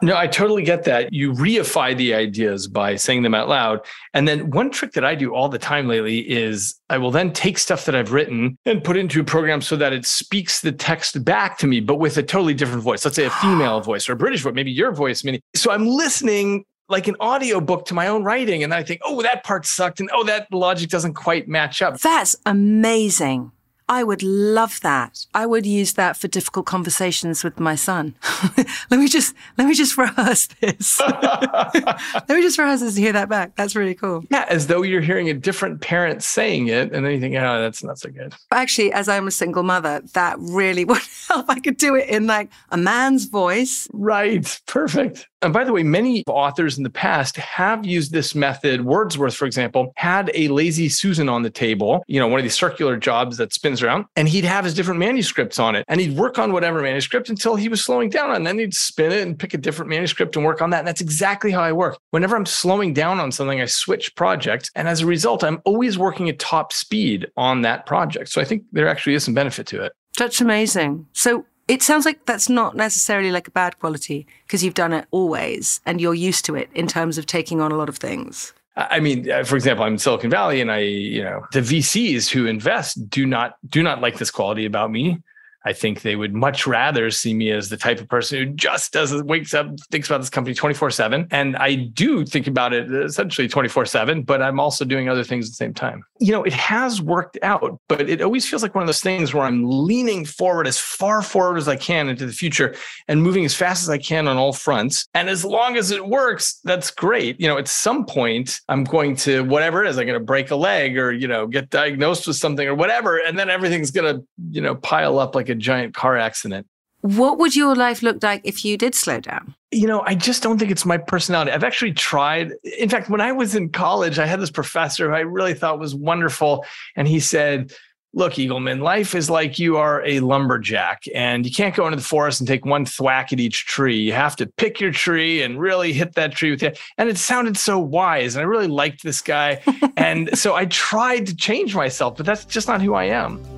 No, 0.00 0.16
I 0.16 0.28
totally 0.28 0.62
get 0.62 0.84
that. 0.84 1.12
You 1.12 1.32
reify 1.32 1.96
the 1.96 2.14
ideas 2.14 2.68
by 2.68 2.94
saying 2.94 3.22
them 3.22 3.34
out 3.34 3.48
loud. 3.48 3.80
And 4.14 4.28
then 4.28 4.50
one 4.50 4.70
trick 4.70 4.92
that 4.92 5.04
I 5.04 5.14
do 5.14 5.34
all 5.34 5.48
the 5.48 5.58
time 5.58 5.88
lately 5.88 6.18
is 6.18 6.78
I 6.88 6.98
will 6.98 7.10
then 7.10 7.32
take 7.32 7.58
stuff 7.58 7.84
that 7.86 7.96
I've 7.96 8.12
written 8.12 8.56
and 8.64 8.84
put 8.84 8.96
it 8.96 9.00
into 9.00 9.20
a 9.20 9.24
program 9.24 9.60
so 9.60 9.74
that 9.76 9.92
it 9.92 10.06
speaks 10.06 10.60
the 10.60 10.72
text 10.72 11.24
back 11.24 11.58
to 11.58 11.66
me, 11.66 11.80
but 11.80 11.96
with 11.96 12.16
a 12.16 12.22
totally 12.22 12.54
different 12.54 12.82
voice. 12.82 13.04
Let's 13.04 13.16
say 13.16 13.24
a 13.24 13.30
female 13.30 13.80
voice 13.80 14.08
or 14.08 14.12
a 14.12 14.16
British 14.16 14.42
voice, 14.42 14.54
maybe 14.54 14.70
your 14.70 14.92
voice, 14.92 15.24
Minnie. 15.24 15.40
So 15.56 15.72
I'm 15.72 15.86
listening 15.86 16.64
like 16.88 17.06
an 17.08 17.16
audiobook 17.20 17.84
to 17.86 17.94
my 17.94 18.06
own 18.06 18.24
writing. 18.24 18.62
And 18.62 18.72
I 18.72 18.82
think, 18.82 19.00
oh, 19.04 19.20
that 19.22 19.44
part 19.44 19.66
sucked. 19.66 20.00
And 20.00 20.08
oh, 20.12 20.24
that 20.24 20.46
logic 20.52 20.90
doesn't 20.90 21.14
quite 21.14 21.48
match 21.48 21.82
up. 21.82 22.00
That's 22.00 22.36
amazing. 22.46 23.52
I 23.88 24.04
would 24.04 24.22
love 24.22 24.80
that. 24.80 25.24
I 25.34 25.46
would 25.46 25.64
use 25.64 25.94
that 25.94 26.16
for 26.16 26.28
difficult 26.28 26.66
conversations 26.66 27.42
with 27.42 27.58
my 27.58 27.74
son. 27.74 28.14
let 28.90 29.00
me 29.00 29.08
just 29.08 29.34
let 29.56 29.66
me 29.66 29.74
just 29.74 29.96
rehearse 29.98 30.46
this. 30.60 31.00
let 31.00 32.28
me 32.28 32.42
just 32.42 32.58
rehearse 32.58 32.80
this 32.80 32.96
to 32.96 33.00
hear 33.00 33.12
that 33.12 33.28
back. 33.28 33.56
That's 33.56 33.74
really 33.74 33.94
cool. 33.94 34.24
Yeah, 34.30 34.44
as 34.48 34.66
though 34.66 34.82
you're 34.82 35.00
hearing 35.00 35.30
a 35.30 35.34
different 35.34 35.80
parent 35.80 36.22
saying 36.22 36.68
it, 36.68 36.92
and 36.92 37.04
then 37.04 37.12
you 37.12 37.20
think, 37.20 37.34
oh, 37.36 37.60
that's 37.60 37.82
not 37.82 37.98
so 37.98 38.10
good. 38.10 38.34
Actually, 38.50 38.92
as 38.92 39.08
I'm 39.08 39.26
a 39.26 39.30
single 39.30 39.62
mother, 39.62 40.02
that 40.12 40.36
really 40.38 40.84
would 40.84 41.02
help. 41.28 41.46
I 41.48 41.60
could 41.60 41.76
do 41.76 41.94
it 41.94 42.08
in 42.08 42.26
like 42.26 42.50
a 42.70 42.76
man's 42.76 43.26
voice. 43.26 43.88
Right. 43.92 44.60
Perfect. 44.66 45.28
And 45.40 45.52
by 45.52 45.62
the 45.62 45.72
way, 45.72 45.84
many 45.84 46.24
authors 46.26 46.78
in 46.78 46.82
the 46.82 46.90
past 46.90 47.36
have 47.36 47.86
used 47.86 48.10
this 48.10 48.34
method. 48.34 48.84
Wordsworth, 48.84 49.34
for 49.34 49.46
example, 49.46 49.92
had 49.94 50.32
a 50.34 50.48
lazy 50.48 50.88
Susan 50.88 51.28
on 51.28 51.42
the 51.42 51.50
table, 51.50 52.02
you 52.08 52.18
know, 52.18 52.26
one 52.26 52.40
of 52.40 52.44
these 52.44 52.56
circular 52.56 52.96
jobs 52.96 53.36
that 53.36 53.52
spins 53.52 53.80
around, 53.80 54.06
and 54.16 54.28
he'd 54.28 54.44
have 54.44 54.64
his 54.64 54.74
different 54.74 54.98
manuscripts 54.98 55.60
on 55.60 55.76
it. 55.76 55.84
And 55.86 56.00
he'd 56.00 56.16
work 56.16 56.40
on 56.40 56.52
whatever 56.52 56.82
manuscript 56.82 57.28
until 57.28 57.54
he 57.54 57.68
was 57.68 57.84
slowing 57.84 58.10
down. 58.10 58.34
And 58.34 58.44
then 58.44 58.58
he'd 58.58 58.74
spin 58.74 59.12
it 59.12 59.24
and 59.24 59.38
pick 59.38 59.54
a 59.54 59.58
different 59.58 59.90
manuscript 59.90 60.34
and 60.34 60.44
work 60.44 60.60
on 60.60 60.70
that. 60.70 60.80
And 60.80 60.88
that's 60.88 61.00
exactly 61.00 61.52
how 61.52 61.62
I 61.62 61.72
work. 61.72 61.98
Whenever 62.10 62.34
I'm 62.34 62.46
slowing 62.46 62.92
down 62.92 63.20
on 63.20 63.30
something, 63.30 63.60
I 63.60 63.66
switch 63.66 64.16
projects. 64.16 64.70
And 64.74 64.88
as 64.88 65.02
a 65.02 65.06
result, 65.06 65.44
I'm 65.44 65.60
always 65.64 65.98
working 65.98 66.28
at 66.28 66.40
top 66.40 66.72
speed 66.72 67.28
on 67.36 67.62
that 67.62 67.86
project. 67.86 68.30
So 68.30 68.40
I 68.40 68.44
think 68.44 68.64
there 68.72 68.88
actually 68.88 69.14
is 69.14 69.22
some 69.22 69.34
benefit 69.34 69.68
to 69.68 69.84
it. 69.84 69.92
That's 70.18 70.40
amazing. 70.40 71.06
So 71.12 71.46
it 71.68 71.82
sounds 71.82 72.04
like 72.04 72.26
that's 72.26 72.48
not 72.48 72.74
necessarily 72.74 73.30
like 73.30 73.46
a 73.46 73.52
bad 73.52 73.78
quality 73.78 74.26
because 74.46 74.64
you've 74.64 74.74
done 74.74 74.92
it 74.92 75.06
always 75.10 75.80
and 75.86 76.00
you're 76.00 76.14
used 76.14 76.44
to 76.46 76.56
it 76.56 76.68
in 76.74 76.86
terms 76.88 77.18
of 77.18 77.26
taking 77.26 77.60
on 77.60 77.70
a 77.70 77.76
lot 77.76 77.88
of 77.88 77.98
things. 77.98 78.52
I 78.76 79.00
mean, 79.00 79.30
uh, 79.30 79.42
for 79.42 79.56
example, 79.56 79.84
I'm 79.84 79.94
in 79.94 79.98
Silicon 79.98 80.30
Valley, 80.30 80.60
and 80.60 80.70
I, 80.70 80.78
you 80.78 81.22
know, 81.22 81.44
the 81.50 81.60
VCs 81.60 82.30
who 82.30 82.46
invest 82.46 83.10
do 83.10 83.26
not 83.26 83.56
do 83.68 83.82
not 83.82 84.00
like 84.00 84.18
this 84.18 84.30
quality 84.30 84.66
about 84.66 84.92
me. 84.92 85.20
I 85.64 85.72
think 85.72 86.02
they 86.02 86.16
would 86.16 86.34
much 86.34 86.66
rather 86.66 87.10
see 87.10 87.34
me 87.34 87.50
as 87.50 87.68
the 87.68 87.76
type 87.76 88.00
of 88.00 88.08
person 88.08 88.38
who 88.38 88.46
just 88.54 88.92
does 88.92 89.22
wakes 89.24 89.54
up, 89.54 89.68
thinks 89.90 90.08
about 90.08 90.18
this 90.18 90.30
company 90.30 90.54
24 90.54 90.90
7. 90.90 91.26
And 91.30 91.56
I 91.56 91.74
do 91.74 92.24
think 92.24 92.46
about 92.46 92.72
it 92.72 92.90
essentially 92.92 93.48
24 93.48 93.86
7, 93.86 94.22
but 94.22 94.40
I'm 94.40 94.60
also 94.60 94.84
doing 94.84 95.08
other 95.08 95.24
things 95.24 95.46
at 95.46 95.50
the 95.50 95.56
same 95.56 95.74
time. 95.74 96.04
You 96.20 96.32
know, 96.32 96.44
it 96.44 96.52
has 96.52 97.02
worked 97.02 97.38
out, 97.42 97.80
but 97.88 98.08
it 98.08 98.22
always 98.22 98.48
feels 98.48 98.62
like 98.62 98.74
one 98.74 98.82
of 98.82 98.88
those 98.88 99.00
things 99.00 99.34
where 99.34 99.44
I'm 99.44 99.64
leaning 99.64 100.24
forward 100.24 100.66
as 100.66 100.78
far 100.78 101.22
forward 101.22 101.58
as 101.58 101.68
I 101.68 101.76
can 101.76 102.08
into 102.08 102.26
the 102.26 102.32
future 102.32 102.74
and 103.08 103.22
moving 103.22 103.44
as 103.44 103.54
fast 103.54 103.82
as 103.82 103.90
I 103.90 103.98
can 103.98 104.28
on 104.28 104.36
all 104.36 104.52
fronts. 104.52 105.06
And 105.14 105.28
as 105.28 105.44
long 105.44 105.76
as 105.76 105.90
it 105.90 106.06
works, 106.06 106.60
that's 106.64 106.90
great. 106.90 107.40
You 107.40 107.48
know, 107.48 107.58
at 107.58 107.68
some 107.68 108.04
point, 108.04 108.60
I'm 108.68 108.84
going 108.84 109.16
to, 109.16 109.44
whatever 109.44 109.84
it 109.84 109.88
is, 109.88 109.98
I'm 109.98 110.06
going 110.06 110.18
to 110.18 110.24
break 110.24 110.50
a 110.50 110.56
leg 110.56 110.96
or, 110.96 111.12
you 111.12 111.28
know, 111.28 111.46
get 111.46 111.70
diagnosed 111.70 112.26
with 112.26 112.36
something 112.36 112.66
or 112.66 112.74
whatever. 112.74 113.18
And 113.18 113.38
then 113.38 113.50
everything's 113.50 113.90
going 113.90 114.16
to, 114.16 114.24
you 114.50 114.60
know, 114.60 114.74
pile 114.74 115.18
up 115.18 115.34
like 115.34 115.47
a 115.48 115.54
giant 115.54 115.94
car 115.94 116.16
accident. 116.16 116.66
What 117.00 117.38
would 117.38 117.54
your 117.54 117.76
life 117.76 118.02
look 118.02 118.22
like 118.22 118.40
if 118.44 118.64
you 118.64 118.76
did 118.76 118.94
slow 118.94 119.20
down? 119.20 119.54
You 119.70 119.86
know, 119.86 120.00
I 120.00 120.14
just 120.14 120.42
don't 120.42 120.58
think 120.58 120.70
it's 120.70 120.84
my 120.84 120.98
personality. 120.98 121.52
I've 121.52 121.62
actually 121.62 121.92
tried. 121.92 122.52
In 122.78 122.88
fact, 122.88 123.08
when 123.08 123.20
I 123.20 123.30
was 123.30 123.54
in 123.54 123.68
college, 123.68 124.18
I 124.18 124.26
had 124.26 124.40
this 124.40 124.50
professor 124.50 125.08
who 125.08 125.14
I 125.14 125.20
really 125.20 125.54
thought 125.54 125.78
was 125.78 125.94
wonderful. 125.94 126.64
And 126.96 127.06
he 127.06 127.20
said, 127.20 127.72
Look, 128.14 128.32
Eagleman, 128.34 128.80
life 128.80 129.14
is 129.14 129.28
like 129.28 129.58
you 129.58 129.76
are 129.76 130.02
a 130.04 130.20
lumberjack 130.20 131.04
and 131.14 131.44
you 131.44 131.52
can't 131.52 131.74
go 131.74 131.86
into 131.86 131.98
the 131.98 132.02
forest 132.02 132.40
and 132.40 132.48
take 132.48 132.64
one 132.64 132.86
thwack 132.86 133.34
at 133.34 133.38
each 133.38 133.66
tree. 133.66 133.98
You 133.98 134.14
have 134.14 134.34
to 134.36 134.46
pick 134.46 134.80
your 134.80 134.90
tree 134.90 135.42
and 135.42 135.60
really 135.60 135.92
hit 135.92 136.14
that 136.14 136.32
tree 136.32 136.50
with 136.50 136.62
it. 136.62 136.80
And 136.96 137.10
it 137.10 137.18
sounded 137.18 137.58
so 137.58 137.78
wise. 137.78 138.34
And 138.34 138.40
I 138.40 138.46
really 138.46 138.66
liked 138.66 139.02
this 139.02 139.20
guy. 139.20 139.60
and 139.96 140.36
so 140.36 140.54
I 140.54 140.64
tried 140.64 141.26
to 141.26 141.36
change 141.36 141.76
myself, 141.76 142.16
but 142.16 142.24
that's 142.24 142.46
just 142.46 142.66
not 142.66 142.80
who 142.80 142.94
I 142.94 143.04
am. 143.04 143.57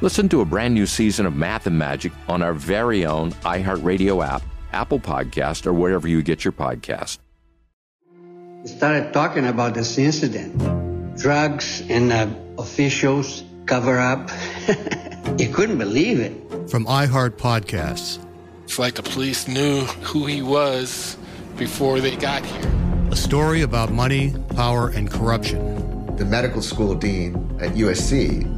Listen 0.00 0.28
to 0.28 0.40
a 0.40 0.44
brand 0.44 0.74
new 0.74 0.86
season 0.86 1.26
of 1.26 1.34
Math 1.34 1.66
and 1.66 1.76
Magic 1.76 2.12
on 2.28 2.40
our 2.40 2.52
very 2.52 3.04
own 3.04 3.32
iHeartRadio 3.42 4.24
app, 4.24 4.42
Apple 4.72 5.00
Podcast, 5.00 5.66
or 5.66 5.72
wherever 5.72 6.06
you 6.06 6.22
get 6.22 6.44
your 6.44 6.52
podcast. 6.52 7.18
Started 8.64 9.12
talking 9.12 9.44
about 9.44 9.74
this 9.74 9.98
incident. 9.98 10.56
Drugs 11.18 11.82
and 11.90 12.12
uh, 12.12 12.28
officials 12.58 13.42
cover 13.66 13.98
up. 13.98 14.30
you 15.36 15.48
couldn't 15.48 15.78
believe 15.78 16.20
it. 16.20 16.70
From 16.70 16.86
iHeart 16.86 17.30
Podcasts. 17.30 18.24
It's 18.62 18.78
like 18.78 18.94
the 18.94 19.02
police 19.02 19.48
knew 19.48 19.80
who 19.80 20.26
he 20.26 20.42
was 20.42 21.16
before 21.56 21.98
they 21.98 22.14
got 22.14 22.44
here. 22.44 22.70
A 23.10 23.16
story 23.16 23.62
about 23.62 23.90
money, 23.90 24.32
power, 24.54 24.90
and 24.90 25.10
corruption. 25.10 26.14
The 26.14 26.24
medical 26.24 26.62
school 26.62 26.94
dean 26.94 27.34
at 27.60 27.72
USC 27.72 28.57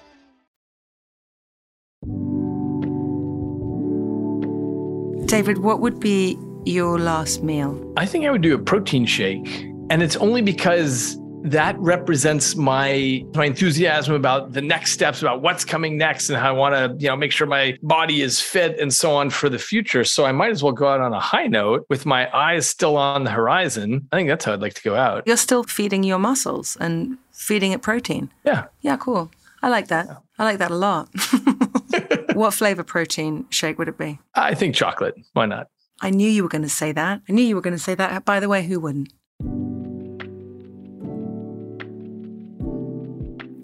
David, 5.31 5.59
what 5.59 5.79
would 5.79 5.97
be 5.97 6.37
your 6.65 6.99
last 6.99 7.41
meal? 7.41 7.81
I 7.95 8.05
think 8.05 8.25
I 8.25 8.31
would 8.31 8.41
do 8.41 8.53
a 8.53 8.59
protein 8.59 9.05
shake. 9.05 9.63
And 9.89 10.03
it's 10.03 10.17
only 10.17 10.41
because 10.41 11.17
that 11.43 11.79
represents 11.79 12.57
my 12.57 13.23
my 13.33 13.45
enthusiasm 13.45 14.13
about 14.13 14.51
the 14.51 14.61
next 14.61 14.91
steps 14.91 15.21
about 15.21 15.41
what's 15.41 15.63
coming 15.63 15.97
next 15.97 16.29
and 16.29 16.37
how 16.37 16.49
I 16.49 16.51
want 16.51 16.75
to 16.75 17.01
you 17.01 17.07
know 17.07 17.15
make 17.15 17.31
sure 17.31 17.47
my 17.47 17.77
body 17.81 18.21
is 18.21 18.41
fit 18.41 18.77
and 18.77 18.93
so 18.93 19.13
on 19.13 19.29
for 19.29 19.47
the 19.47 19.57
future. 19.57 20.03
So 20.03 20.25
I 20.25 20.33
might 20.33 20.51
as 20.51 20.63
well 20.63 20.73
go 20.73 20.89
out 20.89 20.99
on 20.99 21.13
a 21.13 21.19
high 21.21 21.47
note 21.47 21.85
with 21.87 22.05
my 22.05 22.29
eyes 22.37 22.67
still 22.67 22.97
on 22.97 23.23
the 23.23 23.31
horizon. 23.31 24.09
I 24.11 24.17
think 24.17 24.27
that's 24.27 24.43
how 24.43 24.51
I'd 24.51 24.59
like 24.59 24.73
to 24.73 24.83
go 24.83 24.97
out. 24.97 25.23
You're 25.25 25.37
still 25.37 25.63
feeding 25.63 26.03
your 26.03 26.19
muscles 26.19 26.75
and 26.81 27.17
feeding 27.31 27.71
it 27.71 27.81
protein? 27.81 28.29
Yeah. 28.43 28.65
Yeah 28.81 28.97
cool. 28.97 29.31
I 29.63 29.69
like 29.69 29.87
that. 29.87 30.09
I 30.37 30.43
like 30.43 30.57
that 30.57 30.71
a 30.71 30.75
lot 30.75 31.07
what 32.41 32.53
flavor 32.53 32.83
protein 32.83 33.45
shake 33.49 33.77
would 33.77 33.87
it 33.87 33.97
be? 33.97 34.19
I 34.35 34.55
think 34.55 34.75
chocolate. 34.75 35.15
Why 35.33 35.45
not? 35.45 35.67
I 36.01 36.09
knew 36.09 36.27
you 36.27 36.41
were 36.41 36.49
going 36.49 36.63
to 36.63 36.69
say 36.69 36.91
that. 36.91 37.21
I 37.29 37.31
knew 37.31 37.43
you 37.43 37.55
were 37.55 37.61
going 37.61 37.75
to 37.75 37.83
say 37.83 37.93
that. 37.95 38.25
By 38.25 38.39
the 38.39 38.49
way 38.49 38.63
who 38.63 38.79
wouldn't 38.79 39.13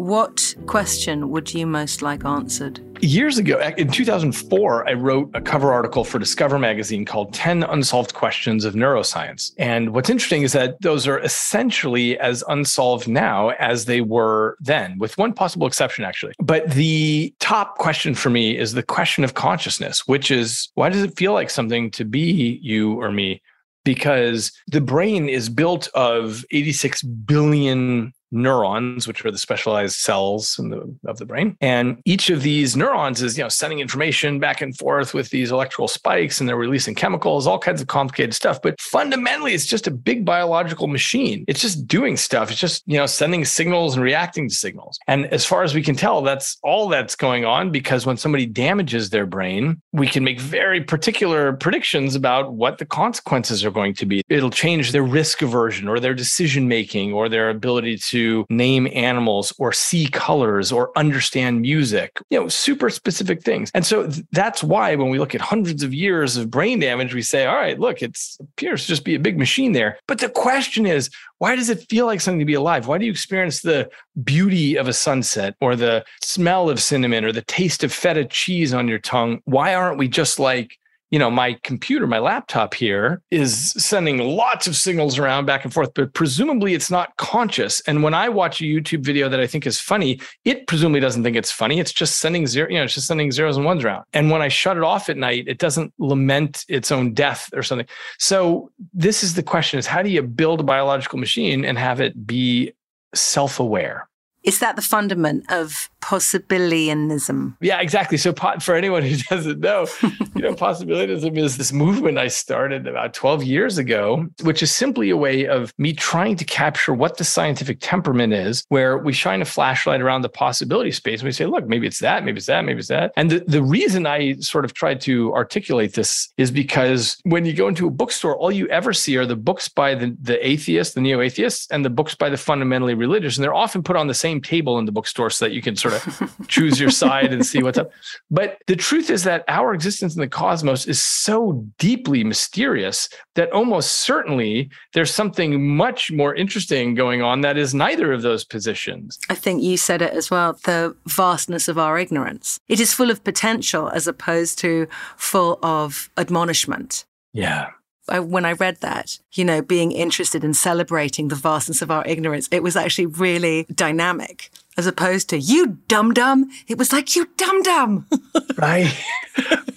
What 0.07 0.55
question 0.67 1.31
would 1.31 1.53
you 1.53 1.67
most 1.67 2.01
like 2.01 2.23
answered? 2.23 2.79
Years 3.03 3.37
ago, 3.37 3.59
in 3.77 3.91
2004, 3.91 4.87
I 4.87 4.93
wrote 4.93 5.29
a 5.33 5.41
cover 5.41 5.73
article 5.73 6.05
for 6.05 6.17
Discover 6.17 6.59
magazine 6.59 7.03
called 7.03 7.33
10 7.33 7.63
Unsolved 7.63 8.13
Questions 8.13 8.63
of 8.63 8.73
Neuroscience. 8.73 9.51
And 9.57 9.93
what's 9.93 10.09
interesting 10.09 10.43
is 10.43 10.53
that 10.53 10.79
those 10.81 11.07
are 11.07 11.19
essentially 11.19 12.17
as 12.19 12.41
unsolved 12.47 13.09
now 13.09 13.49
as 13.59 13.83
they 13.83 13.99
were 13.99 14.55
then, 14.61 14.97
with 14.97 15.17
one 15.17 15.33
possible 15.33 15.67
exception, 15.67 16.05
actually. 16.05 16.31
But 16.39 16.71
the 16.71 17.35
top 17.41 17.77
question 17.77 18.15
for 18.15 18.29
me 18.29 18.57
is 18.57 18.71
the 18.71 18.83
question 18.83 19.25
of 19.25 19.33
consciousness, 19.33 20.07
which 20.07 20.31
is 20.31 20.69
why 20.75 20.87
does 20.87 21.03
it 21.03 21.17
feel 21.17 21.33
like 21.33 21.49
something 21.49 21.91
to 21.91 22.05
be 22.05 22.61
you 22.63 22.93
or 22.93 23.11
me? 23.11 23.41
Because 23.83 24.53
the 24.67 24.79
brain 24.79 25.27
is 25.27 25.49
built 25.49 25.89
of 25.93 26.45
86 26.51 27.03
billion 27.03 28.13
neurons, 28.31 29.07
which 29.07 29.25
are 29.25 29.31
the 29.31 29.37
specialized 29.37 29.97
cells 29.97 30.55
the, 30.57 30.95
of 31.05 31.17
the 31.17 31.25
brain. 31.25 31.55
And 31.61 32.01
each 32.05 32.29
of 32.29 32.41
these 32.41 32.75
neurons 32.75 33.21
is, 33.21 33.37
you 33.37 33.43
know, 33.43 33.49
sending 33.49 33.79
information 33.79 34.39
back 34.39 34.61
and 34.61 34.77
forth 34.77 35.13
with 35.13 35.29
these 35.29 35.51
electrical 35.51 35.87
spikes 35.87 36.39
and 36.39 36.47
they're 36.47 36.57
releasing 36.57 36.95
chemicals, 36.95 37.47
all 37.47 37.59
kinds 37.59 37.81
of 37.81 37.87
complicated 37.87 38.33
stuff. 38.33 38.61
But 38.61 38.79
fundamentally, 38.81 39.53
it's 39.53 39.65
just 39.65 39.87
a 39.87 39.91
big 39.91 40.25
biological 40.25 40.87
machine. 40.87 41.45
It's 41.47 41.61
just 41.61 41.87
doing 41.87 42.17
stuff. 42.17 42.51
It's 42.51 42.59
just, 42.59 42.83
you 42.85 42.97
know, 42.97 43.05
sending 43.05 43.45
signals 43.45 43.95
and 43.95 44.03
reacting 44.03 44.49
to 44.49 44.55
signals. 44.55 44.99
And 45.07 45.27
as 45.27 45.45
far 45.45 45.63
as 45.63 45.73
we 45.73 45.83
can 45.83 45.95
tell, 45.95 46.21
that's 46.21 46.57
all 46.63 46.87
that's 46.87 47.15
going 47.15 47.45
on 47.45 47.71
because 47.71 48.05
when 48.05 48.17
somebody 48.17 48.45
damages 48.45 49.09
their 49.09 49.25
brain, 49.25 49.81
we 49.93 50.07
can 50.07 50.23
make 50.23 50.39
very 50.39 50.83
particular 50.83 51.53
predictions 51.53 52.15
about 52.15 52.53
what 52.53 52.77
the 52.77 52.85
consequences 52.85 53.63
are 53.63 53.71
going 53.71 53.93
to 53.95 54.05
be. 54.05 54.21
It'll 54.29 54.49
change 54.49 54.91
their 54.91 55.03
risk 55.03 55.41
aversion 55.41 55.87
or 55.87 55.99
their 55.99 56.13
decision 56.13 56.67
making 56.67 57.13
or 57.13 57.29
their 57.29 57.49
ability 57.49 57.97
to 57.97 58.16
to 58.17 58.45
name 58.49 58.87
animals 58.93 59.53
or 59.59 59.71
see 59.71 60.07
colors 60.07 60.71
or 60.71 60.91
understand 60.97 61.61
music, 61.61 62.19
you 62.31 62.39
know, 62.39 62.47
super 62.47 62.89
specific 62.89 63.43
things. 63.43 63.69
And 63.75 63.85
so 63.85 64.07
th- 64.09 64.25
that's 64.31 64.63
why 64.63 64.95
when 64.95 65.09
we 65.09 65.19
look 65.19 65.35
at 65.35 65.41
hundreds 65.41 65.83
of 65.83 65.93
years 65.93 66.35
of 66.35 66.49
brain 66.49 66.79
damage, 66.79 67.13
we 67.13 67.21
say, 67.21 67.45
all 67.45 67.55
right, 67.55 67.79
look, 67.79 68.01
it 68.01 68.17
appears 68.41 68.81
to 68.81 68.87
just 68.87 69.03
be 69.03 69.13
a 69.13 69.19
big 69.19 69.37
machine 69.37 69.73
there. 69.73 69.99
But 70.07 70.19
the 70.19 70.29
question 70.29 70.87
is, 70.87 71.11
why 71.37 71.55
does 71.55 71.69
it 71.69 71.85
feel 71.89 72.07
like 72.07 72.21
something 72.21 72.39
to 72.39 72.45
be 72.45 72.55
alive? 72.55 72.87
Why 72.87 72.97
do 72.97 73.05
you 73.05 73.11
experience 73.11 73.61
the 73.61 73.89
beauty 74.23 74.75
of 74.77 74.87
a 74.87 74.93
sunset 74.93 75.55
or 75.61 75.75
the 75.75 76.03
smell 76.23 76.69
of 76.69 76.81
cinnamon 76.81 77.23
or 77.23 77.31
the 77.31 77.43
taste 77.43 77.83
of 77.83 77.93
feta 77.93 78.25
cheese 78.25 78.73
on 78.73 78.87
your 78.87 78.99
tongue? 78.99 79.41
Why 79.45 79.75
aren't 79.75 79.99
we 79.99 80.07
just 80.07 80.39
like 80.39 80.77
you 81.09 81.19
know, 81.19 81.31
my 81.31 81.57
computer, 81.63 82.05
my 82.05 82.19
laptop 82.19 82.73
here 82.73 83.21
is 83.31 83.71
sending 83.71 84.17
lots 84.17 84.67
of 84.67 84.75
signals 84.75 85.17
around 85.17 85.45
back 85.45 85.63
and 85.63 85.73
forth, 85.73 85.93
but 85.93 86.13
presumably 86.13 86.73
it's 86.73 86.91
not 86.91 87.15
conscious. 87.17 87.81
And 87.81 88.03
when 88.03 88.13
I 88.13 88.27
watch 88.27 88.59
a 88.59 88.65
YouTube 88.65 89.03
video 89.03 89.29
that 89.29 89.39
I 89.39 89.47
think 89.47 89.65
is 89.65 89.79
funny, 89.79 90.19
it 90.43 90.67
presumably 90.67 90.99
doesn't 90.99 91.23
think 91.23 91.37
it's 91.37 91.51
funny. 91.51 91.79
It's 91.79 91.93
just 91.93 92.19
sending 92.19 92.45
zero, 92.45 92.69
you 92.69 92.77
know, 92.77 92.83
it's 92.83 92.93
just 92.93 93.07
sending 93.07 93.31
zeros 93.31 93.55
and 93.55 93.65
ones 93.65 93.85
around. 93.85 94.03
And 94.13 94.31
when 94.31 94.41
I 94.41 94.49
shut 94.49 94.75
it 94.75 94.83
off 94.83 95.07
at 95.07 95.15
night, 95.17 95.45
it 95.47 95.59
doesn't 95.59 95.93
lament 95.97 96.65
its 96.67 96.91
own 96.91 97.13
death 97.13 97.49
or 97.53 97.63
something. 97.63 97.87
So 98.19 98.69
this 98.93 99.23
is 99.23 99.35
the 99.35 99.43
question 99.43 99.79
is 99.79 99.87
how 99.87 100.01
do 100.01 100.09
you 100.09 100.21
build 100.21 100.59
a 100.59 100.63
biological 100.63 101.19
machine 101.19 101.63
and 101.63 101.77
have 101.77 102.01
it 102.01 102.27
be 102.27 102.73
self-aware? 103.15 104.09
Is 104.43 104.59
that 104.59 104.75
the 104.75 104.81
fundament 104.81 105.45
of 105.51 105.89
possibilianism? 106.07 107.57
Yeah, 107.59 107.81
exactly. 107.81 108.17
So, 108.17 108.33
for 108.61 108.75
anyone 108.75 109.03
who 109.03 109.17
doesn't 109.29 109.59
know, 109.59 109.87
you 110.35 110.41
know, 110.41 110.53
possibilianism 110.53 111.37
is 111.37 111.57
this 111.57 111.73
movement 111.73 112.17
I 112.17 112.29
started 112.29 112.87
about 112.87 113.13
12 113.13 113.43
years 113.43 113.77
ago, 113.77 114.25
which 114.43 114.63
is 114.63 114.73
simply 114.73 115.09
a 115.09 115.17
way 115.17 115.45
of 115.47 115.73
me 115.77 115.91
trying 115.91 116.37
to 116.37 116.45
capture 116.45 116.93
what 116.93 117.17
the 117.17 117.25
scientific 117.25 117.79
temperament 117.81 118.31
is, 118.31 118.63
where 118.69 118.97
we 118.97 119.11
shine 119.11 119.41
a 119.41 119.45
flashlight 119.45 119.99
around 119.99 120.21
the 120.21 120.29
possibility 120.29 120.91
space 120.91 121.19
and 121.19 121.25
we 121.25 121.33
say, 121.33 121.45
look, 121.45 121.67
maybe 121.67 121.85
it's 121.85 121.99
that, 121.99 122.23
maybe 122.23 122.37
it's 122.37 122.45
that, 122.47 122.63
maybe 122.63 122.79
it's 122.79 122.87
that. 122.87 123.11
And 123.17 123.29
the, 123.29 123.39
the 123.45 123.61
reason 123.61 124.07
I 124.07 124.35
sort 124.35 124.63
of 124.63 124.73
tried 124.73 125.01
to 125.01 125.33
articulate 125.33 125.93
this 125.95 126.29
is 126.37 126.51
because 126.51 127.17
when 127.23 127.45
you 127.45 127.51
go 127.51 127.67
into 127.67 127.85
a 127.85 127.91
bookstore, 127.91 128.37
all 128.37 128.51
you 128.51 128.67
ever 128.69 128.93
see 128.93 129.17
are 129.17 129.25
the 129.25 129.35
books 129.35 129.67
by 129.67 129.93
the, 129.93 130.15
the 130.21 130.37
atheists, 130.47 130.93
the 130.93 131.01
neo 131.01 131.19
atheists, 131.19 131.67
and 131.69 131.83
the 131.83 131.89
books 131.89 132.15
by 132.15 132.29
the 132.29 132.37
fundamentally 132.37 132.93
religious. 132.93 133.35
And 133.35 133.43
they're 133.43 133.53
often 133.53 133.83
put 133.83 133.97
on 133.97 134.07
the 134.07 134.13
same 134.13 134.41
table 134.41 134.79
in 134.79 134.85
the 134.85 134.93
bookstore 134.93 135.29
so 135.29 135.43
that 135.43 135.51
you 135.51 135.61
can 135.61 135.75
sort 135.75 135.93
of 135.93 135.96
choose 136.47 136.79
your 136.79 136.89
side 136.89 137.33
and 137.33 137.45
see 137.45 137.63
what's 137.63 137.77
up. 137.77 137.91
But 138.29 138.59
the 138.67 138.75
truth 138.75 139.09
is 139.09 139.23
that 139.23 139.43
our 139.47 139.73
existence 139.73 140.15
in 140.15 140.21
the 140.21 140.27
cosmos 140.27 140.87
is 140.87 141.01
so 141.01 141.65
deeply 141.77 142.23
mysterious 142.23 143.09
that 143.35 143.51
almost 143.51 144.01
certainly 144.01 144.69
there's 144.93 145.13
something 145.13 145.75
much 145.75 146.11
more 146.11 146.35
interesting 146.35 146.95
going 146.95 147.21
on 147.21 147.41
that 147.41 147.57
is 147.57 147.73
neither 147.73 148.11
of 148.11 148.21
those 148.21 148.43
positions. 148.43 149.19
I 149.29 149.35
think 149.35 149.61
you 149.61 149.77
said 149.77 150.01
it 150.01 150.13
as 150.13 150.29
well 150.29 150.53
the 150.63 150.95
vastness 151.07 151.67
of 151.67 151.77
our 151.77 151.97
ignorance. 151.97 152.59
It 152.67 152.79
is 152.79 152.93
full 152.93 153.09
of 153.09 153.23
potential 153.23 153.89
as 153.89 154.07
opposed 154.07 154.59
to 154.59 154.87
full 155.17 155.59
of 155.63 156.09
admonishment. 156.17 157.05
Yeah. 157.33 157.69
I, 158.09 158.19
when 158.19 158.45
I 158.45 158.53
read 158.53 158.81
that, 158.81 159.19
you 159.33 159.43
know, 159.43 159.61
being 159.61 159.91
interested 159.91 160.43
in 160.43 160.53
celebrating 160.53 161.27
the 161.27 161.35
vastness 161.35 161.81
of 161.81 161.91
our 161.91 162.05
ignorance, 162.05 162.47
it 162.51 162.63
was 162.63 162.75
actually 162.75 163.07
really 163.07 163.65
dynamic 163.73 164.49
as 164.77 164.85
opposed 164.85 165.29
to 165.29 165.37
you 165.37 165.77
dum 165.87 166.13
dum. 166.13 166.49
It 166.67 166.77
was 166.77 166.93
like 166.93 167.15
you 167.15 167.27
dum 167.37 167.63
dum. 167.63 168.07
right. 168.57 168.93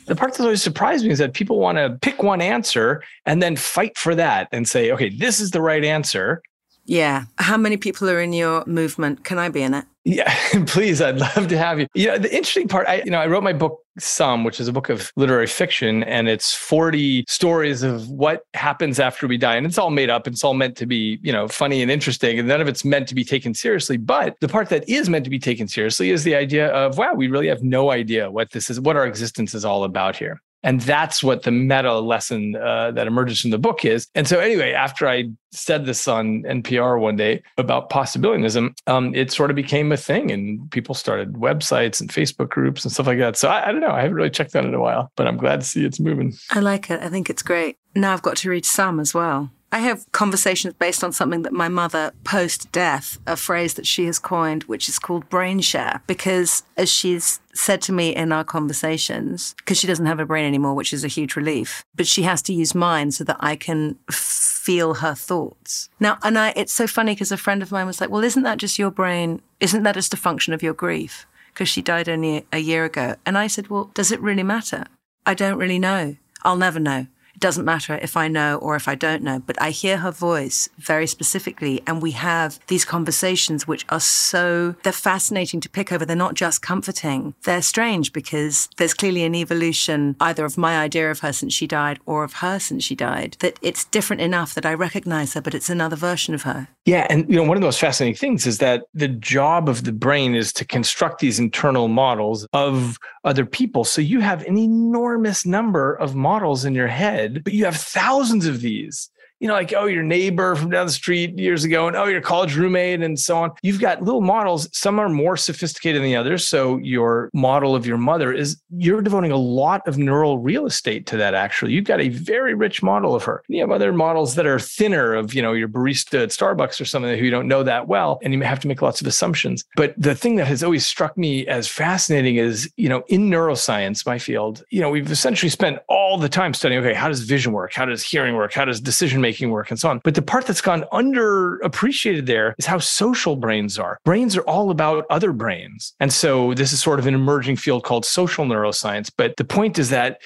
the 0.06 0.14
part 0.14 0.34
that 0.34 0.42
always 0.42 0.62
surprised 0.62 1.04
me 1.04 1.10
is 1.10 1.18
that 1.18 1.32
people 1.32 1.58
want 1.58 1.78
to 1.78 1.98
pick 2.02 2.22
one 2.22 2.40
answer 2.40 3.02
and 3.26 3.42
then 3.42 3.56
fight 3.56 3.96
for 3.96 4.14
that 4.14 4.48
and 4.52 4.68
say, 4.68 4.92
okay, 4.92 5.08
this 5.08 5.40
is 5.40 5.50
the 5.50 5.62
right 5.62 5.84
answer. 5.84 6.42
Yeah. 6.84 7.24
How 7.38 7.56
many 7.56 7.76
people 7.76 8.10
are 8.10 8.20
in 8.20 8.32
your 8.32 8.64
movement? 8.66 9.24
Can 9.24 9.38
I 9.38 9.48
be 9.48 9.62
in 9.62 9.74
it? 9.74 9.84
Yeah, 10.04 10.34
please. 10.66 11.02
I'd 11.02 11.18
love 11.18 11.48
to 11.48 11.58
have 11.58 11.78
you. 11.78 11.86
You 11.94 12.06
know, 12.08 12.18
the 12.18 12.34
interesting 12.34 12.68
part, 12.68 12.88
I, 12.88 13.02
you 13.04 13.10
know, 13.10 13.18
I 13.18 13.26
wrote 13.26 13.42
my 13.42 13.52
book, 13.52 13.80
Some, 13.98 14.44
which 14.44 14.58
is 14.58 14.66
a 14.66 14.72
book 14.72 14.88
of 14.88 15.12
literary 15.16 15.46
fiction, 15.46 16.02
and 16.04 16.28
it's 16.28 16.54
40 16.54 17.24
stories 17.28 17.82
of 17.82 18.08
what 18.08 18.42
happens 18.54 18.98
after 18.98 19.26
we 19.26 19.36
die. 19.36 19.56
And 19.56 19.66
it's 19.66 19.76
all 19.76 19.90
made 19.90 20.08
up. 20.08 20.26
It's 20.26 20.42
all 20.42 20.54
meant 20.54 20.76
to 20.78 20.86
be, 20.86 21.18
you 21.22 21.32
know, 21.32 21.48
funny 21.48 21.82
and 21.82 21.90
interesting. 21.90 22.38
And 22.38 22.48
none 22.48 22.60
of 22.60 22.68
it's 22.68 22.84
meant 22.84 23.08
to 23.08 23.14
be 23.14 23.24
taken 23.24 23.52
seriously. 23.52 23.98
But 23.98 24.36
the 24.40 24.48
part 24.48 24.70
that 24.70 24.88
is 24.88 25.10
meant 25.10 25.24
to 25.24 25.30
be 25.30 25.38
taken 25.38 25.68
seriously 25.68 26.10
is 26.10 26.24
the 26.24 26.34
idea 26.34 26.68
of, 26.68 26.96
wow, 26.96 27.12
we 27.14 27.28
really 27.28 27.48
have 27.48 27.62
no 27.62 27.90
idea 27.90 28.30
what 28.30 28.52
this 28.52 28.70
is, 28.70 28.80
what 28.80 28.96
our 28.96 29.06
existence 29.06 29.54
is 29.54 29.64
all 29.64 29.84
about 29.84 30.16
here. 30.16 30.40
And 30.62 30.80
that's 30.82 31.22
what 31.22 31.42
the 31.42 31.50
meta 31.50 31.98
lesson 31.98 32.56
uh, 32.56 32.90
that 32.92 33.06
emerges 33.06 33.40
from 33.40 33.50
the 33.50 33.58
book 33.58 33.84
is. 33.84 34.06
And 34.14 34.28
so, 34.28 34.38
anyway, 34.40 34.72
after 34.72 35.08
I 35.08 35.30
said 35.52 35.86
this 35.86 36.06
on 36.06 36.42
NPR 36.42 37.00
one 37.00 37.16
day 37.16 37.42
about 37.56 37.90
possibilianism, 37.90 38.74
um, 38.86 39.14
it 39.14 39.32
sort 39.32 39.50
of 39.50 39.56
became 39.56 39.90
a 39.90 39.96
thing, 39.96 40.30
and 40.30 40.70
people 40.70 40.94
started 40.94 41.34
websites 41.34 42.00
and 42.00 42.10
Facebook 42.10 42.50
groups 42.50 42.84
and 42.84 42.92
stuff 42.92 43.06
like 43.06 43.18
that. 43.18 43.36
So, 43.36 43.48
I, 43.48 43.68
I 43.68 43.72
don't 43.72 43.80
know. 43.80 43.90
I 43.90 44.02
haven't 44.02 44.16
really 44.16 44.30
checked 44.30 44.52
that 44.52 44.64
in 44.64 44.74
a 44.74 44.80
while, 44.80 45.10
but 45.16 45.26
I'm 45.26 45.36
glad 45.36 45.60
to 45.60 45.66
see 45.66 45.84
it's 45.84 46.00
moving. 46.00 46.34
I 46.50 46.60
like 46.60 46.90
it. 46.90 47.00
I 47.00 47.08
think 47.08 47.30
it's 47.30 47.42
great. 47.42 47.76
Now 47.94 48.12
I've 48.12 48.22
got 48.22 48.36
to 48.38 48.50
read 48.50 48.64
some 48.64 49.00
as 49.00 49.14
well. 49.14 49.50
I 49.72 49.78
have 49.78 50.10
conversations 50.10 50.74
based 50.74 51.04
on 51.04 51.12
something 51.12 51.42
that 51.42 51.52
my 51.52 51.68
mother, 51.68 52.12
post 52.24 52.72
death, 52.72 53.18
a 53.26 53.36
phrase 53.36 53.74
that 53.74 53.86
she 53.86 54.06
has 54.06 54.18
coined, 54.18 54.64
which 54.64 54.88
is 54.88 54.98
called 54.98 55.28
brain 55.28 55.60
share. 55.60 56.02
Because 56.08 56.64
as 56.76 56.90
she's 56.90 57.40
said 57.54 57.80
to 57.82 57.92
me 57.92 58.14
in 58.14 58.32
our 58.32 58.42
conversations, 58.42 59.54
because 59.58 59.78
she 59.78 59.86
doesn't 59.86 60.06
have 60.06 60.18
a 60.18 60.26
brain 60.26 60.44
anymore, 60.44 60.74
which 60.74 60.92
is 60.92 61.04
a 61.04 61.08
huge 61.08 61.36
relief, 61.36 61.84
but 61.94 62.08
she 62.08 62.22
has 62.22 62.42
to 62.42 62.52
use 62.52 62.74
mine 62.74 63.12
so 63.12 63.22
that 63.24 63.36
I 63.38 63.54
can 63.54 63.96
feel 64.10 64.94
her 64.94 65.14
thoughts. 65.14 65.88
Now, 66.00 66.18
and 66.22 66.36
I, 66.36 66.52
it's 66.56 66.72
so 66.72 66.88
funny 66.88 67.14
because 67.14 67.30
a 67.30 67.36
friend 67.36 67.62
of 67.62 67.70
mine 67.70 67.86
was 67.86 68.00
like, 68.00 68.10
well, 68.10 68.24
isn't 68.24 68.42
that 68.42 68.58
just 68.58 68.78
your 68.78 68.90
brain? 68.90 69.40
Isn't 69.60 69.84
that 69.84 69.94
just 69.94 70.14
a 70.14 70.16
function 70.16 70.52
of 70.52 70.62
your 70.62 70.74
grief? 70.74 71.26
Because 71.52 71.68
she 71.68 71.82
died 71.82 72.08
only 72.08 72.44
a 72.52 72.58
year 72.58 72.84
ago. 72.84 73.16
And 73.24 73.38
I 73.38 73.46
said, 73.46 73.68
well, 73.68 73.90
does 73.94 74.10
it 74.10 74.20
really 74.20 74.42
matter? 74.42 74.86
I 75.26 75.34
don't 75.34 75.58
really 75.58 75.78
know. 75.78 76.16
I'll 76.42 76.56
never 76.56 76.80
know. 76.80 77.06
It 77.34 77.40
doesn't 77.40 77.64
matter 77.64 77.98
if 78.02 78.16
I 78.16 78.28
know 78.28 78.56
or 78.56 78.76
if 78.76 78.88
I 78.88 78.94
don't 78.94 79.22
know, 79.22 79.40
but 79.40 79.60
I 79.60 79.70
hear 79.70 79.98
her 79.98 80.10
voice 80.10 80.68
very 80.78 81.06
specifically. 81.06 81.82
And 81.86 82.02
we 82.02 82.12
have 82.12 82.58
these 82.66 82.84
conversations 82.84 83.66
which 83.66 83.84
are 83.88 84.00
so, 84.00 84.74
they're 84.82 84.92
fascinating 84.92 85.60
to 85.60 85.68
pick 85.68 85.92
over. 85.92 86.04
They're 86.04 86.16
not 86.16 86.34
just 86.34 86.62
comforting. 86.62 87.34
They're 87.44 87.62
strange 87.62 88.12
because 88.12 88.68
there's 88.76 88.94
clearly 88.94 89.24
an 89.24 89.34
evolution 89.34 90.16
either 90.20 90.44
of 90.44 90.58
my 90.58 90.78
idea 90.78 91.10
of 91.10 91.20
her 91.20 91.32
since 91.32 91.54
she 91.54 91.66
died 91.66 91.98
or 92.06 92.24
of 92.24 92.34
her 92.34 92.58
since 92.58 92.84
she 92.84 92.94
died 92.94 93.36
that 93.40 93.58
it's 93.62 93.84
different 93.86 94.22
enough 94.22 94.54
that 94.54 94.66
I 94.66 94.74
recognize 94.74 95.34
her, 95.34 95.40
but 95.40 95.54
it's 95.54 95.70
another 95.70 95.96
version 95.96 96.34
of 96.34 96.42
her. 96.42 96.68
Yeah. 96.86 97.06
And, 97.10 97.28
you 97.28 97.36
know, 97.36 97.42
one 97.42 97.56
of 97.56 97.60
the 97.60 97.66
most 97.66 97.80
fascinating 97.80 98.16
things 98.16 98.46
is 98.46 98.58
that 98.58 98.84
the 98.94 99.08
job 99.08 99.68
of 99.68 99.84
the 99.84 99.92
brain 99.92 100.34
is 100.34 100.52
to 100.54 100.64
construct 100.64 101.20
these 101.20 101.38
internal 101.38 101.88
models 101.88 102.46
of 102.52 102.98
other 103.24 103.44
people. 103.44 103.84
So 103.84 104.00
you 104.00 104.20
have 104.20 104.42
an 104.46 104.56
enormous 104.56 105.44
number 105.44 105.94
of 105.94 106.14
models 106.14 106.64
in 106.64 106.74
your 106.74 106.88
head, 106.88 107.19
but 107.28 107.52
you 107.52 107.64
have 107.64 107.76
thousands 107.76 108.46
of 108.46 108.60
these 108.60 109.10
you 109.40 109.48
know, 109.48 109.54
like, 109.54 109.72
oh, 109.74 109.86
your 109.86 110.02
neighbor 110.02 110.54
from 110.54 110.70
down 110.70 110.86
the 110.86 110.92
street 110.92 111.38
years 111.38 111.64
ago, 111.64 111.88
and 111.88 111.96
oh, 111.96 112.04
your 112.04 112.20
college 112.20 112.54
roommate, 112.56 113.02
and 113.02 113.18
so 113.18 113.38
on. 113.38 113.52
You've 113.62 113.80
got 113.80 114.02
little 114.02 114.20
models. 114.20 114.68
Some 114.76 114.98
are 114.98 115.08
more 115.08 115.36
sophisticated 115.36 116.02
than 116.02 116.08
the 116.08 116.16
others. 116.16 116.46
So, 116.46 116.76
your 116.78 117.30
model 117.32 117.74
of 117.74 117.86
your 117.86 117.96
mother 117.96 118.32
is 118.32 118.60
you're 118.76 119.00
devoting 119.00 119.32
a 119.32 119.38
lot 119.38 119.86
of 119.88 119.96
neural 119.96 120.38
real 120.38 120.66
estate 120.66 121.06
to 121.06 121.16
that, 121.16 121.34
actually. 121.34 121.72
You've 121.72 121.86
got 121.86 122.02
a 122.02 122.10
very 122.10 122.52
rich 122.52 122.82
model 122.82 123.14
of 123.14 123.24
her. 123.24 123.42
You 123.48 123.62
have 123.62 123.70
other 123.70 123.92
models 123.92 124.34
that 124.34 124.46
are 124.46 124.60
thinner 124.60 125.14
of, 125.14 125.32
you 125.32 125.40
know, 125.40 125.54
your 125.54 125.68
barista 125.68 126.22
at 126.22 126.28
Starbucks 126.28 126.78
or 126.78 126.84
something 126.84 127.18
who 127.18 127.24
you 127.24 127.30
don't 127.30 127.48
know 127.48 127.62
that 127.62 127.88
well, 127.88 128.18
and 128.22 128.34
you 128.34 128.42
have 128.42 128.60
to 128.60 128.68
make 128.68 128.82
lots 128.82 129.00
of 129.00 129.06
assumptions. 129.06 129.64
But 129.74 129.94
the 129.96 130.14
thing 130.14 130.36
that 130.36 130.48
has 130.48 130.62
always 130.62 130.86
struck 130.86 131.16
me 131.16 131.46
as 131.46 131.66
fascinating 131.66 132.36
is, 132.36 132.70
you 132.76 132.90
know, 132.90 133.04
in 133.08 133.30
neuroscience, 133.30 134.04
my 134.04 134.18
field, 134.18 134.64
you 134.68 134.82
know, 134.82 134.90
we've 134.90 135.10
essentially 135.10 135.48
spent 135.48 135.78
all 135.88 136.18
the 136.18 136.28
time 136.28 136.52
studying, 136.52 136.84
okay, 136.84 136.94
how 136.94 137.08
does 137.08 137.22
vision 137.22 137.52
work? 137.52 137.72
How 137.72 137.86
does 137.86 138.02
hearing 138.02 138.36
work? 138.36 138.52
How 138.52 138.66
does 138.66 138.82
decision 138.82 139.22
making 139.22 139.29
making 139.30 139.50
work 139.50 139.70
and 139.70 139.78
so 139.78 139.88
on. 139.88 140.00
But 140.02 140.16
the 140.16 140.22
part 140.22 140.46
that's 140.46 140.60
gone 140.60 140.84
underappreciated 140.92 142.26
there 142.26 142.56
is 142.58 142.66
how 142.66 142.78
social 142.78 143.36
brains 143.36 143.78
are. 143.78 143.98
Brains 144.04 144.36
are 144.36 144.42
all 144.42 144.70
about 144.70 145.06
other 145.08 145.32
brains. 145.32 145.94
And 146.00 146.12
so 146.12 146.52
this 146.54 146.72
is 146.72 146.82
sort 146.82 146.98
of 146.98 147.06
an 147.06 147.14
emerging 147.14 147.56
field 147.56 147.84
called 147.84 148.04
social 148.04 148.44
neuroscience. 148.44 149.08
But 149.16 149.36
the 149.36 149.44
point 149.44 149.78
is 149.78 149.90
that 149.90 150.20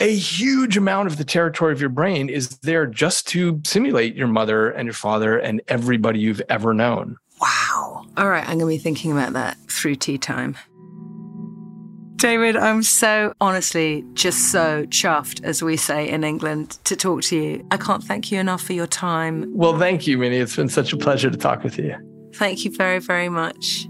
a 0.00 0.14
huge 0.14 0.76
amount 0.76 1.06
of 1.08 1.16
the 1.16 1.24
territory 1.24 1.72
of 1.72 1.80
your 1.80 1.88
brain 1.90 2.28
is 2.28 2.58
there 2.58 2.86
just 2.86 3.26
to 3.28 3.60
simulate 3.64 4.14
your 4.14 4.28
mother 4.28 4.70
and 4.70 4.86
your 4.86 4.94
father 4.94 5.38
and 5.38 5.62
everybody 5.68 6.20
you've 6.20 6.42
ever 6.50 6.74
known. 6.74 7.16
Wow. 7.40 8.04
All 8.18 8.28
right, 8.28 8.46
I'm 8.46 8.58
going 8.58 8.70
to 8.70 8.78
be 8.78 8.82
thinking 8.82 9.12
about 9.12 9.32
that 9.32 9.56
through 9.68 9.96
tea 9.96 10.18
time. 10.18 10.56
David, 12.22 12.56
I'm 12.56 12.84
so 12.84 13.34
honestly 13.40 14.04
just 14.14 14.52
so 14.52 14.86
chuffed, 14.86 15.42
as 15.42 15.60
we 15.60 15.76
say 15.76 16.08
in 16.08 16.22
England, 16.22 16.78
to 16.84 16.94
talk 16.94 17.22
to 17.22 17.36
you. 17.36 17.66
I 17.72 17.76
can't 17.76 18.04
thank 18.04 18.30
you 18.30 18.38
enough 18.38 18.62
for 18.62 18.74
your 18.74 18.86
time. 18.86 19.50
Well, 19.52 19.76
thank 19.76 20.06
you, 20.06 20.18
Minnie. 20.18 20.36
It's 20.36 20.54
been 20.54 20.68
such 20.68 20.92
a 20.92 20.96
pleasure 20.96 21.30
to 21.30 21.36
talk 21.36 21.64
with 21.64 21.80
you. 21.80 21.96
Thank 22.36 22.64
you 22.64 22.70
very, 22.70 23.00
very 23.00 23.28
much. 23.28 23.88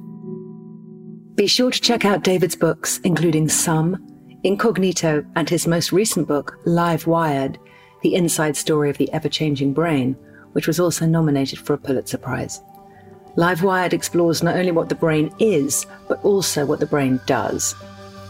Be 1.35 1.47
sure 1.47 1.71
to 1.71 1.79
check 1.79 2.07
out 2.07 2.25
David's 2.25 2.57
books, 2.57 3.01
including 3.05 3.51
Some, 3.51 3.99
Incognito, 4.45 5.27
and 5.37 5.51
his 5.51 5.67
most 5.67 5.93
recent 5.93 6.27
book, 6.27 6.59
Livewired 6.65 7.59
The 8.01 8.15
Inside 8.15 8.57
Story 8.57 8.89
of 8.89 8.97
the 8.97 9.13
Ever 9.13 9.29
Changing 9.29 9.75
Brain, 9.75 10.15
which 10.53 10.67
was 10.67 10.81
also 10.81 11.05
nominated 11.05 11.59
for 11.59 11.75
a 11.75 11.79
Pulitzer 11.79 12.17
Prize. 12.17 12.63
Livewired 13.37 13.93
explores 13.93 14.43
not 14.43 14.57
only 14.57 14.73
what 14.73 14.89
the 14.89 14.95
brain 14.95 15.31
is, 15.39 15.85
but 16.09 16.25
also 16.25 16.65
what 16.65 16.81
the 16.81 16.87
brain 16.87 17.21
does. 17.27 17.75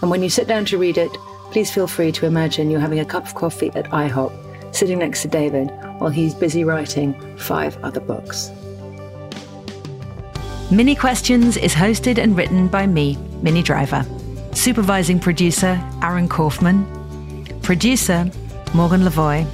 And 0.02 0.10
when 0.10 0.22
you 0.22 0.28
sit 0.28 0.48
down 0.48 0.64
to 0.66 0.78
read 0.78 0.98
it, 0.98 1.12
please 1.52 1.70
feel 1.70 1.86
free 1.86 2.10
to 2.12 2.26
imagine 2.26 2.70
you're 2.70 2.80
having 2.80 3.00
a 3.00 3.04
cup 3.04 3.24
of 3.24 3.36
coffee 3.36 3.70
at 3.74 3.86
IHOP, 3.86 4.74
sitting 4.74 4.98
next 4.98 5.22
to 5.22 5.28
David 5.28 5.70
while 5.98 6.10
he's 6.10 6.34
busy 6.34 6.64
writing 6.64 7.14
five 7.38 7.78
other 7.84 8.00
books. 8.00 8.50
Minnie 10.72 10.96
Questions 10.96 11.56
is 11.56 11.74
hosted 11.74 12.18
and 12.18 12.36
written 12.36 12.66
by 12.66 12.86
me, 12.86 13.16
Minnie 13.42 13.62
Driver. 13.62 14.04
Supervising 14.52 15.20
producer, 15.20 15.80
Aaron 16.02 16.28
Kaufman. 16.28 16.84
Producer, 17.62 18.30
Morgan 18.74 19.02
Lavoie. 19.02 19.46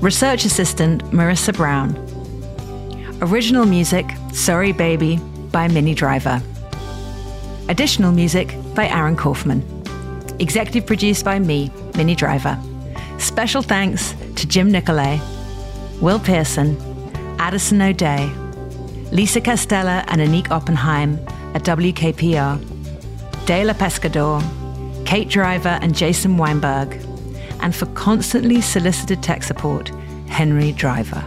Research 0.00 0.44
assistant, 0.44 1.02
Marissa 1.10 1.54
Brown. 1.54 1.96
Original 3.20 3.66
music, 3.66 4.06
Sorry 4.32 4.72
Baby 4.72 5.16
by 5.50 5.68
Minnie 5.68 5.94
Driver. 5.94 6.40
Additional 7.68 8.12
music 8.12 8.54
by 8.76 8.86
Aaron 8.88 9.16
Kaufman. 9.16 9.64
Executive 10.38 10.86
produced 10.86 11.24
by 11.24 11.38
me, 11.38 11.72
Minnie 11.96 12.14
Driver. 12.14 12.56
Special 13.18 13.62
thanks 13.62 14.14
to 14.36 14.46
Jim 14.46 14.70
Nicolay, 14.70 15.20
Will 16.00 16.20
Pearson, 16.20 16.76
Addison 17.38 17.80
O'Day, 17.82 18.30
Lisa 19.10 19.40
Castella 19.40 20.04
and 20.08 20.20
Anik 20.20 20.50
Oppenheim 20.50 21.18
at 21.54 21.64
WKPR, 21.64 22.60
Dela 23.46 23.74
Pescador, 23.74 24.42
Kate 25.06 25.28
Driver 25.28 25.78
and 25.80 25.96
Jason 25.96 26.36
Weinberg, 26.36 26.94
and 27.60 27.74
for 27.74 27.86
constantly 27.94 28.60
solicited 28.60 29.22
tech 29.22 29.42
support, 29.42 29.88
Henry 30.28 30.72
Driver. 30.72 31.26